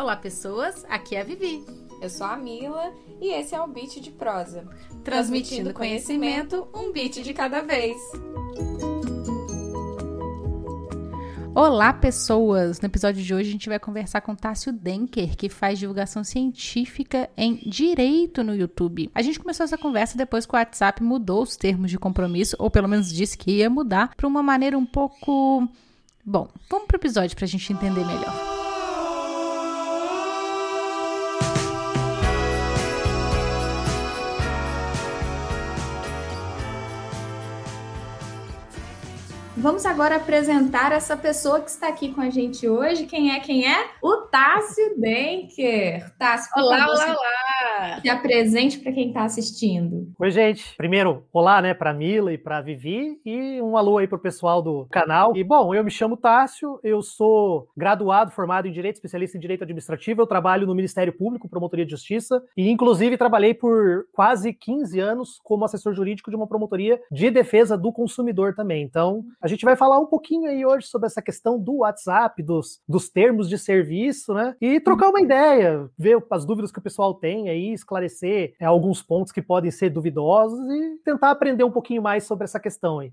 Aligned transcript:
Olá, 0.00 0.16
pessoas. 0.16 0.82
Aqui 0.88 1.14
é 1.14 1.20
a 1.20 1.24
Vivi. 1.24 1.62
Eu 2.00 2.08
sou 2.08 2.26
a 2.26 2.34
Mila 2.34 2.90
e 3.20 3.34
esse 3.34 3.54
é 3.54 3.60
o 3.60 3.66
Beat 3.66 4.00
de 4.00 4.10
Prosa. 4.10 4.66
Transmitindo 5.04 5.74
conhecimento, 5.74 6.66
um 6.74 6.90
beat 6.90 7.22
de 7.22 7.34
cada 7.34 7.60
vez. 7.60 7.98
Olá, 11.54 11.92
pessoas! 11.92 12.80
No 12.80 12.86
episódio 12.86 13.22
de 13.22 13.34
hoje 13.34 13.50
a 13.50 13.52
gente 13.52 13.68
vai 13.68 13.78
conversar 13.78 14.22
com 14.22 14.34
Tássio 14.34 14.72
Denker, 14.72 15.36
que 15.36 15.50
faz 15.50 15.78
divulgação 15.78 16.24
científica 16.24 17.28
em 17.36 17.56
Direito 17.56 18.42
no 18.42 18.56
YouTube. 18.56 19.10
A 19.14 19.20
gente 19.20 19.38
começou 19.38 19.64
essa 19.64 19.76
conversa 19.76 20.16
depois 20.16 20.46
que 20.46 20.54
o 20.54 20.56
WhatsApp 20.56 21.02
mudou 21.02 21.42
os 21.42 21.58
termos 21.58 21.90
de 21.90 21.98
compromisso, 21.98 22.56
ou 22.58 22.70
pelo 22.70 22.88
menos 22.88 23.12
disse 23.12 23.36
que 23.36 23.58
ia 23.58 23.68
mudar, 23.68 24.14
para 24.16 24.26
uma 24.26 24.42
maneira 24.42 24.78
um 24.78 24.86
pouco. 24.86 25.68
Bom, 26.24 26.48
vamos 26.70 26.86
pro 26.86 26.96
episódio 26.96 27.36
para 27.36 27.44
a 27.44 27.48
gente 27.48 27.70
entender 27.70 28.06
melhor. 28.06 28.49
Vamos 39.60 39.84
agora 39.84 40.16
apresentar 40.16 40.90
essa 40.90 41.14
pessoa 41.14 41.60
que 41.60 41.68
está 41.68 41.88
aqui 41.88 42.14
com 42.14 42.22
a 42.22 42.30
gente 42.30 42.66
hoje. 42.66 43.04
Quem 43.04 43.30
é? 43.30 43.40
Quem 43.40 43.70
é? 43.70 43.90
O 44.02 44.22
Tássio 44.22 44.98
Denker. 44.98 46.10
Tássio, 46.18 46.50
olá, 46.56 46.86
olá, 46.86 47.06
olá. 47.08 48.00
Se 48.00 48.08
apresente 48.08 48.78
para 48.78 48.90
quem 48.90 49.08
está 49.08 49.24
assistindo. 49.24 50.10
Oi, 50.18 50.30
gente. 50.30 50.74
Primeiro, 50.78 51.24
olá, 51.30 51.60
né, 51.60 51.74
para 51.74 51.92
Mila 51.92 52.32
e 52.32 52.38
para 52.38 52.62
Vivi 52.62 53.20
e 53.22 53.60
um 53.60 53.76
alô 53.76 53.98
aí 53.98 54.06
pro 54.06 54.18
pessoal 54.18 54.62
do 54.62 54.86
canal. 54.90 55.36
E 55.36 55.44
bom, 55.44 55.74
eu 55.74 55.84
me 55.84 55.90
chamo 55.90 56.16
Tássio, 56.16 56.80
eu 56.82 57.02
sou 57.02 57.68
graduado, 57.76 58.30
formado 58.30 58.66
em 58.66 58.72
direito, 58.72 58.96
especialista 58.96 59.36
em 59.36 59.40
direito 59.40 59.64
administrativo. 59.64 60.22
Eu 60.22 60.26
trabalho 60.26 60.66
no 60.66 60.74
Ministério 60.74 61.12
Público, 61.12 61.50
Promotoria 61.50 61.84
de 61.84 61.90
Justiça 61.90 62.42
e 62.56 62.70
inclusive 62.70 63.18
trabalhei 63.18 63.52
por 63.52 64.06
quase 64.10 64.54
15 64.54 64.98
anos 64.98 65.38
como 65.44 65.66
assessor 65.66 65.92
jurídico 65.92 66.30
de 66.30 66.36
uma 66.36 66.46
promotoria 66.46 66.98
de 67.12 67.30
defesa 67.30 67.76
do 67.76 67.92
consumidor 67.92 68.54
também. 68.54 68.82
Então, 68.82 69.22
a 69.38 69.49
gente 69.50 69.64
vai 69.64 69.76
falar 69.76 69.98
um 69.98 70.06
pouquinho 70.06 70.50
aí 70.50 70.64
hoje 70.64 70.86
sobre 70.86 71.06
essa 71.06 71.20
questão 71.20 71.58
do 71.58 71.78
WhatsApp, 71.78 72.42
dos, 72.42 72.80
dos 72.88 73.08
termos 73.08 73.48
de 73.48 73.58
serviço, 73.58 74.32
né? 74.32 74.56
E 74.60 74.80
trocar 74.80 75.08
uma 75.10 75.20
ideia, 75.20 75.88
ver 75.98 76.22
as 76.30 76.44
dúvidas 76.44 76.72
que 76.72 76.78
o 76.78 76.82
pessoal 76.82 77.14
tem 77.14 77.48
aí, 77.48 77.72
esclarecer 77.72 78.54
é, 78.60 78.64
alguns 78.64 79.02
pontos 79.02 79.32
que 79.32 79.42
podem 79.42 79.70
ser 79.70 79.90
duvidosos 79.90 80.58
e 80.70 80.98
tentar 81.04 81.30
aprender 81.30 81.64
um 81.64 81.70
pouquinho 81.70 82.02
mais 82.02 82.24
sobre 82.24 82.44
essa 82.44 82.60
questão 82.60 83.00
aí. 83.00 83.12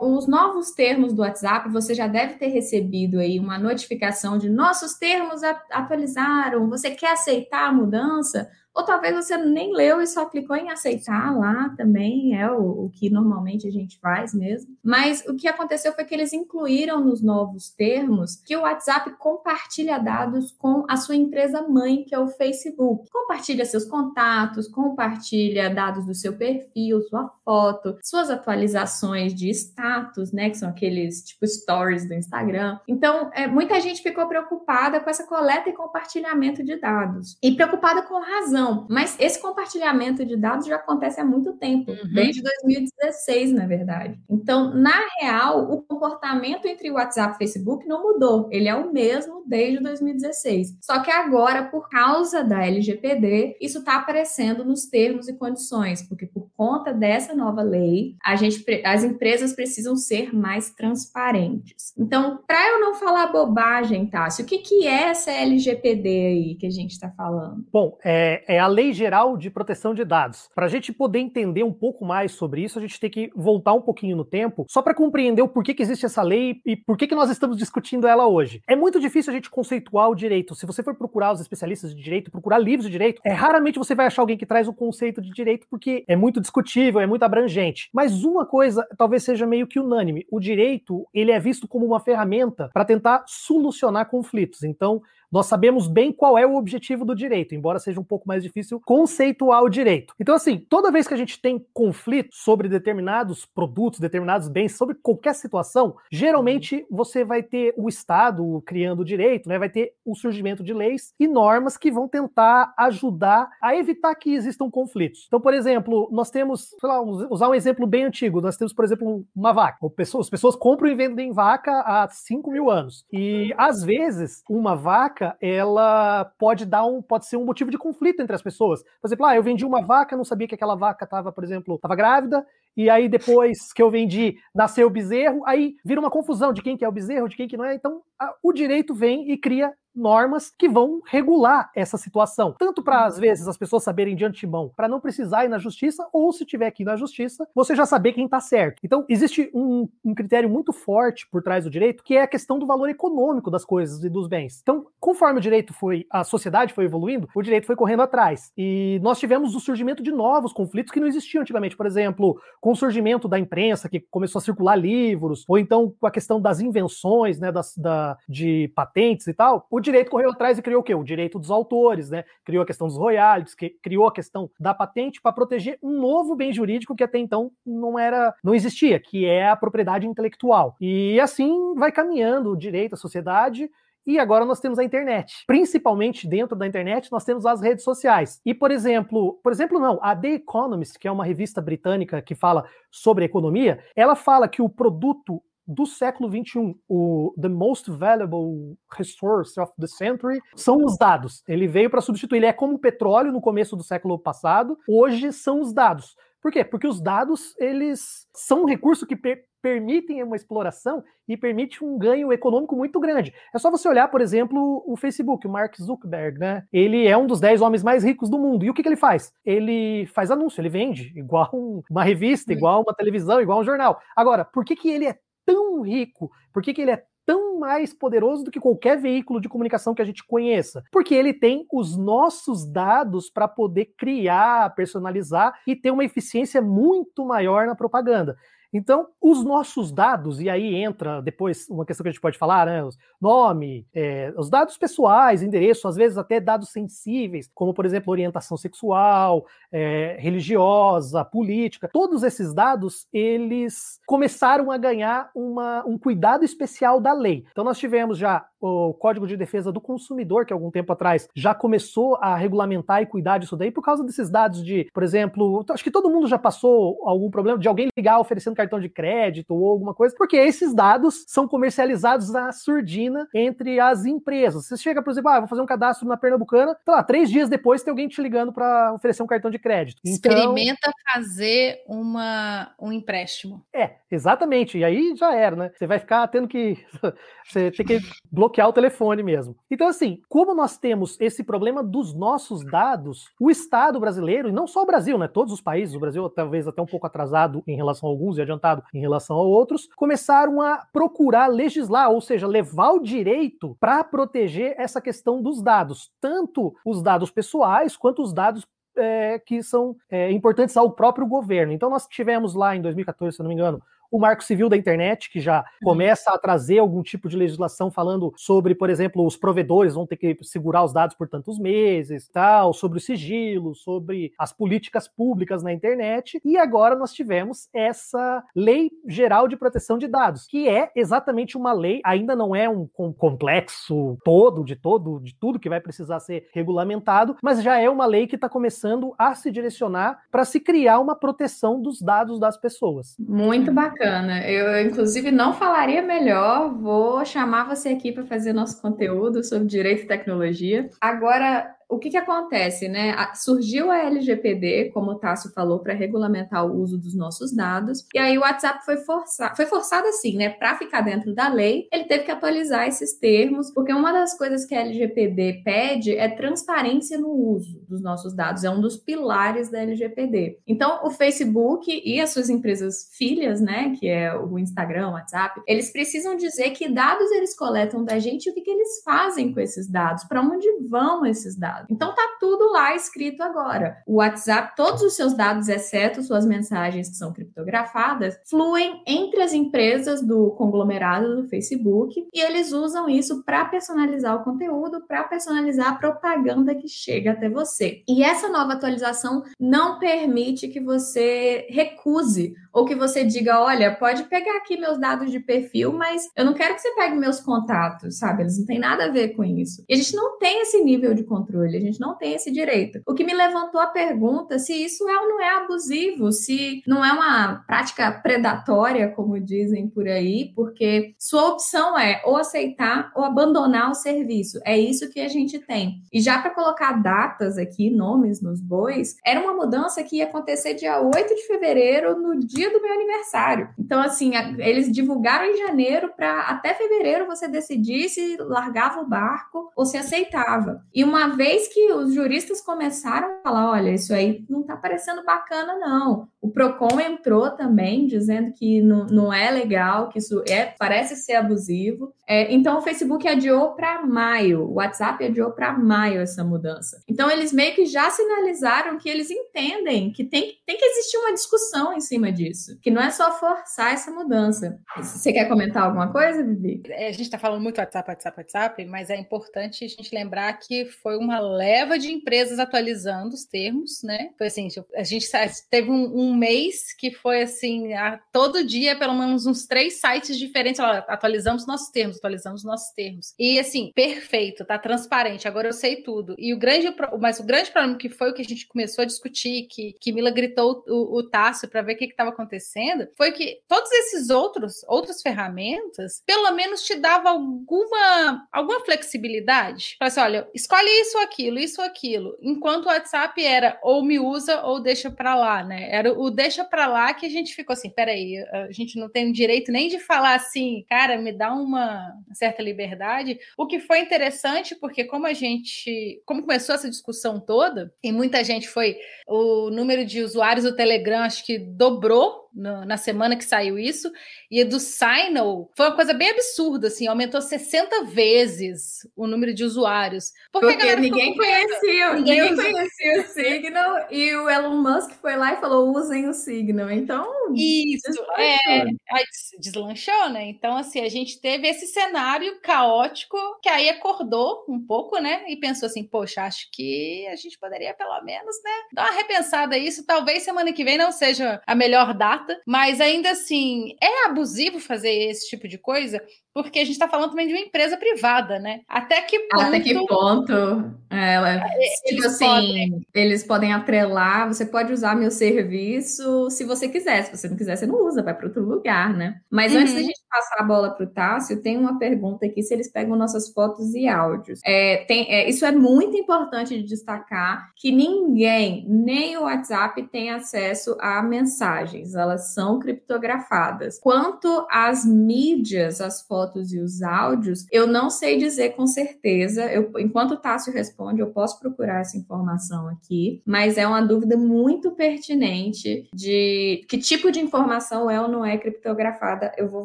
os 0.00 0.26
novos 0.26 0.72
termos 0.72 1.12
do 1.12 1.22
WhatsApp, 1.22 1.68
você 1.70 1.94
já 1.94 2.06
deve 2.06 2.34
ter 2.34 2.48
recebido 2.48 3.18
aí 3.18 3.38
uma 3.38 3.58
notificação 3.58 4.36
de 4.36 4.50
nossos 4.50 4.94
termos 4.94 5.42
atualizaram. 5.70 6.68
Você 6.68 6.90
quer 6.90 7.12
aceitar 7.12 7.68
a 7.68 7.72
mudança? 7.72 8.50
Ou 8.74 8.84
talvez 8.84 9.14
você 9.14 9.36
nem 9.36 9.72
leu 9.72 10.00
e 10.00 10.06
só 10.06 10.26
clicou 10.26 10.56
em 10.56 10.70
aceitar 10.70 11.36
lá 11.36 11.72
também, 11.76 12.36
é 12.36 12.50
o, 12.50 12.84
o, 12.84 12.90
que 12.90 13.08
normalmente 13.08 13.68
a 13.68 13.70
gente 13.70 14.00
faz 14.00 14.34
mesmo. 14.34 14.76
Mas 14.82 15.24
o 15.28 15.36
que 15.36 15.46
aconteceu 15.46 15.92
foi 15.92 16.04
que 16.04 16.12
eles 16.12 16.32
incluíram 16.32 17.00
nos 17.00 17.22
novos 17.22 17.70
termos 17.70 18.34
que 18.36 18.56
o 18.56 18.62
WhatsApp 18.62 19.12
compartilha 19.18 19.98
dados 19.98 20.50
com 20.50 20.84
a 20.88 20.96
sua 20.96 21.14
empresa 21.14 21.62
mãe, 21.62 22.02
que 22.04 22.14
é 22.14 22.18
o 22.18 22.26
Facebook. 22.26 23.08
Compartilha 23.10 23.64
seus 23.64 23.84
contatos, 23.84 24.66
compartilha 24.66 25.72
dados 25.72 26.04
do 26.04 26.14
seu 26.14 26.36
perfil, 26.36 27.00
sua 27.02 27.30
foto, 27.44 27.96
suas 28.02 28.28
atualizações 28.28 29.32
de 29.34 29.50
status, 29.50 30.32
né? 30.32 30.50
Que 30.50 30.58
são 30.58 30.68
aqueles 30.68 31.22
tipo 31.22 31.46
stories 31.46 32.08
do 32.08 32.14
Instagram. 32.14 32.80
Então, 32.88 33.30
é, 33.34 33.46
muita 33.46 33.80
gente 33.80 34.02
ficou 34.02 34.26
preocupada 34.26 34.98
com 34.98 35.08
essa 35.08 35.26
coleta 35.26 35.68
e 35.68 35.72
compartilhamento 35.72 36.64
de 36.64 36.76
dados. 36.76 37.36
E 37.40 37.54
preocupada 37.54 38.02
com 38.02 38.20
razão 38.20 38.63
não. 38.64 38.86
Mas 38.88 39.16
esse 39.20 39.40
compartilhamento 39.40 40.24
de 40.24 40.36
dados 40.36 40.66
já 40.66 40.76
acontece 40.76 41.20
há 41.20 41.24
muito 41.24 41.52
tempo, 41.54 41.90
uhum. 41.90 42.12
desde 42.12 42.42
2016, 42.42 43.52
na 43.52 43.66
verdade. 43.66 44.18
Então, 44.28 44.74
na 44.74 45.00
real, 45.20 45.70
o 45.70 45.82
comportamento 45.82 46.66
entre 46.66 46.90
WhatsApp 46.90 47.34
e 47.34 47.38
Facebook 47.38 47.86
não 47.86 48.02
mudou. 48.02 48.48
Ele 48.50 48.68
é 48.68 48.74
o 48.74 48.92
mesmo 48.92 49.44
desde 49.46 49.82
2016. 49.82 50.78
Só 50.80 51.00
que 51.00 51.10
agora, 51.10 51.64
por 51.64 51.88
causa 51.88 52.42
da 52.42 52.64
LGPD, 52.64 53.56
isso 53.60 53.78
está 53.78 53.96
aparecendo 53.96 54.64
nos 54.64 54.86
termos 54.86 55.28
e 55.28 55.34
condições, 55.34 56.02
porque 56.02 56.26
por 56.26 56.48
conta 56.56 56.92
dessa 56.92 57.34
nova 57.34 57.62
lei, 57.62 58.16
a 58.24 58.36
gente, 58.36 58.64
as 58.84 59.04
empresas 59.04 59.52
precisam 59.52 59.96
ser 59.96 60.34
mais 60.34 60.70
transparentes. 60.70 61.92
Então, 61.98 62.40
para 62.46 62.68
eu 62.70 62.80
não 62.80 62.94
falar 62.94 63.26
bobagem, 63.26 64.06
Tássio, 64.06 64.44
o 64.44 64.48
que, 64.48 64.58
que 64.58 64.86
é 64.86 65.04
essa 65.10 65.30
LGPD 65.30 66.08
aí 66.08 66.54
que 66.54 66.66
a 66.66 66.70
gente 66.70 66.92
está 66.92 67.10
falando? 67.10 67.66
Bom, 67.72 67.98
é, 68.04 68.53
é 68.54 68.58
a 68.60 68.68
Lei 68.68 68.92
Geral 68.92 69.36
de 69.36 69.50
Proteção 69.50 69.92
de 69.92 70.04
Dados. 70.04 70.48
Para 70.54 70.66
a 70.66 70.68
gente 70.68 70.92
poder 70.92 71.18
entender 71.18 71.64
um 71.64 71.72
pouco 71.72 72.04
mais 72.04 72.32
sobre 72.32 72.62
isso, 72.62 72.78
a 72.78 72.82
gente 72.82 73.00
tem 73.00 73.10
que 73.10 73.30
voltar 73.34 73.72
um 73.72 73.80
pouquinho 73.80 74.16
no 74.16 74.24
tempo, 74.24 74.64
só 74.68 74.80
para 74.80 74.94
compreender 74.94 75.42
o 75.42 75.48
porquê 75.48 75.74
que 75.74 75.82
existe 75.82 76.06
essa 76.06 76.22
lei 76.22 76.60
e 76.64 76.76
por 76.76 76.96
que, 76.96 77.14
nós 77.14 77.30
estamos 77.30 77.56
discutindo 77.56 78.08
ela 78.08 78.26
hoje. 78.26 78.60
É 78.68 78.74
muito 78.74 78.98
difícil 78.98 79.32
a 79.32 79.36
gente 79.36 79.48
conceituar 79.48 80.10
o 80.10 80.14
direito. 80.14 80.54
Se 80.54 80.66
você 80.66 80.82
for 80.82 80.96
procurar 80.96 81.32
os 81.32 81.40
especialistas 81.40 81.94
de 81.94 82.02
direito, 82.02 82.30
procurar 82.30 82.58
livros 82.58 82.86
de 82.86 82.92
direito, 82.92 83.20
é 83.24 83.32
raramente 83.32 83.78
você 83.78 83.94
vai 83.94 84.06
achar 84.06 84.22
alguém 84.22 84.36
que 84.36 84.46
traz 84.46 84.66
o 84.66 84.72
conceito 84.72 85.22
de 85.22 85.30
direito 85.30 85.66
porque 85.70 86.04
é 86.08 86.16
muito 86.16 86.40
discutível, 86.40 87.00
é 87.00 87.06
muito 87.06 87.22
abrangente. 87.22 87.88
Mas 87.92 88.24
uma 88.24 88.44
coisa 88.44 88.84
talvez 88.96 89.22
seja 89.22 89.46
meio 89.46 89.66
que 89.66 89.78
unânime: 89.78 90.26
o 90.30 90.40
direito 90.40 91.06
ele 91.14 91.30
é 91.30 91.38
visto 91.38 91.68
como 91.68 91.86
uma 91.86 92.00
ferramenta 92.00 92.68
para 92.72 92.84
tentar 92.84 93.24
solucionar 93.26 94.08
conflitos. 94.08 94.64
Então, 94.64 95.00
nós 95.34 95.46
sabemos 95.46 95.88
bem 95.88 96.12
qual 96.12 96.38
é 96.38 96.46
o 96.46 96.54
objetivo 96.54 97.04
do 97.04 97.12
direito, 97.12 97.56
embora 97.56 97.80
seja 97.80 97.98
um 97.98 98.04
pouco 98.04 98.28
mais 98.28 98.40
difícil 98.40 98.80
conceituar 98.84 99.64
o 99.64 99.68
direito. 99.68 100.14
Então, 100.20 100.32
assim, 100.32 100.56
toda 100.56 100.92
vez 100.92 101.08
que 101.08 101.14
a 101.14 101.16
gente 101.16 101.42
tem 101.42 101.58
conflito 101.74 102.28
sobre 102.30 102.68
determinados 102.68 103.44
produtos, 103.44 103.98
determinados 103.98 104.46
bens, 104.46 104.76
sobre 104.76 104.94
qualquer 104.94 105.34
situação, 105.34 105.96
geralmente 106.08 106.86
você 106.88 107.24
vai 107.24 107.42
ter 107.42 107.74
o 107.76 107.88
Estado 107.88 108.62
criando 108.64 109.00
o 109.00 109.04
direito, 109.04 109.48
né? 109.48 109.58
Vai 109.58 109.68
ter 109.68 109.94
o 110.04 110.14
surgimento 110.14 110.62
de 110.62 110.72
leis 110.72 111.12
e 111.18 111.26
normas 111.26 111.76
que 111.76 111.90
vão 111.90 112.06
tentar 112.06 112.72
ajudar 112.78 113.50
a 113.60 113.74
evitar 113.74 114.14
que 114.14 114.34
existam 114.34 114.70
conflitos. 114.70 115.24
Então, 115.26 115.40
por 115.40 115.52
exemplo, 115.52 116.08
nós 116.12 116.30
temos, 116.30 116.76
sei 116.78 116.88
lá, 116.88 117.02
usar 117.02 117.48
um 117.48 117.54
exemplo 117.56 117.88
bem 117.88 118.04
antigo, 118.04 118.40
nós 118.40 118.56
temos, 118.56 118.72
por 118.72 118.84
exemplo, 118.84 119.26
uma 119.34 119.52
vaca. 119.52 119.78
As 120.20 120.30
pessoas 120.30 120.54
compram 120.54 120.88
e 120.88 120.94
vendem 120.94 121.32
vaca 121.32 121.72
há 121.80 122.06
5 122.08 122.52
mil 122.52 122.70
anos. 122.70 123.04
E 123.12 123.52
às 123.58 123.82
vezes, 123.82 124.40
uma 124.48 124.76
vaca 124.76 125.23
vaca, 125.24 125.36
ela 125.40 126.24
pode 126.38 126.66
dar 126.66 126.84
um, 126.84 127.00
pode 127.00 127.26
ser 127.26 127.36
um 127.36 127.44
motivo 127.44 127.70
de 127.70 127.78
conflito 127.78 128.20
entre 128.20 128.34
as 128.34 128.42
pessoas. 128.42 128.82
Por 129.00 129.08
exemplo, 129.08 129.26
ah, 129.26 129.34
eu 129.34 129.42
vendi 129.42 129.64
uma 129.64 129.82
vaca, 129.82 130.16
não 130.16 130.24
sabia 130.24 130.46
que 130.46 130.54
aquela 130.54 130.74
vaca 130.74 131.04
estava, 131.04 131.32
por 131.32 131.42
exemplo, 131.42 131.76
estava 131.76 131.96
grávida, 131.96 132.46
e 132.76 132.90
aí 132.90 133.08
depois 133.08 133.72
que 133.72 133.82
eu 133.82 133.90
vendi, 133.90 134.36
nasceu 134.54 134.86
o 134.86 134.90
bezerro, 134.90 135.42
aí 135.46 135.74
vira 135.84 136.00
uma 136.00 136.10
confusão 136.10 136.52
de 136.52 136.62
quem 136.62 136.76
que 136.76 136.84
é 136.84 136.88
o 136.88 136.92
bezerro, 136.92 137.28
de 137.28 137.36
quem 137.36 137.48
que 137.48 137.56
não 137.56 137.64
é. 137.64 137.74
Então, 137.74 138.02
a, 138.20 138.34
o 138.42 138.52
direito 138.52 138.94
vem 138.94 139.30
e 139.30 139.38
cria 139.38 139.72
normas 139.94 140.52
que 140.56 140.68
vão 140.68 141.00
regular 141.06 141.70
essa 141.74 141.96
situação. 141.96 142.54
Tanto 142.58 142.82
para, 142.82 143.04
às 143.04 143.18
vezes, 143.18 143.46
as 143.46 143.56
pessoas 143.56 143.82
saberem 143.82 144.16
de 144.16 144.24
antemão, 144.24 144.70
para 144.76 144.88
não 144.88 145.00
precisar 145.00 145.44
ir 145.44 145.48
na 145.48 145.58
justiça, 145.58 146.06
ou 146.12 146.32
se 146.32 146.44
tiver 146.44 146.70
que 146.70 146.82
ir 146.82 146.86
na 146.86 146.96
justiça, 146.96 147.46
você 147.54 147.74
já 147.74 147.86
saber 147.86 148.12
quem 148.12 148.24
está 148.24 148.40
certo. 148.40 148.80
Então, 148.82 149.04
existe 149.08 149.50
um, 149.54 149.88
um, 150.04 150.14
critério 150.14 150.48
muito 150.48 150.72
forte 150.72 151.28
por 151.30 151.42
trás 151.42 151.64
do 151.64 151.70
direito, 151.70 152.02
que 152.02 152.16
é 152.16 152.22
a 152.22 152.26
questão 152.26 152.58
do 152.58 152.66
valor 152.66 152.88
econômico 152.88 153.50
das 153.50 153.64
coisas 153.64 154.02
e 154.02 154.08
dos 154.08 154.28
bens. 154.28 154.60
Então, 154.62 154.86
conforme 154.98 155.38
o 155.38 155.42
direito 155.42 155.72
foi, 155.72 156.06
a 156.10 156.24
sociedade 156.24 156.72
foi 156.72 156.84
evoluindo, 156.84 157.28
o 157.34 157.42
direito 157.42 157.66
foi 157.66 157.76
correndo 157.76 158.02
atrás. 158.02 158.52
E 158.56 158.98
nós 159.02 159.18
tivemos 159.18 159.54
o 159.54 159.60
surgimento 159.60 160.02
de 160.02 160.10
novos 160.10 160.52
conflitos 160.52 160.92
que 160.92 161.00
não 161.00 161.06
existiam 161.06 161.42
antigamente. 161.42 161.76
Por 161.76 161.86
exemplo, 161.86 162.40
com 162.60 162.72
o 162.72 162.76
surgimento 162.76 163.28
da 163.28 163.38
imprensa, 163.38 163.88
que 163.88 164.00
começou 164.00 164.38
a 164.38 164.42
circular 164.42 164.76
livros, 164.76 165.44
ou 165.48 165.58
então 165.58 165.94
com 166.00 166.06
a 166.06 166.10
questão 166.10 166.40
das 166.40 166.60
invenções, 166.60 167.38
né, 167.38 167.52
das, 167.52 167.76
da, 167.76 168.16
de 168.28 168.72
patentes 168.74 169.26
e 169.26 169.34
tal, 169.34 169.66
o 169.70 169.80
direito 169.84 170.10
correu 170.10 170.30
atrás 170.30 170.58
e 170.58 170.62
criou 170.62 170.80
o 170.80 170.82
quê? 170.82 170.94
O 170.94 171.04
direito 171.04 171.38
dos 171.38 171.50
autores, 171.50 172.10
né? 172.10 172.24
Criou 172.44 172.62
a 172.62 172.66
questão 172.66 172.86
dos 172.86 172.96
royalties, 172.96 173.54
que 173.54 173.70
criou 173.70 174.06
a 174.06 174.12
questão 174.12 174.50
da 174.58 174.74
patente 174.74 175.20
para 175.20 175.32
proteger 175.32 175.78
um 175.82 176.00
novo 176.00 176.34
bem 176.34 176.52
jurídico 176.52 176.96
que 176.96 177.04
até 177.04 177.18
então 177.18 177.52
não 177.64 177.98
era, 177.98 178.34
não 178.42 178.54
existia, 178.54 178.98
que 178.98 179.24
é 179.26 179.48
a 179.48 179.56
propriedade 179.56 180.06
intelectual. 180.06 180.76
E 180.80 181.20
assim 181.20 181.74
vai 181.76 181.92
caminhando 181.92 182.50
o 182.50 182.56
direito, 182.56 182.94
a 182.94 182.98
sociedade, 182.98 183.70
e 184.06 184.18
agora 184.18 184.44
nós 184.44 184.60
temos 184.60 184.78
a 184.78 184.84
internet. 184.84 185.44
Principalmente 185.46 186.28
dentro 186.28 186.54
da 186.54 186.66
internet, 186.66 187.10
nós 187.10 187.24
temos 187.24 187.46
as 187.46 187.60
redes 187.60 187.84
sociais. 187.84 188.40
E, 188.44 188.52
por 188.52 188.70
exemplo, 188.70 189.40
por 189.42 189.50
exemplo, 189.50 189.78
não, 189.78 189.98
a 190.02 190.14
The 190.14 190.34
Economist, 190.34 190.98
que 190.98 191.08
é 191.08 191.12
uma 191.12 191.24
revista 191.24 191.60
britânica 191.62 192.20
que 192.20 192.34
fala 192.34 192.66
sobre 192.90 193.24
economia, 193.24 193.82
ela 193.96 194.14
fala 194.14 194.48
que 194.48 194.60
o 194.60 194.68
produto 194.68 195.42
do 195.66 195.86
século 195.86 196.28
21, 196.28 196.74
o 196.88 197.34
the 197.40 197.48
most 197.48 197.90
valuable 197.90 198.76
resource 198.96 199.58
of 199.58 199.72
the 199.78 199.86
century 199.86 200.40
são 200.54 200.76
os 200.84 200.96
dados. 200.96 201.42
Ele 201.48 201.66
veio 201.66 201.90
para 201.90 202.00
substituir, 202.00 202.38
ele 202.38 202.46
é 202.46 202.52
como 202.52 202.74
o 202.74 202.78
petróleo 202.78 203.32
no 203.32 203.40
começo 203.40 203.76
do 203.76 203.82
século 203.82 204.18
passado, 204.18 204.78
hoje 204.88 205.32
são 205.32 205.60
os 205.60 205.72
dados. 205.72 206.14
Por 206.44 206.52
quê? 206.52 206.62
Porque 206.62 206.86
os 206.86 207.00
dados, 207.00 207.54
eles 207.58 208.26
são 208.34 208.64
um 208.64 208.66
recurso 208.66 209.06
que 209.06 209.16
permitem 209.62 210.22
uma 210.22 210.36
exploração 210.36 211.02
e 211.26 211.38
permite 211.38 211.82
um 211.82 211.96
ganho 211.96 212.30
econômico 212.30 212.76
muito 212.76 213.00
grande. 213.00 213.32
É 213.54 213.58
só 213.58 213.70
você 213.70 213.88
olhar, 213.88 214.08
por 214.08 214.20
exemplo, 214.20 214.84
o 214.86 214.94
Facebook, 214.94 215.46
o 215.46 215.50
Mark 215.50 215.74
Zuckerberg, 215.80 216.38
né? 216.38 216.64
Ele 216.70 217.06
é 217.06 217.16
um 217.16 217.26
dos 217.26 217.40
10 217.40 217.62
homens 217.62 217.82
mais 217.82 218.04
ricos 218.04 218.28
do 218.28 218.38
mundo. 218.38 218.62
E 218.62 218.68
o 218.68 218.74
que, 218.74 218.82
que 218.82 218.88
ele 218.90 218.94
faz? 218.94 219.32
Ele 219.42 220.04
faz 220.08 220.30
anúncio, 220.30 220.60
ele 220.60 220.68
vende, 220.68 221.10
igual 221.16 221.50
uma 221.90 222.04
revista, 222.04 222.52
igual 222.52 222.82
uma 222.82 222.92
televisão, 222.92 223.40
igual 223.40 223.60
um 223.60 223.64
jornal. 223.64 223.98
Agora, 224.14 224.44
por 224.44 224.66
que, 224.66 224.76
que 224.76 224.90
ele 224.90 225.06
é 225.06 225.18
tão 225.44 225.82
rico? 225.82 226.30
Por 226.52 226.62
que, 226.62 226.74
que 226.74 226.82
ele 226.82 226.90
é 226.90 227.04
tão 227.26 227.58
mais 227.58 227.92
poderoso 227.92 228.44
do 228.44 228.50
que 228.50 228.60
qualquer 228.60 229.00
veículo 229.00 229.40
de 229.40 229.48
comunicação 229.48 229.94
que 229.94 230.02
a 230.02 230.04
gente 230.04 230.24
conheça, 230.26 230.82
porque 230.92 231.14
ele 231.14 231.32
tem 231.32 231.66
os 231.72 231.96
nossos 231.96 232.70
dados 232.70 233.30
para 233.30 233.48
poder 233.48 233.94
criar, 233.96 234.74
personalizar 234.74 235.58
e 235.66 235.74
ter 235.74 235.90
uma 235.90 236.04
eficiência 236.04 236.60
muito 236.60 237.24
maior 237.24 237.66
na 237.66 237.74
propaganda. 237.74 238.36
Então, 238.74 239.06
os 239.22 239.44
nossos 239.44 239.92
dados, 239.92 240.40
e 240.40 240.50
aí 240.50 240.74
entra 240.74 241.22
depois 241.22 241.68
uma 241.70 241.86
questão 241.86 242.02
que 242.02 242.08
a 242.08 242.12
gente 242.12 242.20
pode 242.20 242.36
falar, 242.36 242.66
né? 242.66 242.82
Nome, 243.20 243.86
é, 243.94 244.34
os 244.36 244.50
dados 244.50 244.76
pessoais, 244.76 245.44
endereço, 245.44 245.86
às 245.86 245.94
vezes 245.94 246.18
até 246.18 246.40
dados 246.40 246.70
sensíveis, 246.70 247.48
como 247.54 247.72
por 247.72 247.86
exemplo 247.86 248.10
orientação 248.10 248.56
sexual, 248.56 249.46
é, 249.70 250.16
religiosa, 250.18 251.24
política. 251.24 251.88
Todos 251.92 252.24
esses 252.24 252.52
dados 252.52 253.06
eles 253.12 254.00
começaram 254.06 254.72
a 254.72 254.76
ganhar 254.76 255.30
uma, 255.36 255.84
um 255.86 255.96
cuidado 255.96 256.44
especial 256.44 257.00
da 257.00 257.12
lei. 257.12 257.44
Então, 257.52 257.62
nós 257.62 257.78
tivemos 257.78 258.18
já 258.18 258.44
o 258.64 258.94
Código 258.94 259.26
de 259.26 259.36
Defesa 259.36 259.70
do 259.70 259.80
Consumidor, 259.80 260.46
que 260.46 260.52
algum 260.52 260.70
tempo 260.70 260.92
atrás 260.92 261.28
já 261.34 261.54
começou 261.54 262.16
a 262.16 262.36
regulamentar 262.36 263.02
e 263.02 263.06
cuidar 263.06 263.38
disso 263.38 263.56
daí, 263.56 263.70
por 263.70 263.82
causa 263.82 264.04
desses 264.04 264.30
dados 264.30 264.64
de, 264.64 264.88
por 264.92 265.02
exemplo, 265.02 265.64
acho 265.70 265.84
que 265.84 265.90
todo 265.90 266.10
mundo 266.10 266.26
já 266.26 266.38
passou 266.38 267.00
algum 267.04 267.30
problema 267.30 267.58
de 267.58 267.68
alguém 267.68 267.88
ligar 267.96 268.18
oferecendo 268.18 268.56
cartão 268.56 268.80
de 268.80 268.88
crédito 268.88 269.54
ou 269.54 269.70
alguma 269.70 269.94
coisa, 269.94 270.14
porque 270.16 270.36
esses 270.36 270.74
dados 270.74 271.24
são 271.26 271.46
comercializados 271.46 272.30
na 272.30 272.52
surdina 272.52 273.28
entre 273.34 273.78
as 273.80 274.04
empresas. 274.04 274.66
Você 274.66 274.76
chega, 274.76 275.02
por 275.02 275.10
exemplo, 275.10 275.30
ah, 275.30 275.40
vou 275.40 275.48
fazer 275.48 275.62
um 275.62 275.66
cadastro 275.66 276.08
na 276.08 276.16
Pernambucana, 276.16 276.76
tá 276.84 276.92
lá, 276.92 277.02
três 277.02 277.30
dias 277.30 277.48
depois 277.48 277.82
tem 277.82 277.90
alguém 277.90 278.08
te 278.08 278.22
ligando 278.22 278.52
para 278.52 278.92
oferecer 278.94 279.22
um 279.22 279.26
cartão 279.26 279.50
de 279.50 279.58
crédito. 279.58 280.00
Então, 280.04 280.32
Experimenta 280.32 280.90
fazer 281.12 281.82
uma, 281.86 282.72
um 282.80 282.92
empréstimo. 282.92 283.64
É, 283.72 283.96
exatamente. 284.10 284.78
E 284.78 284.84
aí 284.84 285.14
já 285.16 285.34
era, 285.34 285.56
né? 285.56 285.70
Você 285.74 285.86
vai 285.86 285.98
ficar 285.98 286.26
tendo 286.28 286.48
que. 286.48 286.76
Você 287.46 287.70
tem 287.70 287.84
que 287.84 288.00
bloquear 288.32 288.53
o 288.62 288.72
telefone 288.72 289.22
mesmo. 289.22 289.56
Então, 289.70 289.88
assim, 289.88 290.20
como 290.28 290.54
nós 290.54 290.76
temos 290.78 291.18
esse 291.20 291.42
problema 291.42 291.82
dos 291.82 292.14
nossos 292.14 292.64
dados, 292.64 293.30
o 293.40 293.50
Estado 293.50 293.98
brasileiro, 293.98 294.48
e 294.48 294.52
não 294.52 294.66
só 294.66 294.82
o 294.82 294.86
Brasil, 294.86 295.18
né? 295.18 295.26
Todos 295.26 295.52
os 295.52 295.60
países, 295.60 295.94
o 295.94 296.00
Brasil 296.00 296.28
talvez 296.28 296.68
até 296.68 296.80
um 296.80 296.86
pouco 296.86 297.06
atrasado 297.06 297.62
em 297.66 297.76
relação 297.76 298.08
a 298.08 298.12
alguns 298.12 298.38
e 298.38 298.42
adiantado 298.42 298.82
em 298.92 299.00
relação 299.00 299.36
a 299.36 299.42
outros, 299.42 299.88
começaram 299.96 300.60
a 300.60 300.86
procurar 300.92 301.46
legislar, 301.48 302.10
ou 302.10 302.20
seja, 302.20 302.46
levar 302.46 302.92
o 302.92 303.00
direito 303.00 303.76
para 303.80 304.04
proteger 304.04 304.74
essa 304.78 305.00
questão 305.00 305.42
dos 305.42 305.62
dados, 305.62 306.10
tanto 306.20 306.74
os 306.84 307.02
dados 307.02 307.30
pessoais 307.30 307.96
quanto 307.96 308.22
os 308.22 308.32
dados 308.32 308.66
é, 308.96 309.38
que 309.38 309.62
são 309.62 309.96
é, 310.08 310.30
importantes 310.30 310.76
ao 310.76 310.90
próprio 310.92 311.26
governo. 311.26 311.72
Então, 311.72 311.90
nós 311.90 312.06
tivemos 312.06 312.54
lá 312.54 312.76
em 312.76 312.82
2014, 312.82 313.36
se 313.36 313.42
não 313.42 313.48
me 313.48 313.54
engano, 313.54 313.82
o 314.14 314.18
Marco 314.20 314.44
Civil 314.44 314.68
da 314.68 314.76
Internet, 314.76 315.28
que 315.28 315.40
já 315.40 315.58
uhum. 315.58 315.90
começa 315.90 316.30
a 316.30 316.38
trazer 316.38 316.78
algum 316.78 317.02
tipo 317.02 317.28
de 317.28 317.36
legislação 317.36 317.90
falando 317.90 318.32
sobre, 318.36 318.72
por 318.72 318.88
exemplo, 318.88 319.26
os 319.26 319.36
provedores 319.36 319.94
vão 319.94 320.06
ter 320.06 320.16
que 320.16 320.38
segurar 320.40 320.84
os 320.84 320.92
dados 320.92 321.16
por 321.16 321.28
tantos 321.28 321.58
meses, 321.58 322.28
tal, 322.28 322.72
sobre 322.72 322.98
o 322.98 323.00
sigilo, 323.00 323.74
sobre 323.74 324.32
as 324.38 324.52
políticas 324.52 325.08
públicas 325.08 325.64
na 325.64 325.72
internet. 325.72 326.40
E 326.44 326.56
agora 326.56 326.94
nós 326.94 327.12
tivemos 327.12 327.68
essa 327.74 328.44
Lei 328.54 328.88
Geral 329.08 329.48
de 329.48 329.56
Proteção 329.56 329.98
de 329.98 330.06
Dados, 330.06 330.46
que 330.46 330.68
é 330.68 330.92
exatamente 330.94 331.56
uma 331.56 331.72
lei, 331.72 332.00
ainda 332.04 332.36
não 332.36 332.54
é 332.54 332.68
um 332.68 332.86
complexo 333.18 334.16
todo 334.24 334.64
de 334.64 334.76
todo 334.76 335.18
de 335.18 335.34
tudo 335.34 335.58
que 335.58 335.68
vai 335.68 335.80
precisar 335.80 336.20
ser 336.20 336.46
regulamentado, 336.54 337.36
mas 337.42 337.60
já 337.64 337.80
é 337.80 337.90
uma 337.90 338.06
lei 338.06 338.28
que 338.28 338.36
está 338.36 338.48
começando 338.48 339.12
a 339.18 339.34
se 339.34 339.50
direcionar 339.50 340.20
para 340.30 340.44
se 340.44 340.60
criar 340.60 341.00
uma 341.00 341.16
proteção 341.16 341.82
dos 341.82 342.00
dados 342.00 342.38
das 342.38 342.56
pessoas. 342.56 343.16
Muito 343.18 343.72
bacana 343.72 344.03
bacana. 344.04 344.48
Eu, 344.48 344.86
inclusive, 344.86 345.30
não 345.30 345.52
falaria 345.54 346.02
melhor. 346.02 346.72
Vou 346.74 347.24
chamar 347.24 347.64
você 347.64 347.90
aqui 347.90 348.12
para 348.12 348.24
fazer 348.24 348.52
nosso 348.52 348.80
conteúdo 348.80 349.42
sobre 349.42 349.66
direito 349.66 350.02
e 350.02 350.06
tecnologia. 350.06 350.88
Agora, 351.00 351.73
o 351.88 351.98
que, 351.98 352.10
que 352.10 352.16
acontece, 352.16 352.88
né? 352.88 353.14
Surgiu 353.34 353.90
a 353.90 353.98
LGPD, 353.98 354.90
como 354.92 355.12
o 355.12 355.18
Tássio 355.18 355.52
falou, 355.52 355.80
para 355.80 355.94
regulamentar 355.94 356.66
o 356.66 356.80
uso 356.80 356.98
dos 356.98 357.14
nossos 357.14 357.54
dados, 357.54 358.06
e 358.14 358.18
aí 358.18 358.36
o 358.36 358.42
WhatsApp 358.42 358.84
foi 358.84 358.96
forçado, 358.98 359.56
foi 359.56 359.66
forçado 359.66 360.08
assim, 360.08 360.36
né? 360.36 360.50
Para 360.50 360.76
ficar 360.76 361.00
dentro 361.02 361.34
da 361.34 361.48
lei, 361.48 361.88
ele 361.92 362.04
teve 362.04 362.24
que 362.24 362.30
atualizar 362.30 362.86
esses 362.86 363.18
termos, 363.18 363.70
porque 363.72 363.92
uma 363.92 364.12
das 364.12 364.36
coisas 364.36 364.64
que 364.64 364.74
a 364.74 364.80
LGPD 364.80 365.62
pede 365.64 366.16
é 366.16 366.28
transparência 366.28 367.18
no 367.18 367.30
uso 367.30 367.80
dos 367.88 368.02
nossos 368.02 368.34
dados, 368.34 368.64
é 368.64 368.70
um 368.70 368.80
dos 368.80 368.96
pilares 368.96 369.70
da 369.70 369.80
LGPD. 369.80 370.58
Então, 370.66 371.00
o 371.04 371.10
Facebook 371.10 372.02
e 372.04 372.20
as 372.20 372.30
suas 372.30 372.48
empresas 372.48 373.08
filhas, 373.16 373.60
né, 373.60 373.94
que 373.98 374.08
é 374.08 374.36
o 374.36 374.58
Instagram, 374.58 375.08
o 375.08 375.12
WhatsApp, 375.12 375.60
eles 375.66 375.92
precisam 375.92 376.36
dizer 376.36 376.70
que 376.70 376.88
dados 376.88 377.30
eles 377.32 377.56
coletam 377.56 378.04
da 378.04 378.18
gente 378.18 378.46
e 378.46 378.50
o 378.50 378.54
que, 378.54 378.60
que 378.60 378.70
eles 378.70 379.02
fazem 379.04 379.52
com 379.52 379.60
esses 379.60 379.88
dados, 379.90 380.24
para 380.24 380.40
onde 380.40 380.68
vão 380.88 381.24
esses 381.26 381.56
dados. 381.56 381.73
Então 381.88 382.14
tá 382.14 382.36
tudo 382.40 382.70
lá 382.72 382.94
escrito 382.94 383.42
agora. 383.42 383.98
O 384.06 384.16
WhatsApp, 384.16 384.74
todos 384.76 385.02
os 385.02 385.14
seus 385.14 385.34
dados, 385.34 385.68
exceto 385.68 386.22
suas 386.22 386.46
mensagens 386.46 387.08
que 387.08 387.16
são 387.16 387.32
criptografadas, 387.32 388.38
fluem 388.48 389.02
entre 389.06 389.42
as 389.42 389.52
empresas 389.52 390.22
do 390.22 390.50
conglomerado 390.52 391.36
do 391.36 391.48
Facebook 391.48 392.28
e 392.32 392.40
eles 392.40 392.72
usam 392.72 393.08
isso 393.08 393.42
para 393.44 393.64
personalizar 393.64 394.36
o 394.36 394.44
conteúdo, 394.44 395.04
para 395.06 395.24
personalizar 395.24 395.88
a 395.88 395.96
propaganda 395.96 396.74
que 396.74 396.88
chega 396.88 397.32
até 397.32 397.48
você. 397.48 398.02
E 398.08 398.22
essa 398.22 398.48
nova 398.48 398.74
atualização 398.74 399.42
não 399.58 399.98
permite 399.98 400.68
que 400.68 400.80
você 400.80 401.66
recuse 401.70 402.54
ou 402.74 402.84
que 402.84 402.96
você 402.96 403.24
diga, 403.24 403.60
olha, 403.60 403.94
pode 403.94 404.24
pegar 404.24 404.56
aqui 404.56 404.76
meus 404.76 404.98
dados 404.98 405.30
de 405.30 405.38
perfil, 405.38 405.92
mas 405.92 406.28
eu 406.36 406.44
não 406.44 406.52
quero 406.52 406.74
que 406.74 406.80
você 406.80 406.92
pegue 406.96 407.14
meus 407.16 407.38
contatos, 407.40 408.18
sabe? 408.18 408.42
Eles 408.42 408.58
não 408.58 408.66
têm 408.66 408.80
nada 408.80 409.04
a 409.04 409.10
ver 409.10 409.28
com 409.36 409.44
isso. 409.44 409.84
E 409.88 409.94
a 409.94 409.96
gente 409.96 410.16
não 410.16 410.36
tem 410.38 410.62
esse 410.62 410.82
nível 410.82 411.14
de 411.14 411.22
controle, 411.22 411.76
a 411.76 411.80
gente 411.80 412.00
não 412.00 412.16
tem 412.16 412.34
esse 412.34 412.50
direito. 412.50 413.00
O 413.06 413.14
que 413.14 413.22
me 413.22 413.32
levantou 413.32 413.80
a 413.80 413.86
pergunta 413.86 414.58
se 414.58 414.72
isso 414.72 415.08
é 415.08 415.20
ou 415.20 415.28
não 415.28 415.40
é 415.40 415.56
abusivo, 415.56 416.32
se 416.32 416.82
não 416.86 417.04
é 417.04 417.12
uma 417.12 417.62
prática 417.64 418.10
predatória, 418.10 419.08
como 419.08 419.38
dizem 419.38 419.88
por 419.88 420.08
aí, 420.08 420.52
porque 420.56 421.14
sua 421.16 421.50
opção 421.50 421.96
é 421.96 422.22
ou 422.24 422.36
aceitar 422.36 423.12
ou 423.14 423.22
abandonar 423.22 423.90
o 423.90 423.94
serviço. 423.94 424.58
É 424.64 424.76
isso 424.76 425.10
que 425.10 425.20
a 425.20 425.28
gente 425.28 425.60
tem. 425.60 426.02
E 426.12 426.20
já 426.20 426.40
para 426.40 426.50
colocar 426.50 427.00
datas 427.00 427.56
aqui, 427.56 427.88
nomes 427.88 428.42
nos 428.42 428.60
bois, 428.60 429.16
era 429.24 429.40
uma 429.40 429.54
mudança 429.54 430.02
que 430.02 430.16
ia 430.16 430.24
acontecer 430.24 430.74
dia 430.74 431.00
8 431.00 431.34
de 431.34 431.46
fevereiro, 431.46 432.20
no 432.20 432.38
dia 432.40 432.63
dia 432.64 432.72
do 432.72 432.82
meu 432.82 432.92
aniversário. 432.92 433.68
Então, 433.78 434.00
assim, 434.00 434.32
eles 434.58 434.90
divulgaram 434.90 435.44
em 435.46 435.58
janeiro 435.58 436.12
para 436.16 436.42
até 436.42 436.74
fevereiro 436.74 437.26
você 437.26 437.46
decidir 437.46 438.08
se 438.08 438.36
largava 438.38 439.00
o 439.00 439.08
barco 439.08 439.70
ou 439.76 439.84
se 439.84 439.96
aceitava. 439.96 440.82
E 440.94 441.04
uma 441.04 441.28
vez 441.28 441.68
que 441.68 441.92
os 441.92 442.14
juristas 442.14 442.60
começaram 442.60 443.28
a 443.28 443.42
falar: 443.42 443.70
olha, 443.70 443.90
isso 443.90 444.14
aí 444.14 444.44
não 444.48 444.62
tá 444.62 444.76
parecendo 444.76 445.24
bacana, 445.24 445.78
não. 445.78 446.28
O 446.40 446.50
PROCON 446.50 447.00
entrou 447.00 447.50
também 447.50 448.06
dizendo 448.06 448.52
que 448.52 448.80
não, 448.80 449.06
não 449.06 449.32
é 449.32 449.50
legal, 449.50 450.08
que 450.08 450.18
isso 450.18 450.42
é, 450.48 450.66
parece 450.78 451.16
ser 451.16 451.34
abusivo. 451.34 452.12
É, 452.26 452.52
então, 452.52 452.78
o 452.78 452.82
Facebook 452.82 453.26
adiou 453.26 453.72
para 453.72 454.04
maio, 454.06 454.62
o 454.62 454.74
WhatsApp 454.74 455.24
adiou 455.24 455.50
para 455.50 455.72
maio 455.72 456.20
essa 456.20 456.44
mudança. 456.44 457.02
Então, 457.08 457.30
eles 457.30 457.52
meio 457.52 457.74
que 457.74 457.86
já 457.86 458.10
sinalizaram 458.10 458.98
que 458.98 459.08
eles 459.08 459.30
entendem 459.30 460.12
que 460.12 460.24
tem, 460.24 460.54
tem 460.66 460.76
que 460.76 460.84
existir 460.84 461.18
uma 461.18 461.32
discussão 461.32 461.92
em 461.92 462.00
cima 462.00 462.30
disso 462.30 462.53
disso. 462.54 462.78
Que 462.80 462.90
não 462.90 463.02
é 463.02 463.10
só 463.10 463.32
forçar 463.38 463.92
essa 463.92 464.10
mudança. 464.10 464.80
Você 464.96 465.32
quer 465.32 465.48
comentar 465.48 465.82
alguma 465.82 466.10
coisa, 466.10 466.42
Vivi? 466.42 466.82
É, 466.88 467.08
a 467.08 467.12
gente 467.12 467.22
está 467.22 467.38
falando 467.38 467.62
muito 467.62 467.78
WhatsApp, 467.78 468.08
WhatsApp, 468.08 468.38
WhatsApp, 468.38 468.84
mas 468.86 469.10
é 469.10 469.16
importante 469.16 469.84
a 469.84 469.88
gente 469.88 470.14
lembrar 470.14 470.52
que 470.54 470.86
foi 470.86 471.16
uma 471.16 471.40
leva 471.40 471.98
de 471.98 472.10
empresas 472.12 472.58
atualizando 472.58 473.34
os 473.34 473.44
termos, 473.44 474.02
né? 474.02 474.30
Foi 474.38 474.46
assim, 474.46 474.68
a 474.94 475.02
gente 475.02 475.28
teve 475.68 475.90
um, 475.90 476.16
um 476.16 476.34
mês 476.34 476.94
que 476.96 477.10
foi 477.10 477.42
assim, 477.42 477.92
a, 477.92 478.20
todo 478.32 478.64
dia, 478.64 478.96
pelo 478.96 479.14
menos 479.14 479.46
uns 479.46 479.66
três 479.66 480.00
sites 480.00 480.38
diferentes, 480.38 480.80
ó, 480.80 481.04
atualizamos 481.08 481.66
nossos 481.66 481.90
termos, 481.90 482.18
atualizamos 482.18 482.64
nossos 482.64 482.92
termos. 482.94 483.34
E 483.38 483.58
assim, 483.58 483.92
perfeito, 483.94 484.64
tá 484.64 484.78
transparente, 484.78 485.48
agora 485.48 485.68
eu 485.68 485.72
sei 485.72 486.02
tudo. 486.02 486.34
E 486.38 486.54
o 486.54 486.58
grande, 486.58 486.94
mas 487.20 487.40
o 487.40 487.44
grande 487.44 487.70
problema 487.70 487.98
que 487.98 488.08
foi 488.08 488.30
o 488.30 488.34
que 488.34 488.42
a 488.42 488.44
gente 488.44 488.66
começou 488.68 489.02
a 489.02 489.06
discutir, 489.06 489.66
que, 489.68 489.94
que 490.00 490.12
Mila 490.12 490.30
gritou 490.30 490.84
o, 490.86 491.18
o 491.18 491.28
Tássio 491.28 491.68
para 491.68 491.82
ver 491.82 491.94
o 491.94 491.96
que 491.96 492.04
estava 492.04 492.30
acontecendo 492.30 492.43
acontecendo 492.44 493.08
foi 493.16 493.32
que 493.32 493.60
todos 493.68 493.90
esses 493.90 494.30
outros 494.30 494.84
outras 494.86 495.22
ferramentas, 495.22 496.22
pelo 496.26 496.50
menos 496.52 496.82
te 496.82 496.94
dava 496.94 497.30
alguma 497.30 498.46
alguma 498.52 498.84
flexibilidade. 498.84 499.96
Fala 499.98 500.08
assim, 500.08 500.20
olha, 500.20 500.48
escolhe 500.54 500.88
isso 501.00 501.18
aquilo, 501.18 501.58
isso 501.58 501.82
aquilo. 501.82 502.36
Enquanto 502.40 502.86
o 502.86 502.88
WhatsApp 502.88 503.42
era 503.44 503.78
ou 503.82 504.04
me 504.04 504.18
usa 504.18 504.62
ou 504.62 504.80
deixa 504.80 505.10
para 505.10 505.34
lá, 505.34 505.64
né? 505.64 505.88
Era 505.90 506.12
o 506.12 506.30
deixa 506.30 506.64
para 506.64 506.86
lá 506.86 507.12
que 507.14 507.26
a 507.26 507.30
gente 507.30 507.54
ficou 507.54 507.72
assim, 507.72 507.90
peraí, 507.90 508.38
a 508.52 508.70
gente 508.70 508.98
não 508.98 509.08
tem 509.08 509.32
direito 509.32 509.72
nem 509.72 509.88
de 509.88 509.98
falar 509.98 510.34
assim, 510.34 510.84
cara, 510.88 511.18
me 511.18 511.32
dá 511.32 511.52
uma 511.52 512.14
certa 512.32 512.62
liberdade. 512.62 513.38
O 513.56 513.66
que 513.66 513.80
foi 513.80 514.00
interessante 514.00 514.74
porque 514.74 515.04
como 515.04 515.26
a 515.26 515.32
gente, 515.32 516.22
como 516.26 516.42
começou 516.42 516.74
essa 516.74 516.90
discussão 516.90 517.40
toda, 517.40 517.92
e 518.02 518.12
muita 518.12 518.44
gente 518.44 518.68
foi 518.68 518.96
o 519.26 519.70
número 519.70 520.04
de 520.04 520.22
usuários 520.22 520.64
do 520.64 520.76
Telegram 520.76 521.22
acho 521.22 521.44
que 521.44 521.58
dobrou 521.58 522.33
out 522.34 522.43
no, 522.54 522.84
na 522.84 522.96
semana 522.96 523.36
que 523.36 523.44
saiu 523.44 523.78
isso, 523.78 524.10
e 524.50 524.62
do 524.64 524.78
Signal 524.78 525.70
foi 525.76 525.86
uma 525.86 525.96
coisa 525.96 526.14
bem 526.14 526.30
absurda, 526.30 526.88
assim, 526.88 527.06
aumentou 527.06 527.40
60 527.40 528.04
vezes 528.04 529.08
o 529.16 529.26
número 529.26 529.52
de 529.52 529.64
usuários. 529.64 530.32
Porque, 530.52 530.74
porque 530.74 530.96
ninguém 530.96 531.36
conhecia, 531.36 532.14
ninguém, 532.14 532.50
ninguém 532.50 532.72
conhecia 532.72 533.20
o 533.20 533.24
Signal, 533.24 534.06
e 534.10 534.34
o 534.36 534.48
Elon 534.48 534.76
Musk 534.76 535.10
foi 535.20 535.36
lá 535.36 535.54
e 535.54 535.60
falou, 535.60 535.92
usem 535.94 536.28
o 536.28 536.32
Signal, 536.32 536.90
então... 536.90 537.24
Isso, 537.54 538.10
é, 538.38 538.82
aí 539.10 539.24
deslanchou, 539.58 540.30
né? 540.30 540.44
Então, 540.46 540.76
assim, 540.76 541.00
a 541.00 541.08
gente 541.08 541.40
teve 541.40 541.68
esse 541.68 541.86
cenário 541.86 542.60
caótico, 542.60 543.36
que 543.60 543.68
aí 543.68 543.88
acordou 543.88 544.64
um 544.68 544.80
pouco, 544.80 545.18
né, 545.18 545.44
e 545.48 545.56
pensou 545.56 545.86
assim, 545.86 546.04
poxa, 546.04 546.42
acho 546.42 546.68
que 546.72 547.26
a 547.28 547.36
gente 547.36 547.58
poderia, 547.58 547.94
pelo 547.94 548.20
menos, 548.22 548.56
né, 548.62 548.70
dar 548.92 549.10
uma 549.10 549.16
repensada 549.16 549.76
isso, 549.76 550.06
talvez 550.06 550.42
semana 550.42 550.72
que 550.72 550.84
vem 550.84 550.98
não 550.98 551.10
seja 551.10 551.60
a 551.66 551.74
melhor 551.74 552.14
data, 552.14 552.43
mas 552.66 553.00
ainda 553.00 553.30
assim, 553.30 553.96
é 554.02 554.26
abusivo 554.26 554.78
fazer 554.80 555.10
esse 555.10 555.48
tipo 555.48 555.68
de 555.68 555.78
coisa? 555.78 556.20
porque 556.54 556.78
a 556.78 556.84
gente 556.84 556.92
está 556.92 557.08
falando 557.08 557.30
também 557.30 557.48
de 557.48 557.52
uma 557.52 557.60
empresa 557.60 557.96
privada, 557.96 558.60
né? 558.60 558.82
Até 558.88 559.20
que 559.22 559.40
ponto. 559.40 559.60
Até 559.60 559.80
que 559.80 560.06
ponto 560.06 560.94
é, 561.14 561.54
eles 561.76 562.00
tipo 562.04 562.26
assim, 562.26 562.44
podem... 562.44 563.06
eles 563.14 563.44
podem 563.44 563.72
atrelar, 563.72 564.48
você 564.48 564.64
pode 564.64 564.92
usar 564.92 565.16
meu 565.16 565.30
serviço 565.30 566.50
se 566.50 566.64
você 566.64 566.88
quiser, 566.88 567.24
se 567.24 567.36
você 567.36 567.48
não 567.48 567.56
quiser, 567.56 567.76
você 567.76 567.86
não 567.86 568.04
usa, 568.06 568.22
vai 568.22 568.34
para 568.34 568.46
outro 568.46 568.62
lugar, 568.62 569.14
né? 569.14 569.40
Mas 569.50 569.72
uhum. 569.72 569.80
antes 569.80 569.94
da 569.94 570.00
gente 570.00 570.20
passar 570.30 570.60
a 570.60 570.64
bola 570.64 570.90
para 570.90 571.04
o 571.04 571.10
Tássio, 571.10 571.62
tem 571.62 571.76
uma 571.76 571.98
pergunta 571.98 572.46
aqui 572.46 572.62
se 572.62 572.74
eles 572.74 572.90
pegam 572.90 573.16
nossas 573.16 573.50
fotos 573.50 573.94
e 573.94 574.08
áudios. 574.08 574.60
É, 574.64 575.04
tem, 575.06 575.30
é, 575.30 575.48
isso 575.48 575.64
é 575.64 575.72
muito 575.72 576.16
importante 576.16 576.76
de 576.76 576.82
destacar 576.82 577.70
que 577.76 577.90
ninguém, 577.90 578.86
nem 578.88 579.36
o 579.36 579.42
WhatsApp, 579.42 580.02
tem 580.10 580.30
acesso 580.30 580.96
a 581.00 581.22
mensagens, 581.22 582.14
elas 582.14 582.52
são 582.52 582.78
criptografadas. 582.78 583.98
Quanto 583.98 584.66
às 584.70 585.04
mídias, 585.04 586.00
as 586.00 586.22
fotos 586.22 586.44
fotos 586.44 586.72
e 586.72 586.80
os 586.80 587.02
áudios, 587.02 587.66
eu 587.70 587.86
não 587.86 588.10
sei 588.10 588.38
dizer 588.38 588.70
com 588.70 588.86
certeza. 588.86 589.64
Eu, 589.66 589.92
enquanto 589.98 590.32
o 590.32 590.36
Tássio 590.36 590.72
responde, 590.72 591.03
eu 591.20 591.30
posso 591.30 591.58
procurar 591.58 592.00
essa 592.00 592.16
informação 592.16 592.88
aqui, 592.88 593.42
mas 593.46 593.78
é 593.78 593.86
uma 593.86 594.00
dúvida 594.00 594.36
muito 594.36 594.92
pertinente 594.92 596.08
de 596.12 596.84
que 596.88 596.98
tipo 596.98 597.30
de 597.30 597.40
informação 597.40 598.10
é 598.10 598.20
ou 598.20 598.28
não 598.28 598.44
é 598.44 598.56
criptografada. 598.56 599.52
Eu 599.56 599.68
vou 599.68 599.84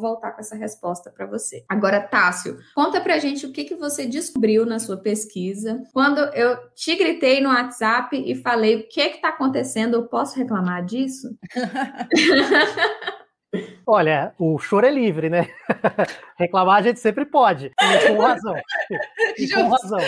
voltar 0.00 0.32
com 0.32 0.40
essa 0.40 0.56
resposta 0.56 1.10
para 1.10 1.26
você. 1.26 1.64
Agora, 1.68 2.00
Tássio, 2.00 2.58
conta 2.74 3.00
pra 3.00 3.18
gente 3.18 3.46
o 3.46 3.52
que, 3.52 3.64
que 3.64 3.74
você 3.74 4.06
descobriu 4.06 4.66
na 4.66 4.78
sua 4.78 4.96
pesquisa. 4.96 5.82
Quando 5.92 6.18
eu 6.34 6.56
te 6.74 6.94
gritei 6.96 7.40
no 7.40 7.48
WhatsApp 7.48 8.16
e 8.16 8.34
falei 8.34 8.76
o 8.76 8.88
que 8.88 9.00
está 9.00 9.28
acontecendo, 9.28 9.94
eu 9.94 10.06
posso 10.06 10.38
reclamar 10.38 10.84
disso? 10.84 11.36
Olha, 13.84 14.32
o 14.38 14.58
choro 14.58 14.86
é 14.86 14.90
livre, 14.90 15.28
né? 15.28 15.48
Reclamar 16.38 16.78
a 16.78 16.82
gente 16.82 17.00
sempre 17.00 17.24
pode, 17.24 17.66
e 17.66 18.08
com 18.08 18.18
razão. 18.18 18.54
E 19.36 19.52
com 19.52 19.68
razão. 19.68 19.98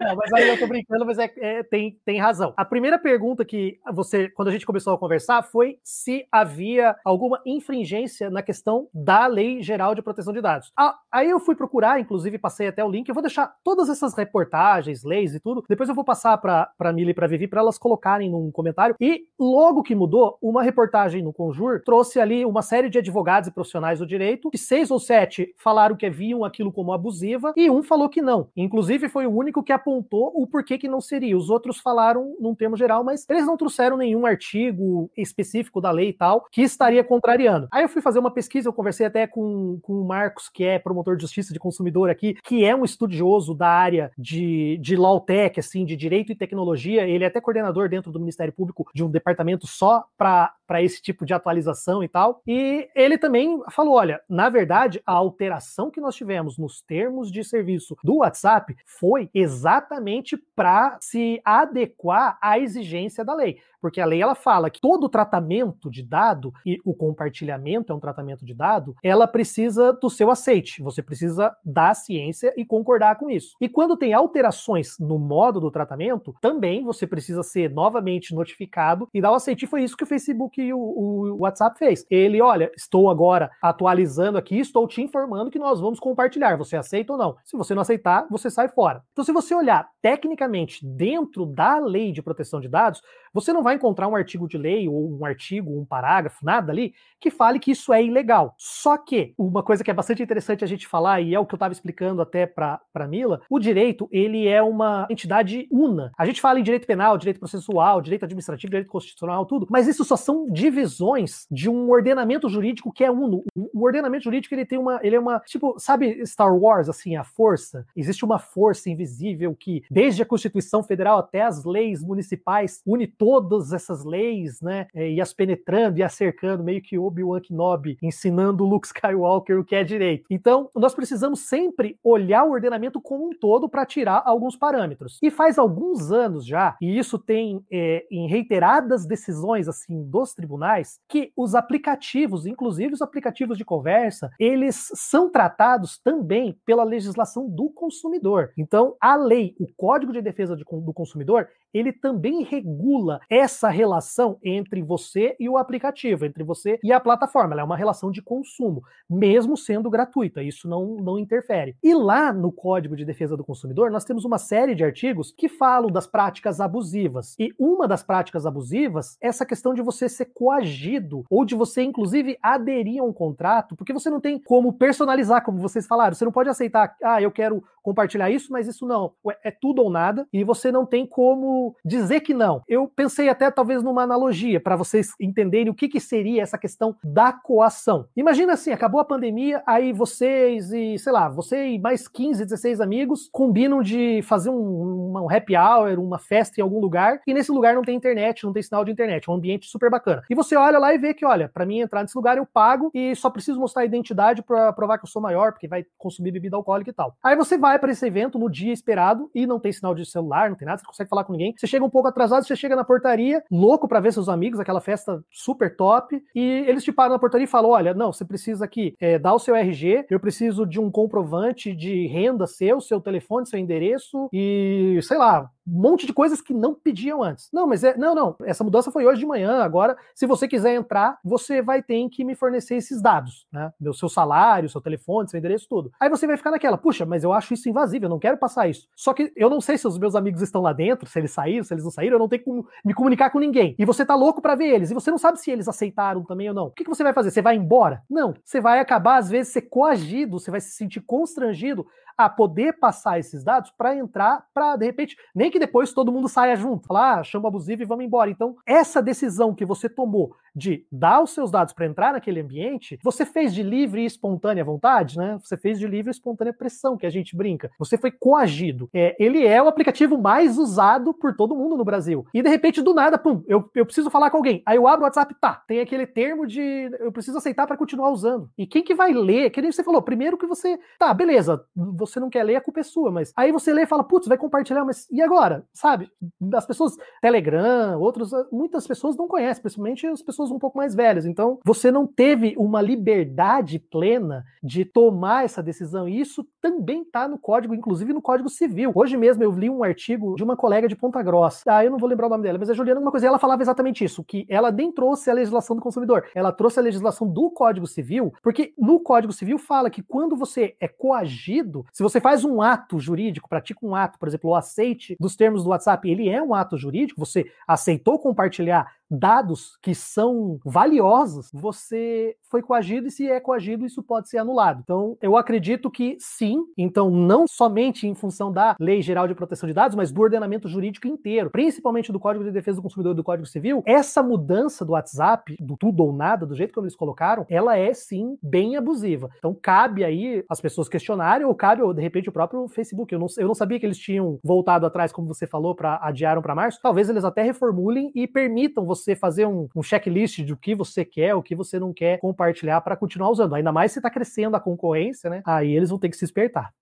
Não, 0.00 0.16
mas 0.16 0.32
aí 0.32 0.48
eu 0.48 0.58
tô 0.58 0.66
brincando, 0.66 1.06
mas 1.06 1.18
é, 1.18 1.32
é, 1.38 1.62
tem, 1.62 1.98
tem 2.04 2.18
razão. 2.18 2.52
A 2.56 2.64
primeira 2.64 2.98
pergunta 2.98 3.44
que 3.44 3.78
você, 3.92 4.28
quando 4.28 4.48
a 4.48 4.50
gente 4.50 4.66
começou 4.66 4.92
a 4.94 4.98
conversar, 4.98 5.42
foi 5.42 5.78
se 5.84 6.26
havia 6.30 6.96
alguma 7.04 7.40
infringência 7.46 8.28
na 8.28 8.42
questão 8.42 8.88
da 8.92 9.26
Lei 9.26 9.62
Geral 9.62 9.94
de 9.94 10.02
Proteção 10.02 10.32
de 10.32 10.40
Dados. 10.40 10.72
Ah, 10.76 10.98
aí 11.10 11.30
eu 11.30 11.38
fui 11.38 11.54
procurar, 11.54 12.00
inclusive 12.00 12.38
passei 12.38 12.66
até 12.66 12.84
o 12.84 12.90
link. 12.90 13.08
Eu 13.08 13.14
vou 13.14 13.22
deixar 13.22 13.54
todas 13.62 13.88
essas 13.88 14.14
reportagens, 14.14 15.04
leis 15.04 15.34
e 15.34 15.40
tudo. 15.40 15.64
Depois 15.68 15.88
eu 15.88 15.94
vou 15.94 16.04
passar 16.04 16.36
para 16.38 16.72
a 16.78 16.92
Mili 16.92 17.12
e 17.12 17.14
para 17.14 17.28
Vivi 17.28 17.46
para 17.46 17.60
elas 17.60 17.78
colocarem 17.78 18.30
num 18.30 18.50
comentário. 18.50 18.96
E 19.00 19.22
logo 19.38 19.82
que 19.82 19.94
mudou, 19.94 20.36
uma 20.42 20.62
reportagem 20.62 21.22
no 21.22 21.32
Conjur 21.32 21.75
trouxe 21.84 22.20
ali 22.20 22.44
uma 22.44 22.62
série 22.62 22.88
de 22.88 22.98
advogados 22.98 23.48
e 23.48 23.52
profissionais 23.52 23.98
do 23.98 24.06
direito, 24.06 24.50
que 24.50 24.58
seis 24.58 24.90
ou 24.90 24.98
sete 24.98 25.54
falaram 25.56 25.96
que 25.96 26.08
viam 26.08 26.44
aquilo 26.44 26.72
como 26.72 26.92
abusiva 26.92 27.52
e 27.56 27.70
um 27.70 27.82
falou 27.82 28.08
que 28.08 28.22
não. 28.22 28.48
Inclusive 28.56 29.08
foi 29.08 29.26
o 29.26 29.30
único 29.30 29.62
que 29.62 29.72
apontou 29.72 30.32
o 30.34 30.46
porquê 30.46 30.78
que 30.78 30.88
não 30.88 31.00
seria. 31.00 31.36
Os 31.36 31.50
outros 31.50 31.78
falaram 31.78 32.34
num 32.40 32.54
termo 32.54 32.76
geral, 32.76 33.04
mas 33.04 33.28
eles 33.28 33.46
não 33.46 33.56
trouxeram 33.56 33.96
nenhum 33.96 34.26
artigo 34.26 35.10
específico 35.16 35.80
da 35.80 35.90
lei 35.90 36.10
e 36.10 36.12
tal 36.12 36.46
que 36.50 36.62
estaria 36.62 37.02
contrariando. 37.04 37.68
Aí 37.72 37.82
eu 37.82 37.88
fui 37.88 38.02
fazer 38.02 38.18
uma 38.18 38.30
pesquisa, 38.30 38.68
eu 38.68 38.72
conversei 38.72 39.06
até 39.06 39.26
com, 39.26 39.78
com 39.82 39.94
o 39.94 40.06
Marcos, 40.06 40.48
que 40.48 40.64
é 40.64 40.78
promotor 40.78 41.16
de 41.16 41.22
justiça 41.22 41.52
de 41.52 41.58
consumidor 41.58 42.10
aqui, 42.10 42.34
que 42.44 42.64
é 42.64 42.74
um 42.74 42.84
estudioso 42.84 43.54
da 43.54 43.68
área 43.68 44.10
de, 44.16 44.78
de 44.80 44.96
law 44.96 45.20
tech, 45.20 45.58
assim, 45.58 45.84
de 45.84 45.96
direito 45.96 46.32
e 46.32 46.34
tecnologia. 46.34 47.06
Ele 47.06 47.24
é 47.24 47.26
até 47.26 47.40
coordenador 47.40 47.88
dentro 47.88 48.10
do 48.12 48.18
Ministério 48.18 48.52
Público 48.52 48.86
de 48.94 49.04
um 49.04 49.10
departamento 49.10 49.66
só 49.66 50.04
para 50.16 50.82
esse 50.82 51.02
tipo 51.02 51.24
de 51.24 51.34
atualização 51.34 51.65
e 52.02 52.08
tal. 52.08 52.42
E 52.46 52.88
ele 52.94 53.18
também 53.18 53.60
falou: 53.70 53.94
olha, 53.94 54.20
na 54.28 54.48
verdade, 54.48 55.02
a 55.06 55.12
alteração 55.12 55.90
que 55.90 56.00
nós 56.00 56.14
tivemos 56.14 56.58
nos 56.58 56.82
termos 56.82 57.30
de 57.30 57.42
serviço 57.42 57.96
do 58.02 58.18
WhatsApp 58.18 58.76
foi 58.84 59.30
exatamente 59.34 60.36
para 60.54 60.98
se 61.00 61.40
adequar 61.44 62.38
à 62.40 62.58
exigência 62.58 63.24
da 63.24 63.34
lei 63.34 63.58
porque 63.86 64.00
a 64.00 64.04
lei 64.04 64.20
ela 64.20 64.34
fala 64.34 64.68
que 64.68 64.80
todo 64.80 65.08
tratamento 65.08 65.88
de 65.88 66.02
dado 66.02 66.52
e 66.66 66.76
o 66.84 66.92
compartilhamento 66.92 67.92
é 67.92 67.94
um 67.94 68.00
tratamento 68.00 68.44
de 68.44 68.52
dado, 68.52 68.96
ela 69.00 69.28
precisa 69.28 69.92
do 69.92 70.10
seu 70.10 70.28
aceite. 70.28 70.82
Você 70.82 71.00
precisa 71.00 71.56
da 71.64 71.94
ciência 71.94 72.52
e 72.56 72.64
concordar 72.64 73.16
com 73.16 73.30
isso. 73.30 73.54
E 73.60 73.68
quando 73.68 73.96
tem 73.96 74.12
alterações 74.12 74.98
no 74.98 75.20
modo 75.20 75.60
do 75.60 75.70
tratamento, 75.70 76.34
também 76.40 76.82
você 76.82 77.06
precisa 77.06 77.44
ser 77.44 77.70
novamente 77.70 78.34
notificado 78.34 79.08
e 79.14 79.20
dar 79.20 79.30
o 79.30 79.36
aceite. 79.36 79.66
E 79.66 79.68
foi 79.68 79.84
isso 79.84 79.96
que 79.96 80.02
o 80.02 80.06
Facebook 80.08 80.60
e 80.60 80.74
o, 80.74 80.78
o 80.80 81.36
WhatsApp 81.42 81.78
fez. 81.78 82.04
Ele, 82.10 82.42
olha, 82.42 82.72
estou 82.76 83.08
agora 83.08 83.52
atualizando 83.62 84.36
aqui, 84.36 84.58
estou 84.58 84.88
te 84.88 85.00
informando 85.00 85.48
que 85.48 85.60
nós 85.60 85.78
vamos 85.78 86.00
compartilhar. 86.00 86.56
Você 86.56 86.76
aceita 86.76 87.12
ou 87.12 87.18
não? 87.18 87.36
Se 87.44 87.56
você 87.56 87.72
não 87.72 87.82
aceitar, 87.82 88.26
você 88.28 88.50
sai 88.50 88.66
fora. 88.66 89.04
Então, 89.12 89.24
se 89.24 89.30
você 89.30 89.54
olhar 89.54 89.88
tecnicamente 90.02 90.84
dentro 90.84 91.46
da 91.46 91.78
lei 91.78 92.10
de 92.10 92.20
proteção 92.20 92.60
de 92.60 92.66
dados, 92.66 93.00
você 93.36 93.52
não 93.52 93.62
vai 93.62 93.75
encontrar 93.76 94.08
um 94.08 94.16
artigo 94.16 94.48
de 94.48 94.58
lei 94.58 94.88
ou 94.88 95.18
um 95.18 95.24
artigo, 95.24 95.78
um 95.78 95.84
parágrafo, 95.84 96.44
nada 96.44 96.72
ali, 96.72 96.94
que 97.20 97.30
fale 97.30 97.58
que 97.58 97.70
isso 97.70 97.92
é 97.92 98.02
ilegal. 98.02 98.54
Só 98.58 98.96
que, 98.96 99.34
uma 99.38 99.62
coisa 99.62 99.84
que 99.84 99.90
é 99.90 99.94
bastante 99.94 100.22
interessante 100.22 100.64
a 100.64 100.66
gente 100.66 100.86
falar, 100.86 101.20
e 101.20 101.34
é 101.34 101.38
o 101.38 101.46
que 101.46 101.54
eu 101.54 101.56
estava 101.56 101.72
explicando 101.72 102.20
até 102.20 102.46
para 102.46 102.80
Mila, 103.08 103.40
o 103.48 103.58
direito, 103.58 104.08
ele 104.10 104.48
é 104.48 104.62
uma 104.62 105.06
entidade 105.10 105.68
una. 105.70 106.10
A 106.18 106.26
gente 106.26 106.40
fala 106.40 106.58
em 106.58 106.62
direito 106.62 106.86
penal, 106.86 107.16
direito 107.16 107.38
processual, 107.38 108.00
direito 108.00 108.24
administrativo, 108.24 108.70
direito 108.70 108.90
constitucional, 108.90 109.46
tudo, 109.46 109.66
mas 109.70 109.86
isso 109.86 110.04
só 110.04 110.16
são 110.16 110.50
divisões 110.50 111.46
de 111.50 111.68
um 111.68 111.90
ordenamento 111.90 112.48
jurídico 112.48 112.92
que 112.92 113.04
é 113.04 113.10
uno. 113.10 113.44
O 113.54 113.84
ordenamento 113.84 114.24
jurídico, 114.24 114.54
ele 114.54 114.64
tem 114.64 114.78
uma, 114.78 115.00
ele 115.02 115.16
é 115.16 115.20
uma, 115.20 115.40
tipo, 115.40 115.78
sabe 115.78 116.24
Star 116.26 116.54
Wars, 116.56 116.88
assim, 116.88 117.16
a 117.16 117.24
força? 117.24 117.86
Existe 117.94 118.24
uma 118.24 118.38
força 118.38 118.90
invisível 118.90 119.54
que, 119.54 119.82
desde 119.90 120.22
a 120.22 120.26
Constituição 120.26 120.82
Federal 120.82 121.18
até 121.18 121.42
as 121.42 121.64
leis 121.64 122.02
municipais, 122.02 122.80
une 122.86 123.06
todas 123.06 123.55
essas 123.72 124.04
leis, 124.04 124.60
né, 124.60 124.86
e 124.94 125.20
as 125.20 125.32
penetrando 125.32 125.98
e 125.98 126.02
as 126.02 126.14
cercando, 126.14 126.64
meio 126.64 126.82
que 126.82 126.98
Obi-Wan 126.98 127.40
Kenobi 127.40 127.98
ensinando 128.02 128.64
Luke 128.64 128.86
Skywalker 128.86 129.58
o 129.58 129.64
que 129.64 129.74
é 129.74 129.84
direito. 129.84 130.24
Então, 130.30 130.70
nós 130.74 130.94
precisamos 130.94 131.40
sempre 131.40 131.98
olhar 132.02 132.44
o 132.44 132.52
ordenamento 132.52 133.00
como 133.00 133.28
um 133.28 133.30
todo 133.30 133.68
para 133.68 133.86
tirar 133.86 134.22
alguns 134.24 134.56
parâmetros. 134.56 135.18
E 135.22 135.30
faz 135.30 135.58
alguns 135.58 136.10
anos 136.10 136.46
já, 136.46 136.76
e 136.80 136.98
isso 136.98 137.18
tem 137.18 137.64
é, 137.70 138.06
em 138.10 138.28
reiteradas 138.28 139.06
decisões 139.06 139.68
assim 139.68 140.02
dos 140.02 140.34
tribunais, 140.34 140.98
que 141.08 141.32
os, 141.36 141.54
aplicativos, 141.54 142.46
inclusive 142.46 142.94
os 142.94 143.02
aplicativos 143.02 143.58
de 143.58 143.64
conversa, 143.64 144.30
eles 144.38 144.88
são 144.94 145.30
tratados 145.30 145.98
também 145.98 146.56
pela 146.64 146.84
legislação 146.84 147.48
do 147.48 147.70
consumidor. 147.70 148.52
Então, 148.56 148.96
a 149.00 149.16
lei, 149.16 149.54
o 149.58 149.66
Código 149.76 150.12
de 150.12 150.22
Defesa 150.22 150.56
do 150.56 150.92
Consumidor, 150.92 151.48
ele 151.72 151.92
também 151.92 152.42
regula 152.42 153.20
essa 153.28 153.45
relação 153.70 154.38
entre 154.42 154.82
você 154.82 155.36
e 155.38 155.48
o 155.48 155.56
aplicativo, 155.56 156.24
entre 156.24 156.42
você 156.42 156.78
e 156.82 156.92
a 156.92 157.00
plataforma. 157.00 157.54
Ela 157.54 157.62
é 157.62 157.64
uma 157.64 157.76
relação 157.76 158.10
de 158.10 158.22
consumo, 158.22 158.82
mesmo 159.08 159.56
sendo 159.56 159.90
gratuita. 159.90 160.42
Isso 160.42 160.68
não, 160.68 160.96
não 160.96 161.18
interfere. 161.18 161.76
E 161.82 161.94
lá 161.94 162.32
no 162.32 162.50
Código 162.50 162.96
de 162.96 163.04
Defesa 163.04 163.36
do 163.36 163.44
Consumidor, 163.44 163.90
nós 163.90 164.04
temos 164.04 164.24
uma 164.24 164.38
série 164.38 164.74
de 164.74 164.84
artigos 164.84 165.32
que 165.32 165.48
falam 165.48 165.90
das 165.90 166.06
práticas 166.06 166.60
abusivas. 166.60 167.34
E 167.38 167.52
uma 167.58 167.86
das 167.86 168.02
práticas 168.02 168.46
abusivas 168.46 169.16
é 169.20 169.28
essa 169.28 169.44
questão 169.44 169.74
de 169.74 169.82
você 169.82 170.08
ser 170.08 170.26
coagido 170.32 171.24
ou 171.28 171.44
de 171.44 171.54
você, 171.54 171.82
inclusive, 171.82 172.38
aderir 172.42 173.02
a 173.02 173.04
um 173.04 173.12
contrato, 173.12 173.76
porque 173.76 173.92
você 173.92 174.08
não 174.08 174.20
tem 174.20 174.38
como 174.38 174.72
personalizar, 174.72 175.44
como 175.44 175.58
vocês 175.58 175.86
falaram. 175.86 176.14
Você 176.14 176.24
não 176.24 176.32
pode 176.32 176.48
aceitar, 176.48 176.96
ah, 177.02 177.20
eu 177.20 177.30
quero 177.30 177.62
compartilhar 177.82 178.30
isso, 178.30 178.50
mas 178.50 178.66
isso 178.66 178.84
não. 178.84 179.12
É 179.44 179.50
tudo 179.50 179.82
ou 179.82 179.90
nada. 179.90 180.26
E 180.32 180.42
você 180.42 180.72
não 180.72 180.84
tem 180.84 181.06
como 181.06 181.76
dizer 181.84 182.20
que 182.20 182.34
não. 182.34 182.60
Eu 182.66 182.88
pensei 182.88 183.28
até 183.28 183.35
talvez 183.50 183.82
numa 183.82 184.02
analogia 184.02 184.60
para 184.60 184.76
vocês 184.76 185.12
entenderem 185.20 185.70
o 185.70 185.74
que, 185.74 185.88
que 185.88 186.00
seria 186.00 186.42
essa 186.42 186.58
questão 186.58 186.96
da 187.02 187.32
coação. 187.32 188.06
Imagina 188.16 188.54
assim, 188.54 188.72
acabou 188.72 189.00
a 189.00 189.04
pandemia, 189.04 189.62
aí 189.66 189.92
vocês 189.92 190.72
e, 190.72 190.98
sei 190.98 191.12
lá, 191.12 191.28
você 191.28 191.68
e 191.68 191.78
mais 191.78 192.08
15, 192.08 192.44
16 192.44 192.80
amigos 192.80 193.28
combinam 193.32 193.82
de 193.82 194.20
fazer 194.22 194.50
um, 194.50 195.12
um 195.16 195.30
happy 195.30 195.56
hour, 195.56 195.98
uma 195.98 196.18
festa 196.18 196.60
em 196.60 196.62
algum 196.62 196.80
lugar, 196.80 197.20
e 197.26 197.34
nesse 197.34 197.52
lugar 197.52 197.74
não 197.74 197.82
tem 197.82 197.96
internet, 197.96 198.44
não 198.44 198.52
tem 198.52 198.62
sinal 198.62 198.84
de 198.84 198.92
internet, 198.92 199.28
é 199.28 199.32
um 199.32 199.36
ambiente 199.36 199.66
super 199.66 199.90
bacana. 199.90 200.22
E 200.30 200.34
você 200.34 200.56
olha 200.56 200.78
lá 200.78 200.94
e 200.94 200.98
vê 200.98 201.14
que, 201.14 201.24
olha, 201.24 201.48
para 201.48 201.66
mim 201.66 201.80
entrar 201.80 202.02
nesse 202.02 202.16
lugar 202.16 202.38
eu 202.38 202.46
pago 202.46 202.90
e 202.94 203.14
só 203.14 203.30
preciso 203.30 203.60
mostrar 203.60 203.82
a 203.82 203.84
identidade 203.84 204.42
para 204.42 204.72
provar 204.72 204.98
que 204.98 205.04
eu 205.04 205.10
sou 205.10 205.20
maior, 205.20 205.52
porque 205.52 205.68
vai 205.68 205.84
consumir 205.98 206.30
bebida 206.30 206.56
alcoólica 206.56 206.90
e 206.90 206.94
tal. 206.94 207.16
Aí 207.22 207.36
você 207.36 207.58
vai 207.58 207.78
para 207.78 207.92
esse 207.92 208.06
evento 208.06 208.38
no 208.38 208.50
dia 208.50 208.72
esperado 208.72 209.30
e 209.34 209.46
não 209.46 209.58
tem 209.58 209.72
sinal 209.72 209.94
de 209.94 210.04
celular, 210.06 210.50
não 210.50 210.56
tem 210.56 210.66
nada, 210.66 210.78
você 210.78 210.86
consegue 210.86 211.10
falar 211.10 211.24
com 211.24 211.32
ninguém. 211.32 211.54
Você 211.56 211.66
chega 211.66 211.84
um 211.84 211.90
pouco 211.90 212.08
atrasado, 212.08 212.46
você 212.46 212.56
chega 212.56 212.76
na 212.76 212.84
portaria, 212.84 213.25
louco 213.50 213.88
para 213.88 214.00
ver 214.00 214.12
seus 214.12 214.28
amigos, 214.28 214.60
aquela 214.60 214.80
festa 214.80 215.22
super 215.30 215.76
top, 215.76 216.22
e 216.34 216.64
eles 216.66 216.84
te 216.84 216.92
param 216.92 217.12
na 217.12 217.18
portaria 217.18 217.44
e 217.44 217.48
falam: 217.48 217.70
olha, 217.70 217.94
não, 217.94 218.12
você 218.12 218.24
precisa 218.24 218.64
aqui 218.64 218.94
é, 219.00 219.18
dar 219.18 219.34
o 219.34 219.38
seu 219.38 219.54
RG, 219.54 220.06
eu 220.10 220.20
preciso 220.20 220.66
de 220.66 220.80
um 220.80 220.90
comprovante 220.90 221.74
de 221.74 222.06
renda 222.06 222.46
seu, 222.46 222.80
seu 222.80 223.00
telefone, 223.00 223.46
seu 223.46 223.58
endereço 223.58 224.28
e, 224.32 224.98
sei 225.02 225.18
lá, 225.18 225.50
um 225.66 225.80
monte 225.80 226.06
de 226.06 226.12
coisas 226.12 226.40
que 226.40 226.54
não 226.54 226.74
pediam 226.74 227.22
antes. 227.22 227.48
Não, 227.52 227.66
mas 227.66 227.82
é, 227.82 227.96
não, 227.96 228.14
não, 228.14 228.36
essa 228.44 228.62
mudança 228.62 228.90
foi 228.90 229.04
hoje 229.04 229.20
de 229.20 229.26
manhã, 229.26 229.62
agora, 229.62 229.96
se 230.14 230.26
você 230.26 230.46
quiser 230.46 230.74
entrar, 230.74 231.18
você 231.24 231.60
vai 231.60 231.82
ter 231.82 231.96
que 232.08 232.24
me 232.24 232.34
fornecer 232.34 232.76
esses 232.76 233.00
dados, 233.00 233.46
né? 233.52 233.72
O 233.80 233.92
seu 233.92 234.08
salário, 234.08 234.68
seu 234.68 234.80
telefone, 234.80 235.28
seu 235.28 235.38
endereço, 235.38 235.66
tudo. 235.68 235.90
Aí 235.98 236.08
você 236.08 236.26
vai 236.26 236.36
ficar 236.36 236.50
naquela, 236.50 236.78
puxa, 236.78 237.04
mas 237.04 237.24
eu 237.24 237.32
acho 237.32 237.54
isso 237.54 237.68
invasivo, 237.68 238.04
eu 238.04 238.10
não 238.10 238.18
quero 238.18 238.36
passar 238.36 238.68
isso. 238.68 238.86
Só 238.94 239.12
que 239.12 239.32
eu 239.34 239.48
não 239.48 239.60
sei 239.60 239.78
se 239.78 239.88
os 239.88 239.98
meus 239.98 240.14
amigos 240.14 240.42
estão 240.42 240.62
lá 240.62 240.72
dentro, 240.72 241.08
se 241.08 241.18
eles 241.18 241.32
saíram, 241.32 241.64
se 241.64 241.72
eles 241.72 241.84
não 241.84 241.90
saíram, 241.90 242.14
eu 242.14 242.20
não 242.20 242.28
tenho 242.28 242.44
como 242.44 242.66
me 242.84 242.94
comunicar 242.94 243.15
com 243.30 243.38
ninguém. 243.38 243.74
E 243.78 243.84
você 243.84 244.04
tá 244.04 244.14
louco 244.14 244.40
para 244.40 244.54
ver 244.54 244.68
eles, 244.68 244.90
e 244.90 244.94
você 244.94 245.10
não 245.10 245.18
sabe 245.18 245.40
se 245.40 245.50
eles 245.50 245.68
aceitaram 245.68 246.24
também 246.24 246.48
ou 246.48 246.54
não. 246.54 246.66
O 246.66 246.70
que, 246.70 246.84
que 246.84 246.90
você 246.90 247.02
vai 247.02 247.12
fazer? 247.12 247.30
Você 247.30 247.42
vai 247.42 247.56
embora? 247.56 248.02
Não. 248.08 248.34
Você 248.44 248.60
vai 248.60 248.78
acabar, 248.78 249.16
às 249.16 249.28
vezes, 249.28 249.52
ser 249.52 249.62
coagido, 249.62 250.38
você 250.38 250.50
vai 250.50 250.60
se 250.60 250.70
sentir 250.70 251.00
constrangido 251.00 251.86
a 252.16 252.28
poder 252.28 252.78
passar 252.78 253.18
esses 253.18 253.44
dados 253.44 253.70
para 253.76 253.94
entrar, 253.94 254.46
para 254.54 254.76
de 254.76 254.86
repente, 254.86 255.16
nem 255.34 255.50
que 255.50 255.58
depois 255.58 255.92
todo 255.92 256.12
mundo 256.12 256.28
saia 256.28 256.56
junto, 256.56 256.86
falar, 256.86 257.20
ah, 257.20 257.24
chama 257.24 257.48
abusivo 257.48 257.82
e 257.82 257.86
vamos 257.86 258.04
embora. 258.04 258.30
Então, 258.30 258.56
essa 258.66 259.02
decisão 259.02 259.54
que 259.54 259.64
você 259.64 259.88
tomou 259.88 260.34
de 260.56 260.86
dar 260.90 261.22
os 261.22 261.32
seus 261.32 261.50
dados 261.50 261.74
para 261.74 261.84
entrar 261.84 262.14
naquele 262.14 262.40
ambiente, 262.40 262.98
você 263.02 263.26
fez 263.26 263.52
de 263.52 263.62
livre 263.62 264.02
e 264.02 264.06
espontânea 264.06 264.64
vontade, 264.64 265.18
né? 265.18 265.38
Você 265.42 265.54
fez 265.56 265.78
de 265.78 265.86
livre 265.86 266.10
e 266.10 266.12
espontânea 266.12 266.54
pressão, 266.54 266.96
que 266.96 267.04
a 267.04 267.10
gente 267.10 267.36
brinca. 267.36 267.70
Você 267.78 267.98
foi 267.98 268.10
coagido. 268.10 268.88
É, 268.94 269.14
ele 269.18 269.46
é 269.46 269.62
o 269.62 269.68
aplicativo 269.68 270.16
mais 270.16 270.56
usado 270.56 271.12
por 271.12 271.36
todo 271.36 271.54
mundo 271.54 271.76
no 271.76 271.84
Brasil. 271.84 272.24
E 272.32 272.42
de 272.42 272.48
repente, 272.48 272.80
do 272.80 272.94
nada, 272.94 273.18
pum, 273.18 273.42
eu, 273.46 273.70
eu 273.74 273.84
preciso 273.84 274.08
falar 274.08 274.30
com 274.30 274.38
alguém. 274.38 274.62
Aí 274.64 274.76
eu 274.76 274.88
abro 274.88 275.02
o 275.02 275.04
WhatsApp, 275.04 275.34
tá, 275.38 275.62
tem 275.68 275.80
aquele 275.80 276.06
termo 276.06 276.46
de 276.46 276.90
eu 277.00 277.12
preciso 277.12 277.36
aceitar 277.36 277.66
para 277.66 277.76
continuar 277.76 278.10
usando. 278.10 278.48
E 278.56 278.66
quem 278.66 278.82
que 278.82 278.94
vai 278.94 279.12
ler? 279.12 279.50
Que 279.50 279.60
nem 279.60 279.70
você 279.70 279.84
falou, 279.84 280.00
primeiro 280.00 280.38
que 280.38 280.46
você, 280.46 280.78
tá, 280.98 281.12
beleza, 281.12 281.62
você 281.74 282.05
não 282.20 282.30
quer 282.30 282.42
ler, 282.44 282.56
a 282.56 282.60
culpa 282.60 282.80
é 282.80 282.82
sua, 282.82 283.10
mas 283.10 283.32
aí 283.36 283.52
você 283.52 283.72
lê 283.72 283.82
e 283.82 283.86
fala, 283.86 284.04
putz, 284.04 284.28
vai 284.28 284.38
compartilhar, 284.38 284.84
mas 284.84 285.08
e 285.10 285.20
agora? 285.20 285.64
Sabe? 285.72 286.10
As 286.54 286.66
pessoas, 286.66 286.96
Telegram, 287.20 287.98
outros, 288.00 288.30
muitas 288.52 288.86
pessoas 288.86 289.16
não 289.16 289.28
conhecem, 289.28 289.62
principalmente 289.62 290.06
as 290.06 290.22
pessoas 290.22 290.50
um 290.50 290.58
pouco 290.58 290.78
mais 290.78 290.94
velhas. 290.94 291.26
Então, 291.26 291.58
você 291.64 291.90
não 291.90 292.06
teve 292.06 292.54
uma 292.58 292.80
liberdade 292.80 293.78
plena 293.78 294.44
de 294.62 294.84
tomar 294.84 295.44
essa 295.44 295.62
decisão. 295.62 296.08
E 296.08 296.20
isso 296.20 296.46
também 296.60 297.02
está 297.02 297.28
no 297.28 297.38
código, 297.38 297.74
inclusive 297.74 298.12
no 298.12 298.22
Código 298.22 298.48
Civil. 298.48 298.92
Hoje 298.94 299.16
mesmo 299.16 299.42
eu 299.42 299.52
li 299.52 299.70
um 299.70 299.82
artigo 299.84 300.34
de 300.36 300.44
uma 300.44 300.56
colega 300.56 300.88
de 300.88 300.96
Ponta 300.96 301.22
Grossa. 301.22 301.62
Ah, 301.66 301.84
eu 301.84 301.90
não 301.90 301.98
vou 301.98 302.08
lembrar 302.08 302.26
o 302.26 302.30
nome 302.30 302.42
dela, 302.42 302.58
mas 302.58 302.68
é 302.68 302.74
Juliana 302.74 302.98
alguma 302.98 303.10
coisa. 303.10 303.26
Ela 303.26 303.38
falava 303.38 303.62
exatamente 303.62 304.04
isso, 304.04 304.24
que 304.24 304.46
ela 304.48 304.70
nem 304.70 304.92
trouxe 304.92 305.30
a 305.30 305.34
legislação 305.34 305.76
do 305.76 305.82
consumidor. 305.82 306.26
Ela 306.34 306.52
trouxe 306.52 306.78
a 306.78 306.82
legislação 306.82 307.28
do 307.28 307.50
Código 307.50 307.86
Civil, 307.86 308.32
porque 308.42 308.72
no 308.78 309.00
Código 309.00 309.32
Civil 309.32 309.58
fala 309.58 309.90
que 309.90 310.02
quando 310.02 310.36
você 310.36 310.76
é 310.80 310.88
coagido, 310.88 311.84
se 311.96 312.02
você 312.02 312.20
faz 312.20 312.44
um 312.44 312.60
ato 312.60 312.98
jurídico, 312.98 313.48
pratica 313.48 313.80
um 313.82 313.94
ato, 313.94 314.18
por 314.18 314.28
exemplo, 314.28 314.50
o 314.50 314.54
aceite 314.54 315.16
dos 315.18 315.34
termos 315.34 315.64
do 315.64 315.70
WhatsApp, 315.70 316.06
ele 316.10 316.28
é 316.28 316.42
um 316.42 316.52
ato 316.52 316.76
jurídico, 316.76 317.18
você 317.18 317.50
aceitou 317.66 318.18
compartilhar 318.18 318.86
dados 319.10 319.78
que 319.82 319.94
são 319.94 320.58
valiosos, 320.64 321.50
você 321.52 322.36
foi 322.50 322.62
coagido 322.62 323.06
e 323.06 323.10
se 323.10 323.28
é 323.28 323.40
coagido, 323.40 323.86
isso 323.86 324.02
pode 324.02 324.28
ser 324.28 324.38
anulado. 324.38 324.80
Então, 324.82 325.16
eu 325.22 325.36
acredito 325.36 325.90
que 325.90 326.16
sim. 326.18 326.64
Então, 326.76 327.10
não 327.10 327.46
somente 327.46 328.06
em 328.06 328.14
função 328.14 328.52
da 328.52 328.76
Lei 328.80 329.00
Geral 329.02 329.28
de 329.28 329.34
Proteção 329.34 329.66
de 329.66 329.74
Dados, 329.74 329.96
mas 329.96 330.10
do 330.10 330.20
ordenamento 330.20 330.68
jurídico 330.68 331.06
inteiro, 331.06 331.50
principalmente 331.50 332.12
do 332.12 332.20
Código 332.20 332.44
de 332.44 332.50
Defesa 332.50 332.76
do 332.76 332.82
Consumidor 332.82 333.12
e 333.12 333.16
do 333.16 333.24
Código 333.24 333.46
Civil, 333.46 333.82
essa 333.86 334.22
mudança 334.22 334.84
do 334.84 334.92
WhatsApp, 334.92 335.56
do 335.60 335.76
tudo 335.76 336.04
ou 336.04 336.12
nada, 336.12 336.46
do 336.46 336.54
jeito 336.54 336.74
como 336.74 336.86
eles 336.86 336.96
colocaram, 336.96 337.46
ela 337.48 337.76
é 337.76 337.92
sim 337.94 338.36
bem 338.42 338.76
abusiva. 338.76 339.30
Então, 339.38 339.56
cabe 339.60 340.04
aí 340.04 340.44
as 340.48 340.60
pessoas 340.60 340.88
questionarem 340.88 341.46
ou 341.46 341.54
cabe, 341.54 341.82
de 341.92 342.02
repente, 342.02 342.28
o 342.28 342.32
próprio 342.32 342.68
Facebook. 342.68 343.12
Eu 343.12 343.18
não, 343.18 343.26
eu 343.38 343.46
não 343.46 343.54
sabia 343.54 343.78
que 343.78 343.86
eles 343.86 343.98
tinham 343.98 344.38
voltado 344.42 344.86
atrás, 344.86 345.12
como 345.12 345.26
você 345.26 345.46
falou, 345.46 345.74
para 345.74 345.98
adiaram 346.02 346.42
para 346.42 346.54
março. 346.54 346.80
Talvez 346.82 347.08
eles 347.08 347.24
até 347.24 347.42
reformulem 347.42 348.10
e 348.14 348.26
permitam 348.26 348.84
você 348.84 349.14
fazer 349.14 349.46
um, 349.46 349.68
um 349.74 349.82
checklist 349.82 350.40
do 350.42 350.56
que 350.56 350.74
você 350.74 351.04
quer, 351.04 351.34
o 351.34 351.42
que 351.42 351.54
você 351.54 351.78
não 351.78 351.92
quer 351.92 352.18
compartilhar 352.18 352.80
para 352.80 352.96
continuar 352.96 353.30
usando. 353.30 353.54
Ainda 353.54 353.72
mais 353.72 353.92
se 353.92 353.98
está 353.98 354.10
crescendo 354.10 354.56
a 354.56 354.60
concorrência, 354.60 355.30
né? 355.30 355.42
Aí 355.44 355.74
eles 355.74 355.90
vão 355.90 355.98
ter 355.98 356.08
que 356.08 356.16
se 356.16 356.24
espertar. 356.24 356.72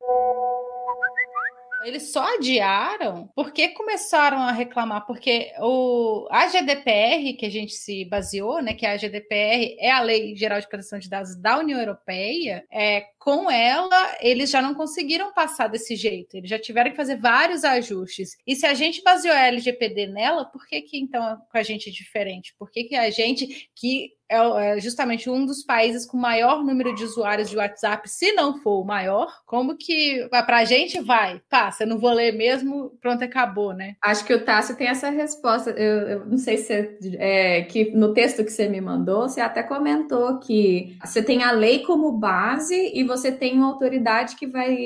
Eles 1.84 2.10
só 2.12 2.24
adiaram 2.36 3.28
porque 3.34 3.68
começaram 3.68 4.38
a 4.38 4.50
reclamar, 4.50 5.06
porque 5.06 5.52
o, 5.60 6.26
a 6.30 6.48
GDPR, 6.48 7.36
que 7.38 7.44
a 7.44 7.50
gente 7.50 7.74
se 7.74 8.06
baseou, 8.06 8.62
né, 8.62 8.72
que 8.72 8.86
a 8.86 8.96
GDPR 8.96 9.76
é 9.78 9.90
a 9.90 10.00
Lei 10.00 10.34
Geral 10.34 10.58
de 10.58 10.66
Proteção 10.66 10.98
de 10.98 11.10
Dados 11.10 11.36
da 11.36 11.58
União 11.58 11.78
Europeia, 11.78 12.64
é, 12.72 13.04
com 13.24 13.50
ela, 13.50 14.16
eles 14.20 14.50
já 14.50 14.60
não 14.60 14.74
conseguiram 14.74 15.32
passar 15.32 15.68
desse 15.68 15.96
jeito, 15.96 16.37
eles 16.37 16.50
já 16.50 16.58
tiveram 16.58 16.90
que 16.90 16.96
fazer 16.96 17.16
vários 17.16 17.64
ajustes. 17.64 18.37
E 18.46 18.54
se 18.54 18.66
a 18.66 18.74
gente 18.74 19.02
baseou 19.02 19.34
a 19.34 19.46
LGPD 19.46 20.08
nela, 20.08 20.44
por 20.44 20.66
que, 20.66 20.82
que 20.82 20.98
então 20.98 21.38
com 21.50 21.56
a 21.56 21.62
gente 21.62 21.88
é 21.88 21.92
diferente? 21.92 22.54
Por 22.58 22.70
que, 22.70 22.84
que 22.84 22.94
a 22.94 23.08
gente 23.08 23.70
que 23.74 24.12
é, 24.28 24.76
é 24.76 24.80
justamente 24.80 25.28
um 25.28 25.44
dos 25.44 25.62
países 25.62 26.06
com 26.06 26.16
maior 26.16 26.64
número 26.64 26.94
de 26.94 27.04
usuários 27.04 27.50
de 27.50 27.56
WhatsApp, 27.56 28.08
se 28.08 28.32
não 28.32 28.58
for 28.58 28.80
o 28.80 28.84
maior, 28.84 29.28
como 29.46 29.76
que 29.76 30.26
para 30.30 30.58
a 30.58 30.64
gente 30.64 31.00
vai? 31.00 31.40
Passa, 31.48 31.87
não 31.87 31.98
vou 31.98 32.12
ler 32.12 32.32
mesmo, 32.32 32.90
pronto, 33.00 33.22
acabou, 33.22 33.72
né? 33.72 33.96
Acho 34.02 34.24
que 34.24 34.34
o 34.34 34.44
Tássio 34.44 34.76
tem 34.76 34.88
essa 34.88 35.10
resposta. 35.10 35.70
Eu, 35.70 36.08
eu 36.08 36.26
não 36.26 36.38
sei 36.38 36.56
se 36.56 36.98
é, 37.18 37.62
que 37.62 37.90
no 37.92 38.12
texto 38.12 38.44
que 38.44 38.50
você 38.50 38.68
me 38.68 38.80
mandou, 38.80 39.28
você 39.28 39.40
até 39.40 39.62
comentou 39.62 40.38
que 40.40 40.96
você 41.04 41.22
tem 41.22 41.42
a 41.42 41.52
lei 41.52 41.80
como 41.80 42.12
base 42.12 42.92
e 42.94 43.04
você 43.04 43.13
tem 43.33 43.57
uma 43.57 43.68
autoridade 43.68 44.37
que 44.37 44.46
vai 44.46 44.77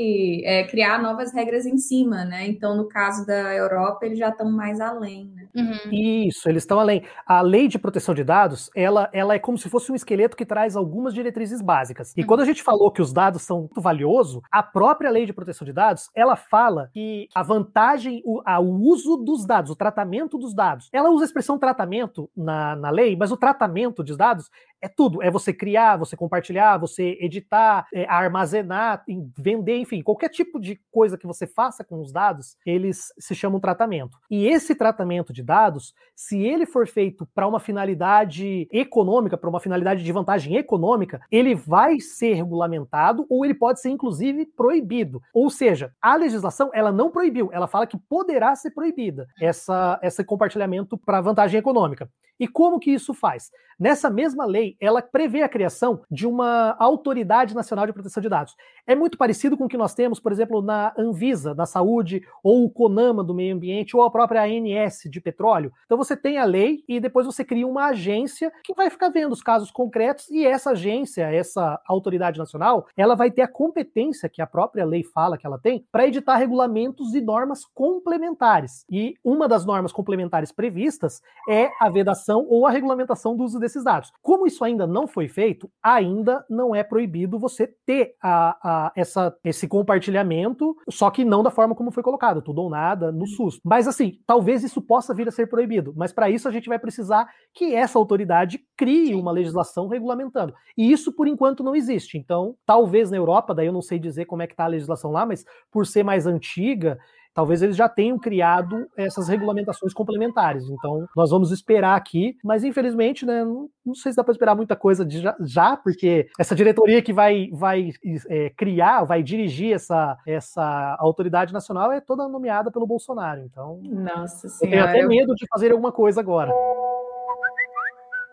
é, 0.44 0.64
criar 0.64 1.00
novas 1.00 1.32
regras 1.32 1.66
em 1.66 1.76
cima, 1.76 2.24
né? 2.24 2.46
Então, 2.46 2.76
no 2.76 2.88
caso 2.88 3.26
da 3.26 3.54
Europa, 3.54 4.06
eles 4.06 4.18
já 4.18 4.28
estão 4.28 4.50
mais 4.50 4.80
além, 4.80 5.30
né? 5.34 5.48
Uhum. 5.54 5.92
Isso, 5.92 6.48
eles 6.48 6.62
estão 6.62 6.80
além. 6.80 7.02
A 7.26 7.40
lei 7.40 7.68
de 7.68 7.78
proteção 7.78 8.14
de 8.14 8.24
dados, 8.24 8.70
ela, 8.74 9.08
ela 9.12 9.34
é 9.34 9.38
como 9.38 9.58
se 9.58 9.68
fosse 9.68 9.90
um 9.90 9.94
esqueleto 9.94 10.36
que 10.36 10.46
traz 10.46 10.76
algumas 10.76 11.14
diretrizes 11.14 11.60
básicas. 11.60 12.12
E 12.16 12.20
uhum. 12.20 12.26
quando 12.26 12.40
a 12.40 12.44
gente 12.44 12.62
falou 12.62 12.90
que 12.90 13.02
os 13.02 13.12
dados 13.12 13.42
são 13.42 13.60
muito 13.60 13.80
valiosos, 13.80 14.40
a 14.50 14.62
própria 14.62 15.10
lei 15.10 15.26
de 15.26 15.32
proteção 15.32 15.64
de 15.64 15.72
dados, 15.72 16.10
ela 16.14 16.36
fala 16.36 16.90
que 16.92 17.28
a 17.34 17.42
vantagem, 17.42 18.22
o, 18.24 18.40
a, 18.44 18.60
o 18.60 18.80
uso 18.80 19.16
dos 19.16 19.46
dados, 19.46 19.70
o 19.70 19.76
tratamento 19.76 20.38
dos 20.38 20.54
dados, 20.54 20.88
ela 20.92 21.10
usa 21.10 21.24
a 21.24 21.26
expressão 21.26 21.58
tratamento 21.58 22.30
na, 22.36 22.76
na 22.76 22.90
lei, 22.90 23.16
mas 23.16 23.30
o 23.30 23.36
tratamento 23.36 24.02
dos 24.02 24.16
dados 24.16 24.50
é 24.80 24.88
tudo. 24.88 25.22
É 25.22 25.30
você 25.30 25.52
criar, 25.52 25.96
você 25.96 26.16
compartilhar, 26.16 26.78
você 26.78 27.16
editar, 27.20 27.86
é, 27.92 28.06
armazenar, 28.08 29.04
vender, 29.36 29.78
enfim, 29.78 30.02
qualquer 30.02 30.28
tipo 30.28 30.60
de 30.60 30.80
coisa 30.90 31.18
que 31.18 31.26
você 31.26 31.46
faça 31.46 31.84
com 31.84 32.00
os 32.00 32.12
dados, 32.12 32.56
eles 32.64 33.12
se 33.18 33.34
chamam 33.34 33.60
tratamento. 33.60 34.18
E 34.30 34.46
esse 34.46 34.74
tratamento 34.74 35.32
de 35.32 35.42
dados, 35.42 35.94
se 36.14 36.40
ele 36.40 36.66
for 36.66 36.86
feito 36.86 37.26
para 37.34 37.46
uma 37.46 37.60
finalidade 37.60 38.68
econômica, 38.72 39.36
para 39.36 39.50
uma 39.50 39.60
finalidade 39.60 40.02
de 40.02 40.12
vantagem 40.12 40.56
econômica, 40.56 41.20
ele 41.30 41.54
vai 41.54 42.00
ser 42.00 42.34
regulamentado 42.34 43.26
ou 43.28 43.44
ele 43.44 43.54
pode 43.54 43.80
ser 43.80 43.90
inclusive 43.90 44.46
proibido. 44.46 45.22
Ou 45.32 45.50
seja, 45.50 45.92
a 46.00 46.16
legislação 46.16 46.70
ela 46.72 46.92
não 46.92 47.10
proibiu, 47.10 47.50
ela 47.52 47.66
fala 47.66 47.86
que 47.86 47.96
poderá 47.96 48.54
ser 48.54 48.70
proibida 48.70 49.28
essa, 49.40 49.98
esse 50.02 50.22
compartilhamento 50.24 50.96
para 50.96 51.20
vantagem 51.20 51.58
econômica. 51.58 52.08
E 52.38 52.46
como 52.46 52.78
que 52.78 52.90
isso 52.90 53.12
faz? 53.14 53.50
Nessa 53.78 54.10
mesma 54.10 54.44
lei, 54.44 54.76
ela 54.80 55.00
prevê 55.00 55.42
a 55.42 55.48
criação 55.48 56.00
de 56.10 56.26
uma 56.26 56.74
autoridade 56.80 57.54
nacional 57.54 57.86
de 57.86 57.92
proteção 57.92 58.20
de 58.20 58.28
dados. 58.28 58.56
É 58.84 58.94
muito 58.96 59.16
parecido 59.16 59.56
com 59.56 59.66
o 59.66 59.68
que 59.68 59.76
nós 59.76 59.94
temos, 59.94 60.18
por 60.18 60.32
exemplo, 60.32 60.60
na 60.60 60.92
Anvisa, 60.98 61.54
da 61.54 61.64
saúde, 61.64 62.22
ou 62.42 62.64
o 62.64 62.70
CONAMA 62.70 63.22
do 63.22 63.34
meio 63.34 63.54
ambiente, 63.54 63.96
ou 63.96 64.02
a 64.02 64.10
própria 64.10 64.42
ANS 64.42 65.02
de 65.08 65.20
petróleo. 65.20 65.72
Então 65.84 65.96
você 65.96 66.16
tem 66.16 66.38
a 66.38 66.44
lei 66.44 66.82
e 66.88 66.98
depois 66.98 67.24
você 67.24 67.44
cria 67.44 67.66
uma 67.66 67.86
agência 67.86 68.50
que 68.64 68.74
vai 68.74 68.90
ficar 68.90 69.10
vendo 69.10 69.32
os 69.32 69.42
casos 69.42 69.70
concretos 69.70 70.28
e 70.28 70.44
essa 70.44 70.70
agência, 70.70 71.32
essa 71.32 71.80
autoridade 71.86 72.36
nacional, 72.36 72.88
ela 72.96 73.14
vai 73.14 73.30
ter 73.30 73.42
a 73.42 73.48
competência 73.48 74.28
que 74.28 74.42
a 74.42 74.46
própria 74.46 74.84
lei 74.84 75.04
fala 75.04 75.38
que 75.38 75.46
ela 75.46 75.58
tem 75.58 75.86
para 75.92 76.06
editar 76.06 76.36
regulamentos 76.36 77.14
e 77.14 77.20
normas 77.20 77.64
complementares. 77.64 78.84
E 78.90 79.14
uma 79.22 79.46
das 79.46 79.64
normas 79.64 79.92
complementares 79.92 80.50
previstas 80.50 81.22
é 81.48 81.70
a 81.80 81.88
vedação 81.88 82.27
ou 82.36 82.66
a 82.66 82.70
regulamentação 82.70 83.36
do 83.36 83.44
uso 83.44 83.58
desses 83.58 83.84
dados. 83.84 84.12
Como 84.22 84.46
isso 84.46 84.64
ainda 84.64 84.86
não 84.86 85.06
foi 85.06 85.28
feito, 85.28 85.70
ainda 85.82 86.44
não 86.48 86.74
é 86.74 86.82
proibido 86.82 87.38
você 87.38 87.72
ter 87.86 88.14
a, 88.22 88.56
a, 88.62 88.92
essa, 88.94 89.34
esse 89.44 89.66
compartilhamento, 89.66 90.76
só 90.90 91.10
que 91.10 91.24
não 91.24 91.42
da 91.42 91.50
forma 91.50 91.74
como 91.74 91.90
foi 91.90 92.02
colocado, 92.02 92.42
tudo 92.42 92.62
ou 92.62 92.70
nada, 92.70 93.10
no 93.12 93.26
SUS. 93.26 93.60
Mas 93.64 93.88
assim, 93.88 94.18
talvez 94.26 94.62
isso 94.62 94.82
possa 94.82 95.14
vir 95.14 95.28
a 95.28 95.32
ser 95.32 95.46
proibido, 95.46 95.94
mas 95.96 96.12
para 96.12 96.30
isso 96.30 96.48
a 96.48 96.50
gente 96.50 96.68
vai 96.68 96.78
precisar 96.78 97.28
que 97.54 97.74
essa 97.74 97.98
autoridade 97.98 98.60
crie 98.76 99.14
uma 99.14 99.32
legislação 99.32 99.88
regulamentando. 99.88 100.54
E 100.76 100.90
isso, 100.90 101.12
por 101.12 101.26
enquanto, 101.26 101.62
não 101.62 101.74
existe. 101.74 102.18
Então, 102.18 102.54
talvez 102.66 103.10
na 103.10 103.16
Europa, 103.16 103.54
daí 103.54 103.66
eu 103.66 103.72
não 103.72 103.82
sei 103.82 103.98
dizer 103.98 104.26
como 104.26 104.42
é 104.42 104.46
que 104.46 104.52
está 104.52 104.64
a 104.64 104.68
legislação 104.68 105.10
lá, 105.10 105.24
mas 105.26 105.44
por 105.70 105.86
ser 105.86 106.02
mais 106.02 106.26
antiga, 106.26 106.98
talvez 107.38 107.62
eles 107.62 107.76
já 107.76 107.88
tenham 107.88 108.18
criado 108.18 108.88
essas 108.96 109.28
regulamentações 109.28 109.94
complementares. 109.94 110.68
Então, 110.68 111.06
nós 111.16 111.30
vamos 111.30 111.52
esperar 111.52 111.94
aqui, 111.94 112.36
mas 112.42 112.64
infelizmente, 112.64 113.24
né, 113.24 113.44
não, 113.44 113.68
não 113.86 113.94
sei 113.94 114.10
se 114.10 114.16
dá 114.16 114.24
para 114.24 114.32
esperar 114.32 114.56
muita 114.56 114.74
coisa 114.74 115.04
de 115.04 115.20
já, 115.20 115.36
já, 115.42 115.76
porque 115.76 116.28
essa 116.36 116.52
diretoria 116.56 117.00
que 117.00 117.12
vai, 117.12 117.48
vai 117.52 117.90
é, 118.28 118.50
criar, 118.56 119.04
vai 119.04 119.22
dirigir 119.22 119.72
essa, 119.72 120.18
essa 120.26 120.96
autoridade 120.98 121.52
nacional 121.52 121.92
é 121.92 122.00
toda 122.00 122.26
nomeada 122.26 122.72
pelo 122.72 122.88
Bolsonaro. 122.88 123.40
Então, 123.42 123.78
Nossa 123.84 124.48
senhora, 124.48 124.76
eu 124.76 124.92
tenho 124.92 125.04
até 125.04 125.06
medo 125.06 125.32
de 125.36 125.46
fazer 125.48 125.70
alguma 125.70 125.92
coisa 125.92 126.20
agora. 126.20 126.52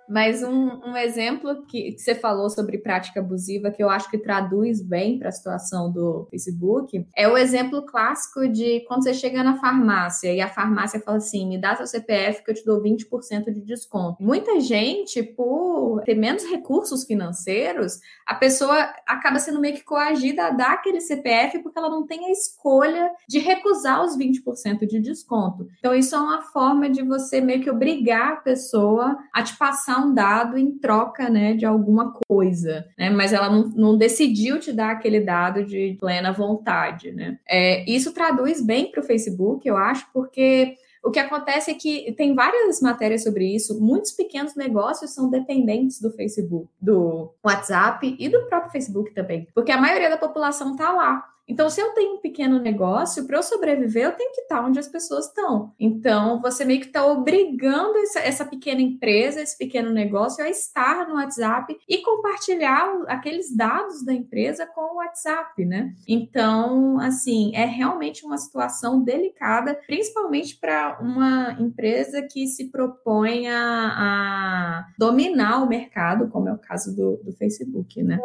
Mas 0.08 0.44
um, 0.44 0.82
um 0.86 0.98
exemplo 0.98 1.65
que, 1.65 1.94
que, 1.94 2.00
você 2.00 2.15
falou 2.15 2.50
sobre 2.50 2.78
prática 2.78 3.20
abusiva, 3.20 3.72
que 3.72 3.84
eu 3.84 3.89
acho 3.89 4.10
que 4.10 4.18
traduz 4.18 4.82
bem 4.82 5.18
para 5.18 5.30
a 5.30 5.32
situação 5.32 5.91
do 5.91 6.28
Facebook, 6.30 7.06
é 7.15 7.28
o 7.28 7.38
exemplo 7.38 7.86
clássico 7.86 8.48
de 8.48 8.82
quando 8.88 9.04
você 9.04 9.13
chega 9.13 9.44
na 9.44 9.60
farmácia 9.60 10.34
e 10.34 10.41
a 10.41 10.50
farmácia 10.50 11.00
fala 11.00 11.18
assim: 11.18 11.48
me 11.48 11.60
dá 11.60 11.76
seu 11.76 11.88
CPF 11.88 12.44
que 12.44 12.52
eu 12.52 12.56
te 12.56 12.65
dou 12.65 12.82
20% 12.82 13.52
de 13.52 13.62
desconto. 13.62 14.22
Muita 14.22 14.60
gente, 14.60 15.24
por 15.24 16.02
ter 16.04 16.15
menos 16.15 16.44
recursos 16.46 17.04
financeiros, 17.04 18.00
a 18.26 18.36
pessoa 18.36 18.94
acaba 19.08 19.39
sendo 19.39 19.60
meio 19.60 19.76
que 19.76 19.84
coagida 19.84 20.48
a 20.48 20.50
dar 20.52 20.74
aquele 20.74 21.02
CPF 21.02 21.60
porque 21.60 21.78
ela 21.78 21.89
não 21.89 22.06
tem 22.06 22.26
a 22.26 22.32
escolha 22.32 23.12
de 23.28 23.39
recusar 23.39 24.04
os 24.04 24.18
20% 24.18 24.86
de 24.88 25.00
desconto. 25.00 25.68
Então, 25.80 25.94
isso 25.94 26.15
é 26.15 26.20
uma 26.20 26.41
forma 26.41 26.89
de 26.89 27.04
você 27.04 27.41
meio 27.41 27.62
que 27.62 27.70
obrigar 27.70 28.34
a 28.34 28.38
pessoa 28.38 29.18
a 29.34 29.44
te 29.44 29.58
passar 29.58 29.95
passar 29.96 30.06
um 30.06 30.14
dado 30.14 30.58
em 30.58 30.72
troca 30.78 31.30
né, 31.30 31.54
de 31.54 31.66
alguma 31.66 32.14
coisa, 32.28 32.86
né? 32.98 33.10
Mas 33.10 33.34
ela 33.34 33.50
não, 33.50 33.70
não 33.70 33.98
decidiu 33.98 34.60
te 34.60 34.72
dar 34.72 34.92
aquele 34.92 35.20
dado 35.20 35.64
de 35.64 35.98
plena 36.00 36.32
vontade, 36.32 37.12
né? 37.12 37.40
É, 37.48 37.90
isso 37.90 38.14
traduz 38.14 38.62
bem 38.62 38.92
para 38.92 39.02
o 39.02 39.06
Facebook, 39.06 39.68
eu 39.68 39.78
acho, 39.78 40.08
porque 40.14 40.76
o 41.04 41.12
que 41.12 41.20
acontece 41.20 41.72
é 41.72 41.74
que 41.76 42.12
tem 42.14 42.34
várias 42.34 42.82
matérias 42.82 43.24
sobre 43.24 43.46
isso. 43.56 43.80
Muitos 43.80 44.12
pequenos 44.12 44.56
negócios 44.56 45.14
são 45.14 45.30
dependentes 45.30 46.02
do 46.02 46.12
Facebook, 46.12 46.68
do 46.82 47.32
WhatsApp 47.44 48.16
e 48.20 48.28
do 48.28 48.46
próprio 48.48 48.72
Facebook 48.72 49.14
também, 49.14 49.48
porque 49.54 49.72
a 49.72 49.80
maioria 49.80 50.10
da 50.10 50.18
população 50.18 50.72
está 50.72 50.92
lá. 50.92 51.24
Então, 51.48 51.70
se 51.70 51.80
eu 51.80 51.92
tenho 51.94 52.16
um 52.16 52.22
pequeno 52.22 52.60
negócio, 52.60 53.26
para 53.26 53.38
eu 53.38 53.44
sobreviver, 53.44 54.06
eu 54.06 54.12
tenho 54.14 54.32
que 54.34 54.42
estar 54.42 54.66
onde 54.66 54.80
as 54.80 54.88
pessoas 54.88 55.28
estão. 55.28 55.74
Então, 55.80 56.42
você 56.42 56.66
meio 56.66 56.80
que 56.80 56.88
está 56.88 57.06
obrigando 57.06 57.98
essa, 58.00 58.20
essa, 58.20 58.46
pequena 58.46 58.82
empresa, 58.82 59.42
esse 59.42 59.58
pequeno 59.58 59.92
negócio, 59.92 60.44
a 60.44 60.50
estar 60.50 61.08
no 61.08 61.16
WhatsApp 61.16 61.78
e 61.88 62.00
compartilhar 62.00 63.04
aqueles 63.08 63.56
dados 63.56 64.04
da 64.04 64.14
empresa 64.14 64.66
com 64.66 64.82
o 64.82 64.98
WhatsApp, 64.98 65.64
né? 65.66 65.94
Então, 66.08 67.00
assim, 67.00 67.52
é 67.56 67.66
realmente 67.66 68.26
uma 68.26 68.38
situação 68.38 69.04
delicada, 69.04 69.80
principalmente 69.86 70.58
para 70.58 70.98
uma 71.00 71.56
empresa 71.60 72.24
que 72.24 72.48
se 72.48 72.72
propõe 72.72 73.48
a, 73.48 73.60
a, 73.60 74.88
dominar 74.98 75.64
o 75.64 75.68
mercado, 75.68 76.28
como 76.30 76.50
é 76.50 76.54
o 76.54 76.58
caso 76.58 76.96
do, 76.96 77.18
do 77.18 77.34
Facebook, 77.34 78.02
né? 78.02 78.20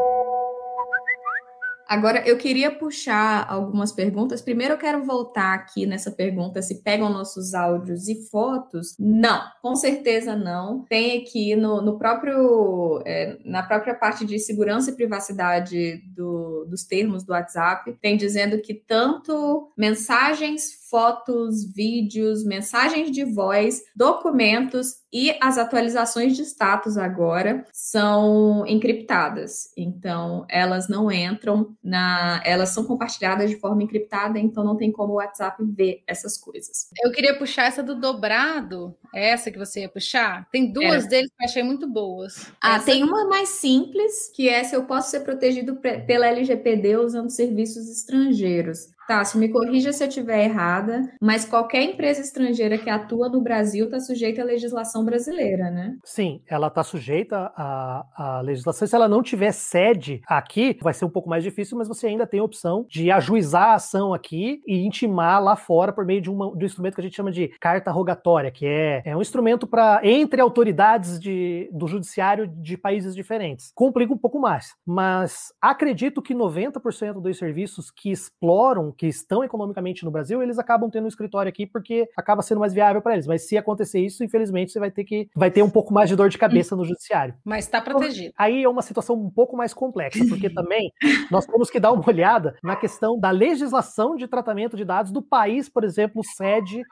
Agora, 1.91 2.23
eu 2.25 2.39
queria 2.39 2.71
puxar 2.71 3.45
algumas 3.51 3.91
perguntas. 3.91 4.41
Primeiro, 4.41 4.75
eu 4.75 4.79
quero 4.79 5.03
voltar 5.03 5.55
aqui 5.55 5.87
nessa 5.87 6.13
pergunta: 6.13 6.63
se 6.63 6.85
pegam 6.85 7.11
nossos 7.11 7.53
áudios 7.53 8.07
e 8.07 8.29
fotos? 8.29 8.95
Não, 8.97 9.43
com 9.61 9.75
certeza 9.75 10.37
não. 10.37 10.85
Tem 10.85 11.21
aqui 11.21 11.57
no, 11.57 11.83
no 11.83 11.99
próprio, 11.99 13.03
é, 13.05 13.37
na 13.45 13.65
própria 13.65 13.93
parte 13.93 14.25
de 14.25 14.39
segurança 14.39 14.93
e 14.93 14.95
privacidade 14.95 15.97
do, 16.15 16.65
dos 16.71 16.85
termos 16.85 17.25
do 17.25 17.33
WhatsApp, 17.33 17.93
tem 18.01 18.17
dizendo 18.17 18.63
que 18.63 18.73
tanto 18.73 19.73
mensagens 19.77 20.80
fotos, 20.91 21.73
vídeos, 21.73 22.45
mensagens 22.45 23.11
de 23.11 23.25
voz, 23.25 23.83
documentos 23.95 25.01
e 25.13 25.37
as 25.41 25.59
atualizações 25.59 26.37
de 26.37 26.43
status 26.43 26.97
agora 26.97 27.65
são 27.73 28.65
encriptadas. 28.67 29.73
Então, 29.77 30.45
elas 30.49 30.89
não 30.89 31.11
entram 31.11 31.77
na. 31.83 32.41
Elas 32.45 32.71
são 32.71 32.85
compartilhadas 32.85 33.51
de 33.51 33.57
forma 33.57 33.83
encriptada, 33.83 34.39
então 34.39 34.63
não 34.65 34.77
tem 34.77 34.93
como 34.93 35.15
o 35.15 35.17
WhatsApp 35.17 35.63
ver 35.65 36.03
essas 36.07 36.37
coisas. 36.39 36.89
Eu 37.03 37.11
queria 37.11 37.37
puxar 37.37 37.67
essa 37.67 37.83
do 37.83 37.99
dobrado, 37.99 38.95
é 39.15 39.31
essa 39.31 39.51
que 39.51 39.59
você 39.59 39.81
ia 39.81 39.89
puxar? 39.89 40.49
Tem 40.51 40.73
duas 40.73 41.05
é. 41.07 41.09
deles 41.09 41.31
que 41.37 41.43
eu 41.43 41.49
achei 41.49 41.63
muito 41.63 41.89
boas. 41.89 42.51
Ah, 42.61 42.77
essa... 42.77 42.87
tem 42.87 43.03
uma 43.03 43.27
mais 43.29 43.49
simples, 43.49 44.31
que 44.35 44.49
é 44.49 44.63
se 44.63 44.77
eu 44.77 44.85
posso 44.85 45.11
ser 45.11 45.21
protegido 45.21 45.77
pela 45.77 46.27
LGPD 46.27 46.97
usando 46.97 47.31
serviços 47.31 47.89
estrangeiros. 47.91 48.89
Tá, 49.11 49.25
se 49.25 49.37
me 49.37 49.49
corrija 49.49 49.93
se 49.93 50.05
eu 50.05 50.07
estiver 50.07 50.45
errada, 50.45 51.03
mas 51.21 51.45
qualquer 51.45 51.83
empresa 51.83 52.21
estrangeira 52.21 52.79
que 52.79 52.89
atua 52.89 53.29
no 53.29 53.41
Brasil 53.41 53.87
está 53.87 53.99
sujeita 53.99 54.41
à 54.41 54.45
legislação 54.45 55.05
brasileira, 55.05 55.69
né? 55.69 55.97
Sim, 56.05 56.41
ela 56.47 56.69
está 56.69 56.85
sujeita 56.85 57.51
à, 57.57 58.07
à 58.17 58.41
legislação. 58.41 58.87
Se 58.87 58.95
ela 58.95 59.09
não 59.09 59.21
tiver 59.21 59.51
sede 59.51 60.21
aqui, 60.29 60.79
vai 60.81 60.95
ser 60.95 61.07
um 61.07 61.11
pouco 61.11 61.29
mais 61.29 61.43
difícil, 61.43 61.77
mas 61.77 61.89
você 61.89 62.07
ainda 62.07 62.25
tem 62.25 62.39
a 62.39 62.45
opção 62.45 62.87
de 62.89 63.11
ajuizar 63.11 63.71
a 63.71 63.75
ação 63.75 64.15
aqui 64.15 64.63
e 64.65 64.87
intimar 64.87 65.43
lá 65.43 65.57
fora 65.57 65.93
por 65.93 66.07
meio 66.07 66.21
de, 66.21 66.31
uma, 66.31 66.57
de 66.57 66.63
um 66.63 66.67
instrumento 66.67 66.95
que 66.95 67.01
a 67.01 67.05
gente 67.05 67.17
chama 67.17 67.33
de 67.33 67.49
carta 67.61 67.91
rogatória, 67.91 68.53
que 68.53 68.65
é, 68.65 69.03
é 69.05 69.17
um 69.17 69.21
instrumento 69.21 69.67
para 69.67 70.03
entre 70.05 70.41
autoridades 70.41 71.19
de, 71.19 71.69
do 71.73 71.89
judiciário 71.89 72.47
de 72.47 72.79
países 72.79 73.17
diferentes. 73.17 73.73
Complica 73.75 74.15
um 74.15 74.19
pouco 74.19 74.39
mais, 74.39 74.73
mas 74.87 75.53
acredito 75.61 76.23
que 76.23 76.33
90% 76.33 77.21
dos 77.21 77.37
serviços 77.37 77.91
que 77.91 78.13
exploram 78.13 78.95
que 79.01 79.07
estão 79.07 79.43
economicamente 79.43 80.05
no 80.05 80.11
Brasil, 80.11 80.43
eles 80.43 80.59
acabam 80.59 80.91
tendo 80.91 81.07
um 81.07 81.09
escritório 81.09 81.49
aqui 81.49 81.65
porque 81.65 82.07
acaba 82.15 82.43
sendo 82.43 82.61
mais 82.61 82.75
viável 82.75 83.01
para 83.01 83.15
eles. 83.15 83.27
Mas 83.27 83.49
se 83.49 83.57
acontecer 83.57 83.99
isso, 83.99 84.23
infelizmente, 84.23 84.71
você 84.71 84.79
vai 84.79 84.91
ter 84.91 85.05
que 85.05 85.27
vai 85.35 85.51
ter 85.51 85.63
um 85.63 85.71
pouco 85.71 85.91
mais 85.95 86.11
de 86.11 86.15
dor 86.15 86.29
de 86.29 86.37
cabeça 86.37 86.77
no 86.77 86.85
judiciário. 86.85 87.35
Mas 87.43 87.65
está 87.65 87.81
protegido. 87.81 88.35
Aí 88.37 88.63
é 88.63 88.69
uma 88.69 88.83
situação 88.83 89.17
um 89.17 89.31
pouco 89.31 89.57
mais 89.57 89.73
complexa, 89.73 90.23
porque 90.29 90.51
também 90.53 90.93
nós 91.31 91.47
temos 91.47 91.71
que 91.71 91.81
dar 91.81 91.93
uma 91.93 92.07
olhada 92.07 92.55
na 92.63 92.77
questão 92.77 93.19
da 93.19 93.31
legislação 93.31 94.17
de 94.17 94.29
tratamento 94.29 94.77
de 94.77 94.85
dados 94.85 95.11
do 95.11 95.23
país, 95.23 95.67
por 95.67 95.83
exemplo, 95.83 96.23
sede 96.23 96.83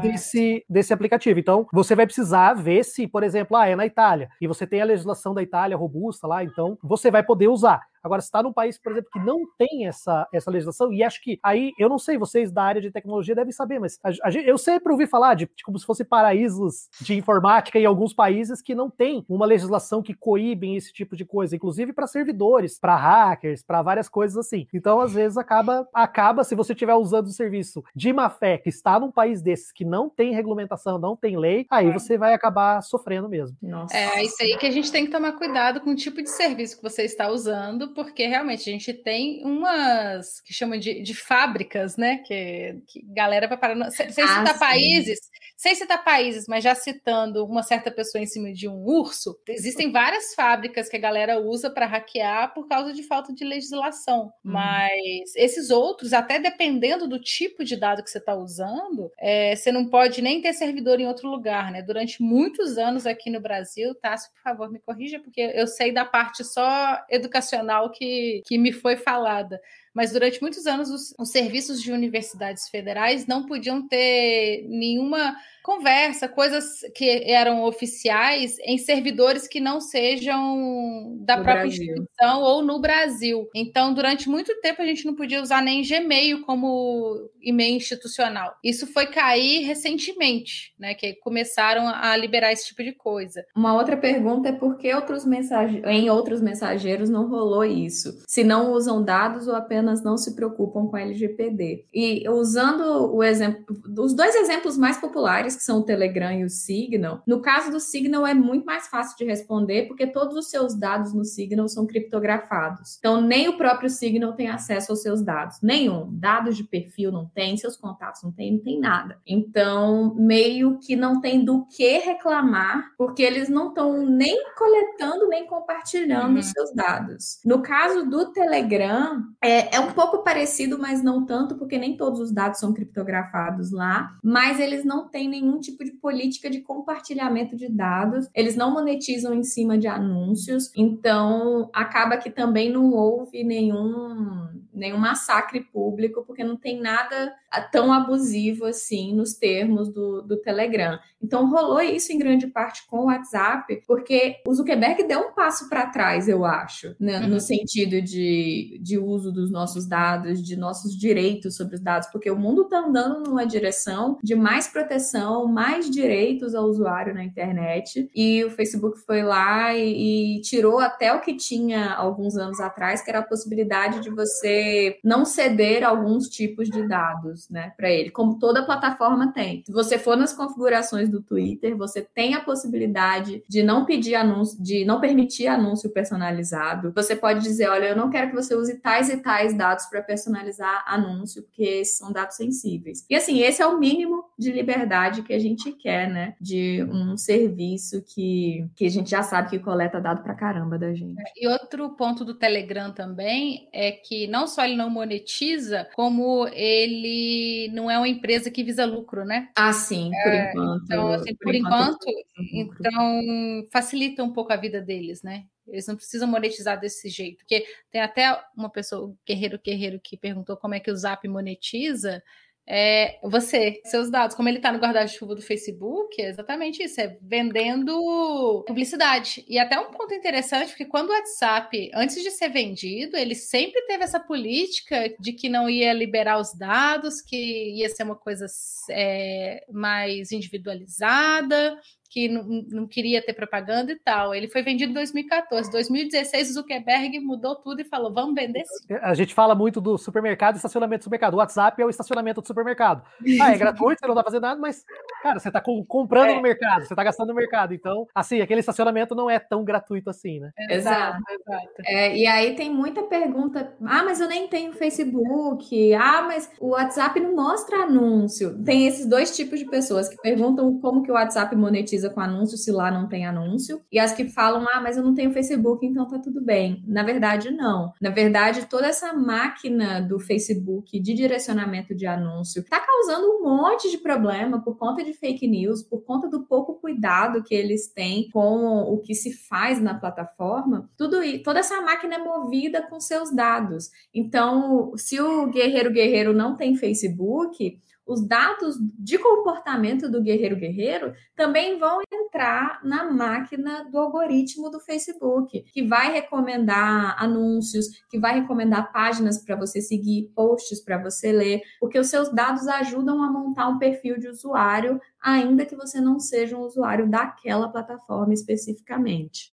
desse, 0.00 0.64
desse 0.68 0.92
aplicativo. 0.92 1.38
Então, 1.38 1.66
você 1.72 1.94
vai 1.94 2.06
precisar 2.06 2.54
ver 2.54 2.84
se, 2.84 3.06
por 3.06 3.22
exemplo, 3.22 3.56
ah, 3.56 3.66
é 3.66 3.76
na 3.76 3.86
Itália, 3.86 4.28
e 4.40 4.46
você 4.46 4.66
tem 4.66 4.80
a 4.80 4.86
legislação 4.86 5.34
da 5.34 5.42
Itália 5.42 5.76
robusta 5.76 6.26
lá, 6.26 6.42
então 6.42 6.78
você 6.82 7.10
vai 7.10 7.22
poder 7.22 7.48
usar. 7.48 7.82
Agora, 8.02 8.20
se 8.20 8.28
está 8.28 8.42
num 8.42 8.52
país, 8.52 8.78
por 8.78 8.92
exemplo, 8.92 9.10
que 9.12 9.20
não 9.20 9.40
tem 9.56 9.86
essa, 9.86 10.26
essa 10.32 10.50
legislação, 10.50 10.92
e 10.92 11.02
acho 11.02 11.22
que 11.22 11.38
aí, 11.42 11.72
eu 11.78 11.88
não 11.88 11.98
sei, 11.98 12.18
vocês 12.18 12.50
da 12.50 12.62
área 12.62 12.80
de 12.80 12.90
tecnologia 12.90 13.34
devem 13.34 13.52
saber, 13.52 13.78
mas 13.78 13.98
a, 14.02 14.28
a, 14.28 14.32
eu 14.32 14.58
sempre 14.58 14.92
ouvi 14.92 15.06
falar 15.06 15.34
de, 15.34 15.46
de 15.46 15.62
como 15.62 15.78
se 15.78 15.86
fosse 15.86 16.04
paraísos 16.04 16.88
de 17.00 17.14
informática 17.14 17.78
em 17.78 17.86
alguns 17.86 18.12
países 18.12 18.62
que 18.62 18.74
não 18.74 18.90
tem 18.90 19.24
uma 19.28 19.46
legislação 19.46 20.02
que 20.02 20.14
coíbem 20.14 20.76
esse 20.76 20.92
tipo 20.92 21.16
de 21.16 21.24
coisa, 21.24 21.56
inclusive 21.56 21.92
para 21.92 22.06
servidores, 22.06 22.78
para 22.78 22.96
hackers, 22.96 23.62
para 23.62 23.82
várias 23.82 24.08
coisas 24.08 24.36
assim. 24.36 24.66
Então, 24.72 25.00
às 25.00 25.12
vezes, 25.12 25.36
acaba, 25.36 25.88
acaba, 25.92 26.44
se 26.44 26.54
você 26.54 26.72
estiver 26.72 26.94
usando 26.94 27.26
o 27.26 27.32
serviço 27.32 27.82
de 27.94 28.12
má 28.12 28.30
fé 28.30 28.58
que 28.58 28.68
está 28.68 28.98
num 28.98 29.10
país 29.10 29.42
desses 29.42 29.72
que 29.72 29.84
não 29.84 30.08
tem 30.08 30.34
regulamentação, 30.34 30.98
não 30.98 31.16
tem 31.16 31.36
lei, 31.36 31.66
aí 31.70 31.90
você 31.90 32.16
vai 32.16 32.34
acabar 32.34 32.82
sofrendo 32.82 33.28
mesmo. 33.28 33.56
Nossa. 33.62 33.96
É 33.96 34.22
isso 34.22 34.42
aí 34.42 34.56
que 34.56 34.66
a 34.66 34.70
gente 34.70 34.90
tem 34.90 35.04
que 35.04 35.10
tomar 35.10 35.32
cuidado 35.32 35.80
com 35.80 35.90
o 35.90 35.96
tipo 35.96 36.22
de 36.22 36.30
serviço 36.30 36.76
que 36.76 36.82
você 36.82 37.02
está 37.02 37.28
usando, 37.28 37.87
porque 37.94 38.26
realmente 38.26 38.68
a 38.68 38.72
gente 38.72 38.92
tem 38.92 39.44
umas 39.44 40.40
que 40.40 40.52
chamam 40.52 40.78
de, 40.78 41.02
de 41.02 41.14
fábricas, 41.14 41.96
né? 41.96 42.18
Que, 42.18 42.80
que 42.86 43.02
galera 43.06 43.46
vai 43.46 43.58
parar. 43.58 43.90
Sem, 43.90 44.10
sem 44.10 44.24
ah, 44.24 44.38
citar 44.38 44.58
países, 44.58 45.18
sem 45.56 45.74
citar 45.74 46.04
países, 46.04 46.46
mas 46.46 46.62
já 46.62 46.74
citando 46.74 47.44
uma 47.44 47.62
certa 47.62 47.90
pessoa 47.90 48.22
em 48.22 48.26
cima 48.26 48.52
de 48.52 48.68
um 48.68 48.84
urso, 48.84 49.38
existem 49.48 49.90
várias 49.90 50.34
fábricas 50.34 50.88
que 50.88 50.96
a 50.96 51.00
galera 51.00 51.40
usa 51.40 51.68
para 51.68 51.86
hackear 51.86 52.54
por 52.54 52.68
causa 52.68 52.92
de 52.92 53.02
falta 53.02 53.32
de 53.32 53.44
legislação. 53.44 54.32
Hum. 54.44 54.52
Mas 54.52 55.34
esses 55.34 55.70
outros, 55.70 56.12
até 56.12 56.38
dependendo 56.38 57.08
do 57.08 57.20
tipo 57.20 57.64
de 57.64 57.76
dado 57.76 58.02
que 58.02 58.10
você 58.10 58.18
está 58.18 58.34
usando, 58.34 59.10
é, 59.18 59.56
você 59.56 59.72
não 59.72 59.88
pode 59.88 60.22
nem 60.22 60.40
ter 60.40 60.52
servidor 60.52 61.00
em 61.00 61.06
outro 61.06 61.28
lugar, 61.28 61.72
né? 61.72 61.82
Durante 61.82 62.22
muitos 62.22 62.78
anos 62.78 63.06
aqui 63.06 63.30
no 63.30 63.40
Brasil, 63.40 63.94
Tássio, 63.94 64.30
por 64.32 64.42
favor, 64.42 64.70
me 64.70 64.78
corrija, 64.78 65.18
porque 65.18 65.40
eu 65.40 65.66
sei 65.66 65.92
da 65.92 66.04
parte 66.04 66.44
só 66.44 67.04
educacional 67.10 67.77
que, 67.90 68.42
que 68.46 68.58
me 68.58 68.72
foi 68.72 68.96
falada. 68.96 69.60
Mas 69.94 70.12
durante 70.12 70.40
muitos 70.40 70.66
anos 70.66 70.90
os, 70.90 71.14
os, 71.18 71.30
serviços 71.30 71.82
de 71.82 71.90
universidades 71.90 72.68
federais 72.68 73.26
não 73.26 73.46
podiam 73.46 73.86
ter 73.86 74.64
nenhuma 74.68 75.36
conversa, 75.68 76.26
coisas 76.26 76.80
que 76.94 77.30
eram 77.30 77.62
oficiais 77.62 78.56
em 78.60 78.78
servidores 78.78 79.46
que 79.46 79.60
não 79.60 79.82
sejam 79.82 81.18
da 81.20 81.36
no 81.36 81.42
própria 81.42 81.66
Brasil. 81.66 81.84
instituição 81.84 82.40
ou 82.40 82.62
no 82.62 82.80
Brasil. 82.80 83.46
Então, 83.54 83.92
durante 83.92 84.30
muito 84.30 84.58
tempo, 84.62 84.80
a 84.80 84.86
gente 84.86 85.04
não 85.04 85.14
podia 85.14 85.42
usar 85.42 85.60
nem 85.60 85.82
Gmail 85.82 86.40
como 86.46 87.28
e-mail 87.42 87.76
institucional. 87.76 88.54
Isso 88.64 88.86
foi 88.86 89.08
cair 89.08 89.62
recentemente, 89.66 90.72
né? 90.78 90.94
Que 90.94 91.12
começaram 91.16 91.86
a 91.86 92.16
liberar 92.16 92.50
esse 92.50 92.68
tipo 92.68 92.82
de 92.82 92.92
coisa. 92.92 93.44
Uma 93.54 93.74
outra 93.74 93.96
pergunta 93.96 94.48
é 94.48 94.52
por 94.52 94.78
que 94.78 94.94
outros 94.94 95.26
mensage... 95.26 95.82
em 95.84 96.08
outros 96.08 96.40
mensageiros 96.40 97.10
não 97.10 97.28
rolou 97.28 97.62
isso? 97.62 98.22
Se 98.26 98.42
não 98.42 98.72
usam 98.72 99.04
dados 99.04 99.46
ou 99.46 99.54
apenas 99.54 100.02
não 100.02 100.16
se 100.16 100.34
preocupam 100.34 100.86
com 100.86 100.96
a 100.96 101.02
LGPD. 101.02 101.84
E 101.92 102.26
usando 102.26 103.14
o 103.14 103.22
exemplo, 103.22 103.66
os 103.98 104.14
dois 104.14 104.34
exemplos 104.34 104.78
mais 104.78 104.96
populares 104.96 105.57
que 105.58 105.64
são 105.64 105.80
o 105.80 105.82
Telegram 105.82 106.32
e 106.32 106.44
o 106.44 106.48
Signal. 106.48 107.22
No 107.26 107.42
caso 107.42 107.70
do 107.70 107.80
Signal, 107.80 108.26
é 108.26 108.32
muito 108.32 108.64
mais 108.64 108.86
fácil 108.86 109.16
de 109.18 109.24
responder, 109.24 109.86
porque 109.86 110.06
todos 110.06 110.36
os 110.36 110.48
seus 110.48 110.74
dados 110.74 111.12
no 111.12 111.24
Signal 111.24 111.68
são 111.68 111.86
criptografados. 111.86 112.96
Então, 112.98 113.20
nem 113.20 113.48
o 113.48 113.58
próprio 113.58 113.90
Signal 113.90 114.32
tem 114.32 114.48
acesso 114.48 114.92
aos 114.92 115.02
seus 115.02 115.22
dados. 115.22 115.58
Nenhum. 115.62 116.08
Dados 116.12 116.56
de 116.56 116.64
perfil 116.64 117.10
não 117.10 117.26
tem, 117.26 117.56
seus 117.56 117.76
contatos 117.76 118.22
não 118.22 118.32
tem, 118.32 118.52
não 118.52 118.60
tem 118.60 118.78
nada. 118.78 119.18
Então, 119.26 120.14
meio 120.14 120.78
que 120.78 120.94
não 120.94 121.20
tem 121.20 121.44
do 121.44 121.66
que 121.66 121.98
reclamar, 121.98 122.92
porque 122.96 123.22
eles 123.22 123.48
não 123.48 123.68
estão 123.68 124.06
nem 124.06 124.38
coletando, 124.54 125.28
nem 125.28 125.46
compartilhando 125.46 126.34
uhum. 126.34 126.38
os 126.38 126.46
seus 126.46 126.72
dados. 126.74 127.40
No 127.44 127.62
caso 127.62 128.08
do 128.08 128.32
Telegram, 128.32 129.24
é, 129.42 129.76
é 129.76 129.80
um 129.80 129.92
pouco 129.92 130.22
parecido, 130.22 130.78
mas 130.78 131.02
não 131.02 131.26
tanto, 131.26 131.56
porque 131.56 131.78
nem 131.78 131.96
todos 131.96 132.20
os 132.20 132.32
dados 132.32 132.60
são 132.60 132.72
criptografados 132.72 133.72
lá, 133.72 134.16
mas 134.22 134.60
eles 134.60 134.84
não 134.84 135.08
têm 135.08 135.28
nenhum 135.28 135.47
nenhum 135.48 135.60
tipo 135.60 135.82
de 135.82 135.92
política 135.92 136.50
de 136.50 136.60
compartilhamento 136.60 137.56
de 137.56 137.68
dados, 137.68 138.28
eles 138.34 138.54
não 138.54 138.72
monetizam 138.72 139.32
em 139.32 139.42
cima 139.42 139.78
de 139.78 139.86
anúncios, 139.86 140.70
então 140.76 141.70
acaba 141.72 142.18
que 142.18 142.30
também 142.30 142.70
não 142.70 142.92
houve 142.92 143.42
nenhum, 143.42 144.48
nenhum 144.78 144.98
massacre 144.98 145.60
público, 145.60 146.24
porque 146.26 146.44
não 146.44 146.56
tem 146.56 146.80
nada 146.80 147.34
tão 147.72 147.92
abusivo 147.92 148.64
assim 148.64 149.14
nos 149.14 149.34
termos 149.34 149.88
do, 149.92 150.22
do 150.22 150.36
Telegram. 150.36 150.98
Então 151.22 151.50
rolou 151.50 151.80
isso 151.80 152.12
em 152.12 152.18
grande 152.18 152.46
parte 152.46 152.86
com 152.86 153.00
o 153.00 153.06
WhatsApp, 153.06 153.82
porque 153.86 154.36
o 154.46 154.54
Zuckerberg 154.54 155.04
deu 155.04 155.20
um 155.20 155.32
passo 155.32 155.68
para 155.68 155.86
trás, 155.86 156.28
eu 156.28 156.44
acho, 156.44 156.94
né? 157.00 157.20
uhum. 157.20 157.28
no 157.28 157.40
sentido 157.40 158.00
de, 158.00 158.78
de 158.82 158.98
uso 158.98 159.32
dos 159.32 159.50
nossos 159.50 159.86
dados, 159.86 160.42
de 160.42 160.56
nossos 160.56 160.96
direitos 160.96 161.56
sobre 161.56 161.76
os 161.76 161.80
dados, 161.80 162.08
porque 162.12 162.30
o 162.30 162.38
mundo 162.38 162.62
está 162.62 162.78
andando 162.78 163.28
numa 163.28 163.46
direção 163.46 164.18
de 164.22 164.34
mais 164.34 164.68
proteção, 164.68 165.46
mais 165.46 165.90
direitos 165.90 166.54
ao 166.54 166.66
usuário 166.66 167.14
na 167.14 167.24
internet, 167.24 168.08
e 168.14 168.44
o 168.44 168.50
Facebook 168.50 168.98
foi 169.00 169.22
lá 169.22 169.74
e, 169.74 170.36
e 170.36 170.40
tirou 170.42 170.78
até 170.78 171.12
o 171.12 171.20
que 171.20 171.34
tinha 171.34 171.94
alguns 171.94 172.36
anos 172.36 172.60
atrás, 172.60 173.02
que 173.02 173.10
era 173.10 173.20
a 173.20 173.26
possibilidade 173.26 174.00
de 174.00 174.10
você 174.10 174.67
não 175.04 175.24
ceder 175.24 175.84
alguns 175.84 176.28
tipos 176.28 176.68
de 176.68 176.86
dados 176.86 177.48
né, 177.48 177.72
para 177.76 177.90
ele, 177.90 178.10
como 178.10 178.38
toda 178.38 178.64
plataforma 178.64 179.32
tem. 179.32 179.62
Se 179.66 179.72
você 179.72 179.98
for 179.98 180.16
nas 180.16 180.32
configurações 180.32 181.08
do 181.08 181.22
Twitter, 181.22 181.76
você 181.76 182.02
tem 182.02 182.34
a 182.34 182.40
possibilidade 182.40 183.42
de 183.48 183.62
não 183.62 183.84
pedir 183.84 184.14
anúncio, 184.14 184.62
de 184.62 184.84
não 184.84 185.00
permitir 185.00 185.46
anúncio 185.46 185.90
personalizado. 185.90 186.92
Você 186.94 187.14
pode 187.14 187.42
dizer, 187.42 187.68
olha, 187.68 187.86
eu 187.86 187.96
não 187.96 188.10
quero 188.10 188.30
que 188.30 188.36
você 188.36 188.54
use 188.54 188.78
tais 188.78 189.08
e 189.08 189.18
tais 189.18 189.54
dados 189.54 189.86
para 189.86 190.02
personalizar 190.02 190.84
anúncio, 190.86 191.42
porque 191.42 191.62
esses 191.62 191.96
são 191.96 192.12
dados 192.12 192.36
sensíveis. 192.36 193.04
E 193.08 193.14
assim, 193.14 193.40
esse 193.40 193.62
é 193.62 193.66
o 193.66 193.78
mínimo 193.78 194.24
de 194.38 194.52
liberdade 194.52 195.22
que 195.22 195.32
a 195.32 195.38
gente 195.38 195.72
quer, 195.72 196.08
né, 196.08 196.34
de 196.40 196.82
um 196.84 197.16
serviço 197.16 198.02
que, 198.02 198.66
que 198.74 198.86
a 198.86 198.90
gente 198.90 199.10
já 199.10 199.22
sabe 199.22 199.50
que 199.50 199.58
coleta 199.58 200.00
dado 200.00 200.22
para 200.22 200.34
caramba 200.34 200.78
da 200.78 200.92
gente. 200.94 201.22
E 201.36 201.48
outro 201.48 201.90
ponto 201.90 202.24
do 202.24 202.34
Telegram 202.34 202.92
também 202.92 203.68
é 203.72 203.92
que 203.92 204.26
não 204.26 204.46
só 204.46 204.57
ele 204.64 204.76
não 204.76 204.90
monetiza, 204.90 205.88
como 205.94 206.48
ele 206.48 207.68
não 207.72 207.90
é 207.90 207.96
uma 207.98 208.08
empresa 208.08 208.50
que 208.50 208.64
visa 208.64 208.84
lucro, 208.84 209.24
né? 209.24 209.48
Ah, 209.56 209.72
sim, 209.72 210.10
por 210.22 210.32
é, 210.32 210.50
enquanto. 210.50 210.84
Então, 210.84 211.12
assim, 211.12 211.34
por, 211.34 211.44
por 211.44 211.54
enquanto, 211.54 212.06
enquanto 212.52 212.80
então 212.80 213.68
facilita 213.70 214.22
um 214.22 214.32
pouco 214.32 214.52
a 214.52 214.56
vida 214.56 214.80
deles, 214.80 215.22
né? 215.22 215.44
Eles 215.66 215.86
não 215.86 215.96
precisam 215.96 216.26
monetizar 216.26 216.80
desse 216.80 217.08
jeito. 217.08 217.38
Porque 217.38 217.66
tem 217.90 218.00
até 218.00 218.40
uma 218.56 218.70
pessoa, 218.70 219.14
Guerreiro 219.26 219.60
Guerreiro, 219.62 220.00
que 220.02 220.16
perguntou 220.16 220.56
como 220.56 220.74
é 220.74 220.80
que 220.80 220.90
o 220.90 220.96
Zap 220.96 221.26
monetiza 221.28 222.22
é 222.68 223.18
você, 223.22 223.80
seus 223.84 224.10
dados. 224.10 224.36
Como 224.36 224.48
ele 224.48 224.58
está 224.58 224.70
no 224.70 224.78
guarda-chuva 224.78 225.34
do 225.34 225.40
Facebook, 225.40 226.20
é 226.20 226.28
exatamente 226.28 226.82
isso, 226.82 227.00
é 227.00 227.16
vendendo 227.22 228.64
publicidade. 228.66 229.44
E 229.48 229.58
até 229.58 229.78
um 229.80 229.90
ponto 229.90 230.12
interessante, 230.12 230.68
porque 230.68 230.84
quando 230.84 231.08
o 231.08 231.12
WhatsApp, 231.12 231.90
antes 231.94 232.22
de 232.22 232.30
ser 232.30 232.50
vendido, 232.50 233.16
ele 233.16 233.34
sempre 233.34 233.80
teve 233.86 234.04
essa 234.04 234.20
política 234.20 235.14
de 235.18 235.32
que 235.32 235.48
não 235.48 235.70
ia 235.70 235.92
liberar 235.94 236.38
os 236.38 236.52
dados, 236.56 237.22
que 237.22 237.74
ia 237.74 237.88
ser 237.88 238.02
uma 238.02 238.16
coisa 238.16 238.44
é, 238.90 239.64
mais 239.70 240.30
individualizada, 240.30 241.78
que 242.08 242.28
não, 242.28 242.42
não, 242.70 242.86
queria 242.86 243.22
ter 243.22 243.34
propaganda 243.34 243.92
e 243.92 243.96
tal. 243.96 244.34
Ele 244.34 244.48
foi 244.48 244.62
vendido 244.62 244.90
em 244.90 244.94
2014. 244.94 245.70
2016, 245.70 246.50
o 246.50 246.52
Zuckerberg 246.54 247.20
mudou 247.20 247.56
tudo 247.56 247.80
e 247.80 247.84
falou: 247.84 248.12
vamos 248.12 248.34
vender 248.34 248.64
sim. 248.64 248.94
A 249.02 249.14
gente 249.14 249.34
fala 249.34 249.54
muito 249.54 249.80
do 249.80 249.98
supermercado 249.98 250.54
e 250.54 250.56
estacionamento 250.56 251.00
do 251.00 251.04
supermercado. 251.04 251.34
O 251.34 251.36
WhatsApp 251.38 251.80
é 251.80 251.84
o 251.84 251.90
estacionamento 251.90 252.40
do 252.40 252.46
supermercado. 252.46 253.02
Ah, 253.40 253.52
é 253.52 253.58
gratuito, 253.58 254.00
você 254.00 254.06
não 254.06 254.14
tá 254.14 254.24
fazendo 254.24 254.42
nada, 254.42 254.60
mas, 254.60 254.84
cara, 255.22 255.38
você 255.38 255.50
tá 255.50 255.60
comprando 255.60 256.30
é. 256.30 256.34
no 256.36 256.42
mercado, 256.42 256.86
você 256.86 256.94
tá 256.94 257.04
gastando 257.04 257.28
no 257.28 257.34
mercado. 257.34 257.74
Então, 257.74 258.06
assim, 258.14 258.40
aquele 258.40 258.60
estacionamento 258.60 259.14
não 259.14 259.28
é 259.28 259.38
tão 259.38 259.62
gratuito 259.64 260.08
assim, 260.08 260.40
né? 260.40 260.50
Exato, 260.70 261.22
exato. 261.30 261.74
É, 261.84 262.16
e 262.16 262.26
aí 262.26 262.54
tem 262.54 262.70
muita 262.70 263.02
pergunta: 263.02 263.74
ah, 263.84 264.02
mas 264.02 264.20
eu 264.20 264.28
nem 264.28 264.48
tenho 264.48 264.72
Facebook. 264.72 265.94
Ah, 265.94 266.22
mas 266.22 266.50
o 266.58 266.70
WhatsApp 266.70 267.20
não 267.20 267.36
mostra 267.36 267.82
anúncio. 267.82 268.62
Tem 268.64 268.86
esses 268.86 269.06
dois 269.06 269.36
tipos 269.36 269.58
de 269.58 269.66
pessoas 269.66 270.08
que 270.08 270.16
perguntam 270.16 270.78
como 270.80 271.02
que 271.02 271.10
o 271.10 271.14
WhatsApp 271.14 271.54
monetiza 271.54 271.97
monetiza 271.98 272.10
com 272.10 272.20
anúncio 272.20 272.56
se 272.56 272.70
lá 272.70 272.90
não 272.90 273.08
tem 273.08 273.26
anúncio, 273.26 273.82
e 273.90 273.98
as 273.98 274.12
que 274.12 274.28
falam, 274.28 274.64
ah, 274.72 274.80
mas 274.80 274.96
eu 274.96 275.02
não 275.02 275.14
tenho 275.14 275.32
Facebook, 275.32 275.84
então 275.84 276.06
tá 276.06 276.18
tudo 276.18 276.40
bem. 276.40 276.82
Na 276.86 277.02
verdade, 277.02 277.50
não. 277.50 277.92
Na 278.00 278.10
verdade, 278.10 278.66
toda 278.66 278.86
essa 278.86 279.12
máquina 279.12 280.00
do 280.00 280.18
Facebook 280.20 280.98
de 281.00 281.14
direcionamento 281.14 281.94
de 281.94 282.06
anúncio 282.06 282.64
tá 282.64 282.80
causando 282.80 283.26
um 283.26 283.42
monte 283.42 283.90
de 283.90 283.98
problema 283.98 284.62
por 284.62 284.78
conta 284.78 285.04
de 285.04 285.12
fake 285.12 285.46
news, 285.46 285.82
por 285.82 286.04
conta 286.04 286.28
do 286.28 286.44
pouco 286.44 286.74
cuidado 286.74 287.42
que 287.42 287.54
eles 287.54 287.88
têm 287.88 288.28
com 288.30 288.80
o 288.82 288.98
que 288.98 289.14
se 289.14 289.32
faz 289.32 289.80
na 289.80 289.94
plataforma. 289.94 290.88
Tudo 290.96 291.18
toda 291.42 291.58
essa 291.58 291.80
máquina 291.80 292.16
é 292.16 292.18
movida 292.18 292.82
com 292.82 293.00
seus 293.00 293.34
dados. 293.34 293.90
Então, 294.14 294.92
se 294.96 295.20
o 295.20 295.48
guerreiro 295.50 295.90
guerreiro 295.90 296.32
não 296.32 296.56
tem 296.56 296.76
Facebook, 296.76 297.80
os 298.08 298.26
dados 298.26 298.76
de 298.98 299.18
comportamento 299.18 300.10
do 300.10 300.22
guerreiro 300.22 300.56
guerreiro 300.56 301.12
também 301.36 301.78
vão 301.78 302.00
entrar 302.10 302.80
na 302.82 303.04
máquina 303.12 303.84
do 303.84 303.98
algoritmo 303.98 304.70
do 304.70 304.80
Facebook, 304.80 305.62
que 305.72 305.86
vai 305.86 306.10
recomendar 306.12 307.22
anúncios, 307.22 307.86
que 308.08 308.18
vai 308.18 308.40
recomendar 308.40 308.90
páginas 308.92 309.44
para 309.44 309.56
você 309.56 309.82
seguir, 309.82 310.32
posts 310.34 310.82
para 310.82 310.96
você 310.96 311.30
ler, 311.30 311.60
porque 311.78 311.98
os 311.98 312.08
seus 312.08 312.32
dados 312.32 312.66
ajudam 312.66 313.22
a 313.22 313.30
montar 313.30 313.68
um 313.68 313.78
perfil 313.78 314.18
de 314.18 314.28
usuário, 314.28 314.98
ainda 315.20 315.66
que 315.66 315.76
você 315.76 316.00
não 316.00 316.18
seja 316.18 316.56
um 316.56 316.62
usuário 316.62 317.08
daquela 317.10 317.68
plataforma 317.68 318.32
especificamente. 318.32 319.52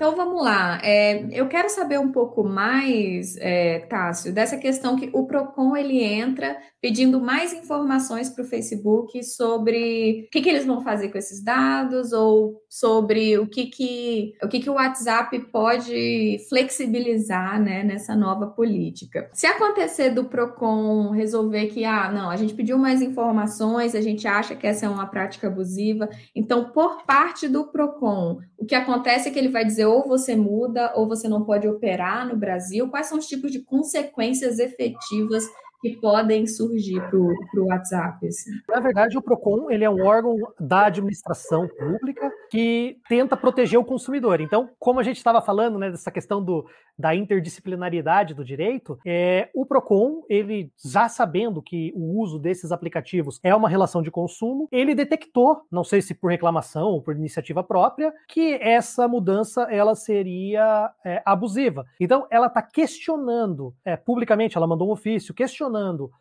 Então 0.00 0.16
vamos 0.16 0.42
lá. 0.42 0.80
É, 0.82 1.26
eu 1.30 1.46
quero 1.46 1.68
saber 1.68 2.00
um 2.00 2.10
pouco 2.10 2.42
mais, 2.42 3.36
é, 3.36 3.80
Tássio, 3.80 4.32
dessa 4.32 4.56
questão 4.56 4.96
que 4.96 5.10
o 5.12 5.26
Procon 5.26 5.76
ele 5.76 6.02
entra 6.02 6.56
pedindo 6.80 7.20
mais 7.20 7.52
informações 7.52 8.30
para 8.30 8.42
o 8.42 8.46
Facebook 8.46 9.22
sobre 9.22 10.24
o 10.26 10.30
que, 10.30 10.40
que, 10.40 10.48
eles 10.48 10.64
vão 10.64 10.80
fazer 10.80 11.10
com 11.10 11.18
esses 11.18 11.44
dados 11.44 12.12
ou 12.14 12.62
sobre 12.66 13.38
o 13.38 13.46
que, 13.46 13.66
que 13.66 14.32
o 14.42 14.48
que, 14.48 14.60
que 14.60 14.70
o 14.70 14.74
WhatsApp 14.74 15.38
pode 15.52 16.38
flexibilizar 16.48 17.60
né, 17.60 17.84
nessa 17.84 18.16
nova 18.16 18.46
política. 18.46 19.28
Se 19.34 19.46
acontecer 19.46 20.08
do 20.08 20.24
Procon 20.24 21.10
resolver 21.10 21.66
que 21.66 21.84
ah 21.84 22.10
não, 22.10 22.30
a 22.30 22.36
gente 22.36 22.54
pediu 22.54 22.78
mais 22.78 23.02
informações, 23.02 23.94
a 23.94 24.00
gente 24.00 24.26
acha 24.26 24.56
que 24.56 24.66
essa 24.66 24.86
é 24.86 24.88
uma 24.88 25.06
prática 25.06 25.48
abusiva, 25.48 26.08
então 26.34 26.70
por 26.70 27.04
parte 27.04 27.46
do 27.46 27.64
Procon 27.64 28.38
o 28.56 28.64
que 28.64 28.74
acontece 28.74 29.28
é 29.28 29.32
que 29.32 29.38
ele 29.38 29.48
vai 29.48 29.64
dizer 29.64 29.89
ou 29.90 30.06
você 30.06 30.36
muda 30.36 30.92
ou 30.96 31.08
você 31.08 31.28
não 31.28 31.44
pode 31.44 31.66
operar 31.68 32.26
no 32.26 32.36
Brasil. 32.36 32.88
Quais 32.88 33.06
são 33.06 33.18
os 33.18 33.26
tipos 33.26 33.50
de 33.50 33.62
consequências 33.64 34.58
efetivas 34.58 35.44
que 35.80 35.96
podem 35.96 36.46
surgir 36.46 37.00
para 37.08 37.18
o 37.18 37.66
WhatsApp? 37.66 38.26
Assim? 38.26 38.50
Na 38.68 38.80
verdade, 38.80 39.16
o 39.16 39.22
PROCON 39.22 39.70
ele 39.70 39.84
é 39.84 39.90
um 39.90 40.04
órgão 40.04 40.36
da 40.58 40.86
administração 40.86 41.66
pública 41.68 42.30
que 42.50 42.98
tenta 43.08 43.36
proteger 43.36 43.78
o 43.78 43.84
consumidor. 43.84 44.40
Então, 44.40 44.70
como 44.78 45.00
a 45.00 45.02
gente 45.02 45.16
estava 45.16 45.40
falando 45.40 45.78
né, 45.78 45.90
dessa 45.90 46.10
questão 46.10 46.44
do, 46.44 46.66
da 46.98 47.14
interdisciplinariedade 47.14 48.34
do 48.34 48.44
direito, 48.44 48.98
é, 49.06 49.48
o 49.54 49.64
PROCON, 49.64 50.22
ele 50.28 50.70
já 50.84 51.08
sabendo 51.08 51.62
que 51.62 51.92
o 51.96 52.20
uso 52.20 52.38
desses 52.38 52.72
aplicativos 52.72 53.40
é 53.42 53.54
uma 53.54 53.68
relação 53.68 54.02
de 54.02 54.10
consumo, 54.10 54.68
ele 54.70 54.94
detectou, 54.94 55.62
não 55.70 55.84
sei 55.84 56.02
se 56.02 56.14
por 56.14 56.30
reclamação 56.30 56.88
ou 56.88 57.02
por 57.02 57.16
iniciativa 57.16 57.62
própria, 57.62 58.12
que 58.28 58.54
essa 58.60 59.08
mudança 59.08 59.62
ela 59.70 59.94
seria 59.94 60.92
é, 61.04 61.22
abusiva. 61.24 61.86
Então, 61.98 62.26
ela 62.30 62.48
está 62.48 62.60
questionando 62.60 63.74
é, 63.84 63.96
publicamente, 63.96 64.56
ela 64.56 64.66
mandou 64.66 64.88
um 64.88 64.92
ofício 64.92 65.32
questionando 65.32 65.69